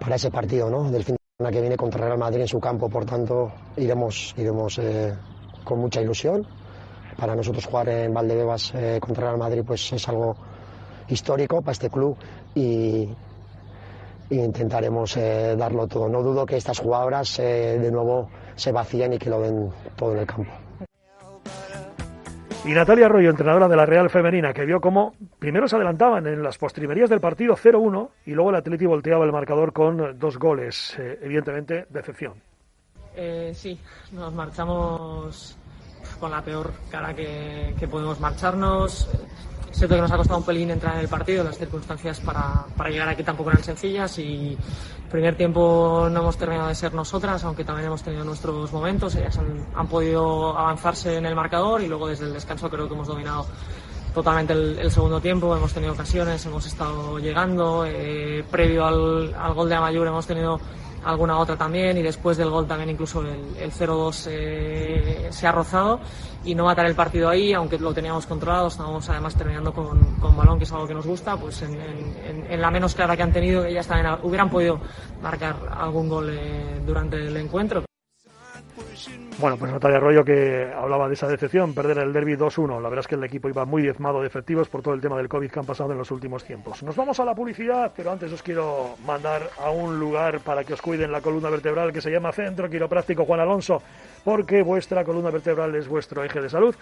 para 0.00 0.16
ese 0.16 0.30
partido 0.30 0.70
¿no? 0.70 0.90
del 0.90 1.04
fin 1.04 1.16
de 1.16 1.36
semana 1.36 1.52
que 1.52 1.60
viene 1.60 1.76
contra 1.76 2.06
Real 2.06 2.18
Madrid 2.18 2.40
en 2.40 2.48
su 2.48 2.58
campo. 2.58 2.88
Por 2.88 3.04
tanto, 3.04 3.52
iremos, 3.76 4.34
iremos 4.38 4.78
eh, 4.78 5.14
con 5.64 5.80
mucha 5.80 6.00
ilusión. 6.00 6.46
Para 7.16 7.34
nosotros 7.34 7.64
jugar 7.66 7.88
en 7.88 8.12
Valdebebas 8.12 8.72
eh, 8.74 8.98
contra 9.00 9.26
Real 9.26 9.38
Madrid 9.38 9.62
pues 9.66 9.92
es 9.92 10.08
algo 10.08 10.36
histórico 11.08 11.60
para 11.60 11.72
este 11.72 11.90
club 11.90 12.16
y, 12.54 13.08
y 14.30 14.40
intentaremos 14.40 15.16
eh, 15.16 15.54
darlo 15.56 15.86
todo. 15.86 16.08
No 16.08 16.22
dudo 16.22 16.46
que 16.46 16.56
estas 16.56 16.78
jugadoras 16.78 17.38
eh, 17.38 17.78
de 17.78 17.90
nuevo 17.90 18.28
se 18.56 18.72
vacíen 18.72 19.12
y 19.14 19.18
que 19.18 19.30
lo 19.30 19.40
den 19.40 19.70
todo 19.96 20.12
en 20.12 20.18
el 20.18 20.26
campo. 20.26 20.50
Y 22.66 22.72
Natalia 22.72 23.06
Arroyo, 23.06 23.28
entrenadora 23.28 23.68
de 23.68 23.76
la 23.76 23.84
Real 23.84 24.08
Femenina, 24.08 24.54
que 24.54 24.64
vio 24.64 24.80
cómo 24.80 25.12
primero 25.38 25.68
se 25.68 25.76
adelantaban 25.76 26.26
en 26.26 26.42
las 26.42 26.56
postrimerías 26.56 27.10
del 27.10 27.20
partido 27.20 27.54
0-1 27.56 28.08
y 28.24 28.30
luego 28.30 28.48
el 28.48 28.56
Atleti 28.56 28.86
volteaba 28.86 29.26
el 29.26 29.32
marcador 29.32 29.74
con 29.74 30.18
dos 30.18 30.38
goles. 30.38 30.96
Eh, 30.98 31.18
evidentemente, 31.20 31.84
decepción. 31.90 32.32
Eh, 33.14 33.52
sí, 33.54 33.78
nos 34.12 34.32
marchamos 34.32 35.58
con 36.18 36.30
la 36.30 36.42
peor 36.42 36.72
cara 36.90 37.14
que, 37.14 37.74
que 37.78 37.88
podemos 37.88 38.20
marcharnos. 38.20 39.08
Es 39.70 39.78
cierto 39.78 39.96
que 39.96 40.02
nos 40.02 40.12
ha 40.12 40.16
costado 40.16 40.38
un 40.38 40.46
pelín 40.46 40.70
entrar 40.70 40.94
en 40.94 41.00
el 41.00 41.08
partido, 41.08 41.42
las 41.42 41.58
circunstancias 41.58 42.20
para, 42.20 42.64
para 42.76 42.90
llegar 42.90 43.08
aquí 43.08 43.24
tampoco 43.24 43.50
eran 43.50 43.64
sencillas 43.64 44.16
y 44.18 44.56
primer 45.14 45.36
tiempo 45.36 46.08
no 46.10 46.20
hemos 46.22 46.36
terminado 46.36 46.68
de 46.68 46.74
ser 46.74 46.92
nosotras, 46.92 47.44
aunque 47.44 47.64
también 47.64 47.86
hemos 47.86 48.02
tenido 48.02 48.24
nuestros 48.24 48.72
momentos, 48.72 49.14
ellas 49.14 49.38
han, 49.38 49.64
han 49.72 49.86
podido 49.86 50.58
avanzarse 50.58 51.18
en 51.18 51.26
el 51.26 51.36
marcador 51.36 51.82
y 51.82 51.86
luego 51.86 52.08
desde 52.08 52.24
el 52.24 52.32
descanso 52.32 52.68
creo 52.68 52.88
que 52.88 52.94
hemos 52.94 53.06
dominado 53.06 53.46
totalmente 54.12 54.54
el, 54.54 54.76
el, 54.76 54.90
segundo 54.90 55.20
tiempo, 55.20 55.54
hemos 55.56 55.72
tenido 55.72 55.92
ocasiones, 55.92 56.44
hemos 56.46 56.66
estado 56.66 57.20
llegando, 57.20 57.84
eh, 57.86 58.44
previo 58.50 58.84
al, 58.84 59.32
al, 59.34 59.54
gol 59.54 59.68
de 59.68 59.76
Amayur 59.76 60.08
hemos 60.08 60.26
tenido 60.26 60.58
alguna 61.04 61.38
otra 61.38 61.56
también 61.56 61.96
y 61.98 62.02
después 62.02 62.36
del 62.36 62.50
gol 62.50 62.66
también 62.66 62.90
incluso 62.90 63.20
el, 63.22 63.56
el 63.58 63.72
0-2 63.72 64.26
eh, 64.30 65.28
se 65.30 65.46
ha 65.46 65.52
rozado 65.52 66.00
y 66.44 66.54
no 66.54 66.64
matar 66.64 66.86
el 66.86 66.94
partido 66.94 67.28
ahí, 67.28 67.52
aunque 67.52 67.78
lo 67.78 67.94
teníamos 67.94 68.26
controlado, 68.26 68.68
estábamos 68.68 69.08
además 69.08 69.34
terminando 69.34 69.72
con, 69.72 69.98
con 70.16 70.36
balón, 70.36 70.58
que 70.58 70.64
es 70.64 70.72
algo 70.72 70.86
que 70.86 70.94
nos 70.94 71.06
gusta, 71.06 71.36
pues 71.36 71.62
en, 71.62 71.74
en, 71.74 72.46
en, 72.50 72.60
la 72.60 72.70
menos 72.70 72.94
clara 72.94 73.16
que 73.16 73.22
han 73.22 73.32
tenido, 73.32 73.64
ellas 73.64 73.86
también 73.86 74.18
hubieran 74.22 74.50
podido 74.50 74.78
marcar 75.22 75.56
algún 75.70 76.08
gol 76.08 76.30
eh, 76.30 76.82
durante 76.84 77.16
el 77.16 77.36
encuentro. 77.36 77.84
Bueno, 79.38 79.56
pues 79.56 79.72
Natalia 79.72 79.96
Arroyo 79.96 80.24
que 80.24 80.72
hablaba 80.72 81.08
de 81.08 81.14
esa 81.14 81.26
decepción, 81.26 81.74
perder 81.74 81.98
el 81.98 82.12
derby 82.12 82.36
2-1. 82.36 82.80
La 82.80 82.88
verdad 82.88 83.00
es 83.00 83.08
que 83.08 83.16
el 83.16 83.24
equipo 83.24 83.48
iba 83.48 83.64
muy 83.64 83.82
diezmado 83.82 84.20
de 84.20 84.28
efectivos 84.28 84.68
por 84.68 84.82
todo 84.82 84.94
el 84.94 85.00
tema 85.00 85.16
del 85.16 85.28
COVID 85.28 85.50
que 85.50 85.58
han 85.58 85.66
pasado 85.66 85.92
en 85.92 85.98
los 85.98 86.10
últimos 86.10 86.44
tiempos. 86.44 86.82
Nos 86.82 86.94
vamos 86.94 87.18
a 87.18 87.24
la 87.24 87.34
publicidad, 87.34 87.92
pero 87.96 88.12
antes 88.12 88.32
os 88.32 88.42
quiero 88.42 88.96
mandar 89.04 89.50
a 89.58 89.70
un 89.70 89.98
lugar 89.98 90.40
para 90.40 90.64
que 90.64 90.74
os 90.74 90.80
cuiden 90.80 91.10
la 91.10 91.20
columna 91.20 91.50
vertebral 91.50 91.92
que 91.92 92.00
se 92.00 92.10
llama 92.10 92.32
Centro 92.32 92.70
Quiropráctico 92.70 93.24
Juan 93.24 93.40
Alonso, 93.40 93.82
porque 94.24 94.62
vuestra 94.62 95.04
columna 95.04 95.30
vertebral 95.30 95.74
es 95.74 95.88
vuestro 95.88 96.22
eje 96.22 96.40
de 96.40 96.48
salud. 96.48 96.74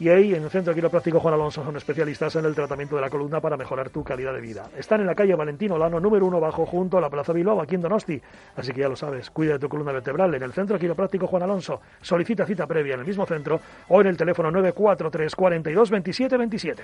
Y 0.00 0.08
ahí, 0.08 0.34
en 0.34 0.42
el 0.42 0.50
Centro 0.50 0.74
Quiropráctico 0.74 1.20
Juan 1.20 1.34
Alonso, 1.34 1.64
son 1.64 1.76
especialistas 1.76 2.34
en 2.36 2.44
el 2.44 2.54
tratamiento 2.54 2.96
de 2.96 3.02
la 3.02 3.10
columna 3.10 3.40
para 3.40 3.56
mejorar 3.56 3.90
tu 3.90 4.02
calidad 4.02 4.34
de 4.34 4.40
vida. 4.40 4.68
Están 4.76 5.00
en 5.00 5.06
la 5.06 5.14
calle 5.14 5.34
Valentino 5.36 5.78
Lano, 5.78 6.00
número 6.00 6.26
uno, 6.26 6.40
bajo, 6.40 6.66
junto 6.66 6.98
a 6.98 7.00
la 7.00 7.08
Plaza 7.08 7.32
Bilbao, 7.32 7.60
aquí 7.60 7.76
en 7.76 7.82
Donosti. 7.82 8.20
Así 8.56 8.72
que 8.72 8.80
ya 8.80 8.88
lo 8.88 8.96
sabes, 8.96 9.30
cuida 9.30 9.52
de 9.52 9.58
tu 9.60 9.68
columna 9.68 9.92
vertebral 9.92 10.34
en 10.34 10.42
el 10.42 10.52
Centro 10.52 10.78
Quiropráctico 10.78 11.28
Juan 11.28 11.44
Alonso. 11.44 11.80
Solicita 12.00 12.44
cita 12.44 12.66
previa 12.66 12.94
en 12.94 13.00
el 13.00 13.06
mismo 13.06 13.24
centro 13.24 13.60
o 13.88 14.00
en 14.00 14.08
el 14.08 14.16
teléfono 14.16 14.50
943 14.50 15.34
42 15.34 15.90
27 15.90 16.36
27. 16.36 16.82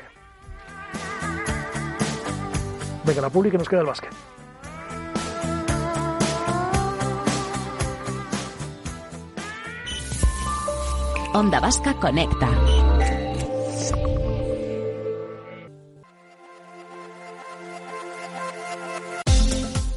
Venga, 3.04 3.20
la 3.22 3.30
publi 3.30 3.50
que 3.50 3.58
nos 3.58 3.68
queda 3.68 3.80
el 3.80 3.86
básquet. 3.86 4.11
Onda 11.32 11.61
Vasca 11.61 11.94
Conecta. 11.94 12.69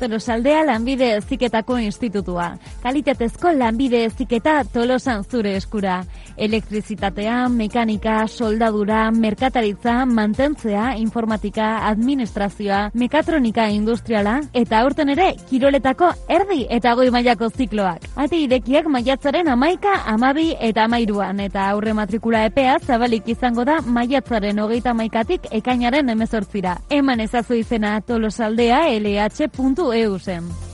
Tolosaldea 0.03 0.65
lanbide 0.67 1.13
eziketako 1.15 1.77
institutua. 1.79 2.49
Kalitatezko 2.83 3.53
lanbide 3.55 4.01
eziketa 4.03 4.57
tolosan 4.73 5.23
zure 5.23 5.53
eskura. 5.55 6.01
Elektrizitatea, 6.37 7.47
mekanika, 7.49 8.27
soldadura, 8.27 9.11
merkataritza, 9.11 10.05
mantentzea, 10.05 10.95
informatika, 10.97 11.87
administrazioa, 11.89 12.89
mekatronika 12.93 13.67
industriala, 13.69 14.39
eta 14.53 14.79
aurten 14.81 15.13
ere, 15.13 15.29
kiroletako 15.49 16.09
erdi 16.27 16.65
eta 16.69 16.95
goi 16.95 17.09
mailako 17.13 17.49
zikloak. 17.49 18.09
Ati 18.15 18.43
irekiak 18.47 18.89
maiatzaren 18.89 19.47
amaika, 19.53 19.95
amabi 20.09 20.51
eta 20.59 20.87
amairuan, 20.89 21.39
eta 21.45 21.69
aurre 21.69 21.93
matrikula 21.93 22.45
epea 22.49 22.79
zabalik 22.81 23.29
izango 23.29 23.65
da 23.65 23.79
maiatzaren 23.81 24.59
hogeita 24.59 24.93
maikatik 24.93 25.49
ekainaren 25.51 26.09
emezortzira. 26.09 26.77
Eman 26.89 27.23
ezazu 27.23 27.61
izena 27.61 27.99
tolosaldea 28.01 28.85
lh.eu 28.99 30.72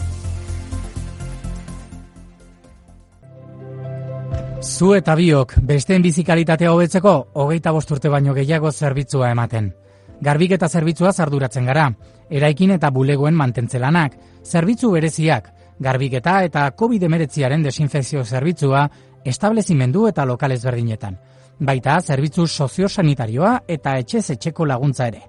Zu 4.59 4.89
eta 4.91 5.13
biok 5.15 5.53
besteen 5.63 6.01
bizikalitatea 6.03 6.73
hobetzeko 6.75 7.11
hogeita 7.39 7.71
bost 7.71 7.91
urte 7.95 8.09
baino 8.11 8.33
gehiago 8.35 8.71
zerbitzua 8.71 9.29
ematen. 9.31 9.69
Garbiketa 10.19 10.67
zerbitzua 10.67 11.13
zarduratzen 11.13 11.69
gara, 11.69 11.85
eraikin 12.29 12.73
eta 12.75 12.89
bulegoen 12.91 13.37
mantentzelanak, 13.39 14.17
zerbitzu 14.43 14.91
bereziak, 14.91 15.47
garbiketa 15.79 16.41
eta 16.43 16.65
COVID-19aren 16.75 17.63
desinfekzio 17.63 18.25
zerbitzua, 18.25 18.83
establezimendu 19.23 20.07
eta 20.09 20.25
lokal 20.25 20.51
ezberdinetan. 20.51 21.15
Baita, 21.59 22.01
zerbitzu 22.01 22.47
soziosanitarioa 22.47 23.61
eta 23.65 23.95
etxez 24.03 24.25
etxeko 24.35 24.67
laguntza 24.67 25.07
ere. 25.07 25.23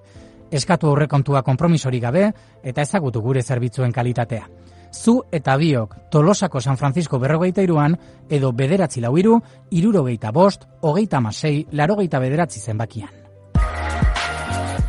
Eskatu 0.51 0.91
aurrekontua 0.91 1.45
konpromisori 1.47 2.01
gabe 2.01 2.33
eta 2.64 2.83
ezagutu 2.83 3.22
gure 3.22 3.47
zerbitzuen 3.47 3.93
kalitatea 3.93 4.49
zu 4.93 5.22
eta 5.32 5.57
biok 5.57 6.11
Tolosako 6.11 6.61
San 6.61 6.76
Francisco 6.76 7.18
berrogeita 7.18 7.62
iruan, 7.62 7.97
edo 8.28 8.53
bederatzi 8.53 9.01
lau 9.01 9.16
iru, 9.18 9.38
irurogeita 9.70 10.32
bost, 10.32 10.66
hogeita 10.80 11.20
masei, 11.20 11.66
larogeita 11.72 12.18
bederatzi 12.18 12.61
zenbakian. 12.61 13.19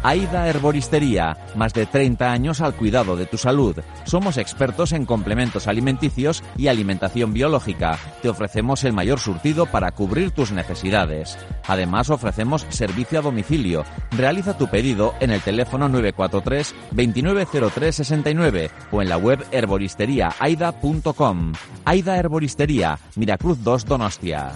Aida 0.03 0.47
Herboristería, 0.47 1.37
más 1.55 1.73
de 1.73 1.85
30 1.85 2.31
años 2.31 2.61
al 2.61 2.73
cuidado 2.73 3.15
de 3.15 3.27
tu 3.27 3.37
salud. 3.37 3.77
Somos 4.03 4.37
expertos 4.37 4.93
en 4.93 5.05
complementos 5.05 5.67
alimenticios 5.67 6.43
y 6.57 6.67
alimentación 6.67 7.33
biológica. 7.33 7.99
Te 8.21 8.29
ofrecemos 8.29 8.83
el 8.83 8.93
mayor 8.93 9.19
surtido 9.19 9.67
para 9.67 9.91
cubrir 9.91 10.31
tus 10.31 10.51
necesidades. 10.51 11.37
Además, 11.67 12.09
ofrecemos 12.09 12.65
servicio 12.69 13.19
a 13.19 13.21
domicilio. 13.21 13.85
Realiza 14.11 14.57
tu 14.57 14.67
pedido 14.67 15.13
en 15.19 15.29
el 15.31 15.41
teléfono 15.41 15.87
943 15.87 16.73
2903 16.91 17.95
69 17.95 18.71
o 18.91 19.01
en 19.01 19.09
la 19.09 19.17
web 19.17 19.45
herboristeríaaida.com. 19.51 21.53
Aida 21.85 22.17
Herboristería, 22.17 22.99
Miracruz 23.15 23.63
2 23.63 23.85
Donostia. 23.85 24.51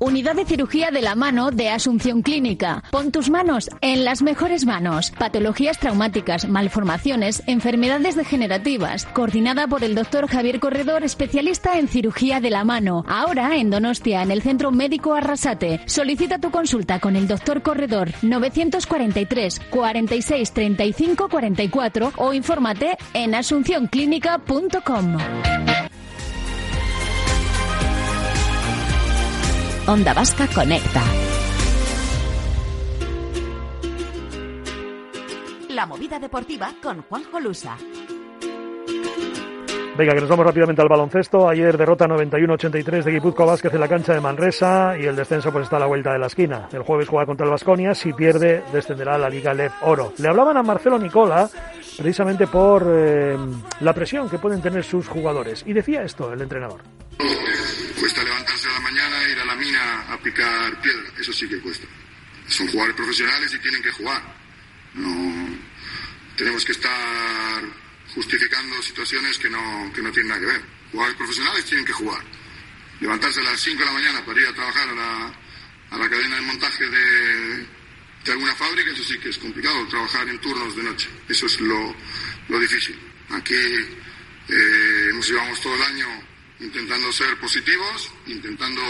Unidad 0.00 0.36
de 0.36 0.44
Cirugía 0.44 0.92
de 0.92 1.02
la 1.02 1.16
Mano 1.16 1.50
de 1.50 1.70
Asunción 1.70 2.22
Clínica. 2.22 2.84
Pon 2.92 3.10
tus 3.10 3.30
manos 3.30 3.68
en 3.80 4.04
las 4.04 4.22
mejores 4.22 4.64
manos. 4.64 5.10
Patologías 5.18 5.80
traumáticas, 5.80 6.48
malformaciones, 6.48 7.42
enfermedades 7.48 8.14
degenerativas. 8.14 9.06
Coordinada 9.06 9.66
por 9.66 9.82
el 9.82 9.96
doctor 9.96 10.28
Javier 10.28 10.60
Corredor, 10.60 11.02
especialista 11.02 11.80
en 11.80 11.88
cirugía 11.88 12.38
de 12.40 12.50
la 12.50 12.62
mano. 12.62 13.04
Ahora 13.08 13.56
en 13.56 13.70
Donostia, 13.70 14.22
en 14.22 14.30
el 14.30 14.40
Centro 14.42 14.70
Médico 14.70 15.14
Arrasate. 15.14 15.80
Solicita 15.86 16.38
tu 16.38 16.52
consulta 16.52 17.00
con 17.00 17.16
el 17.16 17.26
doctor 17.26 17.62
Corredor 17.62 18.12
943 18.22 19.60
46 19.68 20.52
35 20.52 21.28
44 21.28 22.12
o 22.18 22.32
infórmate 22.32 22.96
en 23.14 23.34
asuncionclínica.com. 23.34 25.16
Onda 29.88 30.12
Vasca 30.12 30.46
Conecta. 30.54 31.02
La 35.70 35.86
movida 35.86 36.18
deportiva 36.18 36.74
con 36.82 37.00
Juanjo 37.04 37.40
Lusa. 37.40 37.74
Venga, 39.96 40.14
que 40.14 40.20
nos 40.20 40.28
vamos 40.28 40.44
rápidamente 40.44 40.82
al 40.82 40.88
baloncesto. 40.88 41.48
Ayer 41.48 41.78
derrota 41.78 42.06
91-83 42.06 43.02
de 43.02 43.12
Guipúzcoa 43.12 43.46
Vázquez 43.46 43.72
en 43.72 43.80
la 43.80 43.88
cancha 43.88 44.12
de 44.12 44.20
Manresa 44.20 44.94
y 44.96 45.06
el 45.06 45.16
descenso 45.16 45.50
pues 45.50 45.64
está 45.64 45.78
a 45.78 45.80
la 45.80 45.86
vuelta 45.86 46.12
de 46.12 46.18
la 46.18 46.26
esquina. 46.26 46.68
El 46.70 46.82
jueves 46.82 47.08
juega 47.08 47.24
contra 47.24 47.46
el 47.46 47.50
Vasconia, 47.50 47.94
si 47.94 48.12
pierde 48.12 48.62
descenderá 48.70 49.14
a 49.14 49.18
la 49.18 49.30
Liga 49.30 49.54
Lev 49.54 49.72
Oro. 49.80 50.12
Le 50.18 50.28
hablaban 50.28 50.58
a 50.58 50.62
Marcelo 50.62 50.98
Nicola 50.98 51.48
precisamente 51.96 52.46
por 52.46 52.86
eh, 52.94 53.38
la 53.80 53.94
presión 53.94 54.28
que 54.28 54.38
pueden 54.38 54.60
tener 54.60 54.84
sus 54.84 55.08
jugadores 55.08 55.64
y 55.66 55.72
decía 55.72 56.02
esto 56.02 56.30
el 56.30 56.42
entrenador. 56.42 56.82
Cuesta 57.98 58.22
levantarse 58.22 58.68
a 58.68 58.72
la 58.72 58.80
mañana, 58.80 59.16
ir 59.32 59.38
a 59.40 59.44
la 59.44 59.56
mina 59.56 60.07
picar 60.22 60.80
piedra, 60.80 61.10
eso 61.18 61.32
sí 61.32 61.48
que 61.48 61.58
cuesta. 61.60 61.86
Son 62.48 62.66
jugadores 62.68 62.96
profesionales 62.96 63.52
y 63.54 63.58
tienen 63.58 63.82
que 63.82 63.90
jugar. 63.90 64.22
No 64.94 65.58
tenemos 66.36 66.64
que 66.64 66.72
estar 66.72 67.62
justificando 68.14 68.80
situaciones 68.82 69.38
que 69.38 69.50
no, 69.50 69.92
que 69.94 70.02
no 70.02 70.10
tienen 70.12 70.28
nada 70.28 70.40
que 70.40 70.46
ver. 70.46 70.62
Jugadores 70.92 71.18
profesionales 71.18 71.64
tienen 71.64 71.84
que 71.84 71.92
jugar. 71.92 72.22
Levantarse 73.00 73.40
a 73.40 73.44
las 73.44 73.60
5 73.60 73.78
de 73.78 73.84
la 73.84 73.92
mañana 73.92 74.24
para 74.24 74.40
ir 74.40 74.46
a 74.46 74.54
trabajar 74.54 74.88
a 74.88 74.94
la, 74.94 75.34
a 75.90 75.98
la 75.98 76.08
cadena 76.08 76.36
de 76.36 76.42
montaje 76.42 76.88
de, 76.88 77.66
de 78.24 78.32
alguna 78.32 78.54
fábrica, 78.54 78.90
eso 78.92 79.04
sí 79.04 79.18
que 79.18 79.28
es 79.28 79.38
complicado, 79.38 79.86
trabajar 79.88 80.28
en 80.28 80.38
turnos 80.38 80.74
de 80.76 80.82
noche. 80.82 81.08
Eso 81.28 81.46
es 81.46 81.60
lo, 81.60 81.94
lo 82.48 82.58
difícil. 82.58 82.98
Aquí 83.30 83.54
eh, 84.48 85.10
nos 85.12 85.28
llevamos 85.28 85.60
todo 85.60 85.74
el 85.74 85.82
año 85.82 86.06
intentando 86.60 87.12
ser 87.12 87.38
positivos, 87.38 88.10
intentando 88.26 88.82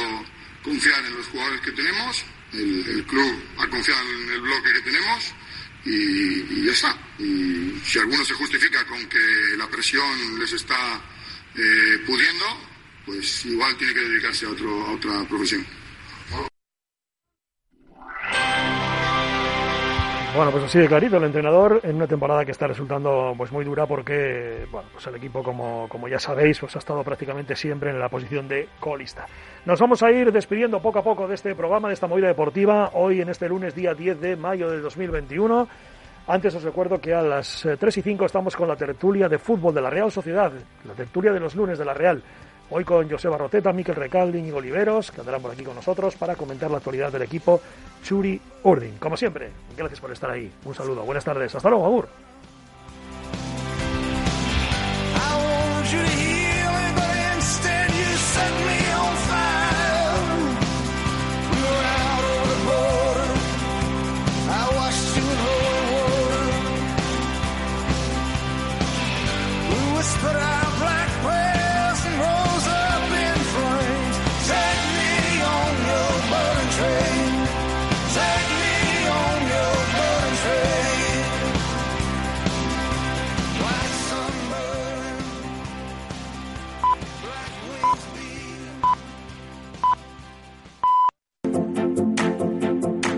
confiar 0.68 1.04
en 1.06 1.16
los 1.16 1.26
jugadores 1.28 1.60
que 1.62 1.72
tenemos. 1.72 2.24
El, 2.52 3.04
club 3.04 3.42
ha 3.58 3.68
confiado 3.68 4.00
en 4.10 4.30
el 4.30 4.40
bloque 4.40 4.72
que 4.72 4.80
tenemos 4.80 5.34
y, 5.84 5.90
y, 5.90 6.64
ya 6.64 6.72
está. 6.72 6.98
Y 7.18 7.80
si 7.84 7.98
alguno 7.98 8.24
se 8.24 8.34
justifica 8.34 8.84
con 8.86 9.04
que 9.06 9.54
la 9.56 9.68
presión 9.68 10.38
les 10.38 10.52
está 10.52 11.00
eh, 11.54 11.98
pudiendo, 12.06 12.44
pues 13.04 13.44
igual 13.46 13.76
tiene 13.76 13.94
que 13.94 14.00
dedicarse 14.00 14.46
a, 14.46 14.50
otro, 14.50 14.86
a 14.86 14.92
otra 14.92 15.24
profesión. 15.28 15.66
Bueno, 20.38 20.52
pues 20.52 20.62
así 20.62 20.78
de 20.78 20.86
clarito 20.86 21.16
el 21.16 21.24
entrenador 21.24 21.80
en 21.82 21.96
una 21.96 22.06
temporada 22.06 22.44
que 22.44 22.52
está 22.52 22.68
resultando 22.68 23.34
pues 23.36 23.50
muy 23.50 23.64
dura 23.64 23.86
porque 23.86 24.68
bueno, 24.70 24.88
pues 24.92 25.04
el 25.08 25.16
equipo 25.16 25.42
como, 25.42 25.88
como 25.88 26.06
ya 26.06 26.20
sabéis 26.20 26.60
pues 26.60 26.76
ha 26.76 26.78
estado 26.78 27.02
prácticamente 27.02 27.56
siempre 27.56 27.90
en 27.90 27.98
la 27.98 28.08
posición 28.08 28.46
de 28.46 28.68
colista. 28.78 29.26
Nos 29.64 29.80
vamos 29.80 30.00
a 30.04 30.12
ir 30.12 30.30
despidiendo 30.30 30.80
poco 30.80 31.00
a 31.00 31.02
poco 31.02 31.26
de 31.26 31.34
este 31.34 31.56
programa, 31.56 31.88
de 31.88 31.94
esta 31.94 32.06
movida 32.06 32.28
deportiva, 32.28 32.92
hoy 32.94 33.20
en 33.20 33.30
este 33.30 33.48
lunes 33.48 33.74
día 33.74 33.94
10 33.94 34.20
de 34.20 34.36
mayo 34.36 34.70
del 34.70 34.80
2021. 34.80 35.66
Antes 36.28 36.54
os 36.54 36.62
recuerdo 36.62 37.00
que 37.00 37.12
a 37.12 37.22
las 37.22 37.66
3 37.76 37.98
y 37.98 38.02
5 38.02 38.26
estamos 38.26 38.54
con 38.54 38.68
la 38.68 38.76
tertulia 38.76 39.28
de 39.28 39.38
fútbol 39.38 39.74
de 39.74 39.80
la 39.80 39.90
Real 39.90 40.12
Sociedad, 40.12 40.52
la 40.84 40.94
tertulia 40.94 41.32
de 41.32 41.40
los 41.40 41.56
lunes 41.56 41.80
de 41.80 41.84
la 41.84 41.94
Real. 41.94 42.22
Hoy 42.70 42.84
con 42.84 43.08
Joseba 43.08 43.38
Roteta, 43.38 43.72
Miquel 43.72 43.94
Recaldi 43.94 44.40
y 44.40 44.50
Oliveros, 44.50 45.10
que 45.10 45.20
andarán 45.20 45.40
por 45.40 45.52
aquí 45.52 45.62
con 45.62 45.74
nosotros 45.74 46.16
para 46.16 46.36
comentar 46.36 46.70
la 46.70 46.76
actualidad 46.78 47.10
del 47.10 47.22
equipo 47.22 47.60
Churi 48.02 48.40
Urdin. 48.62 48.98
Como 48.98 49.16
siempre, 49.16 49.50
gracias 49.76 50.00
por 50.00 50.12
estar 50.12 50.30
ahí. 50.30 50.52
Un 50.64 50.74
saludo, 50.74 51.02
buenas 51.02 51.24
tardes. 51.24 51.54
Hasta 51.54 51.70
luego, 51.70 51.86
Agur. 51.86 52.08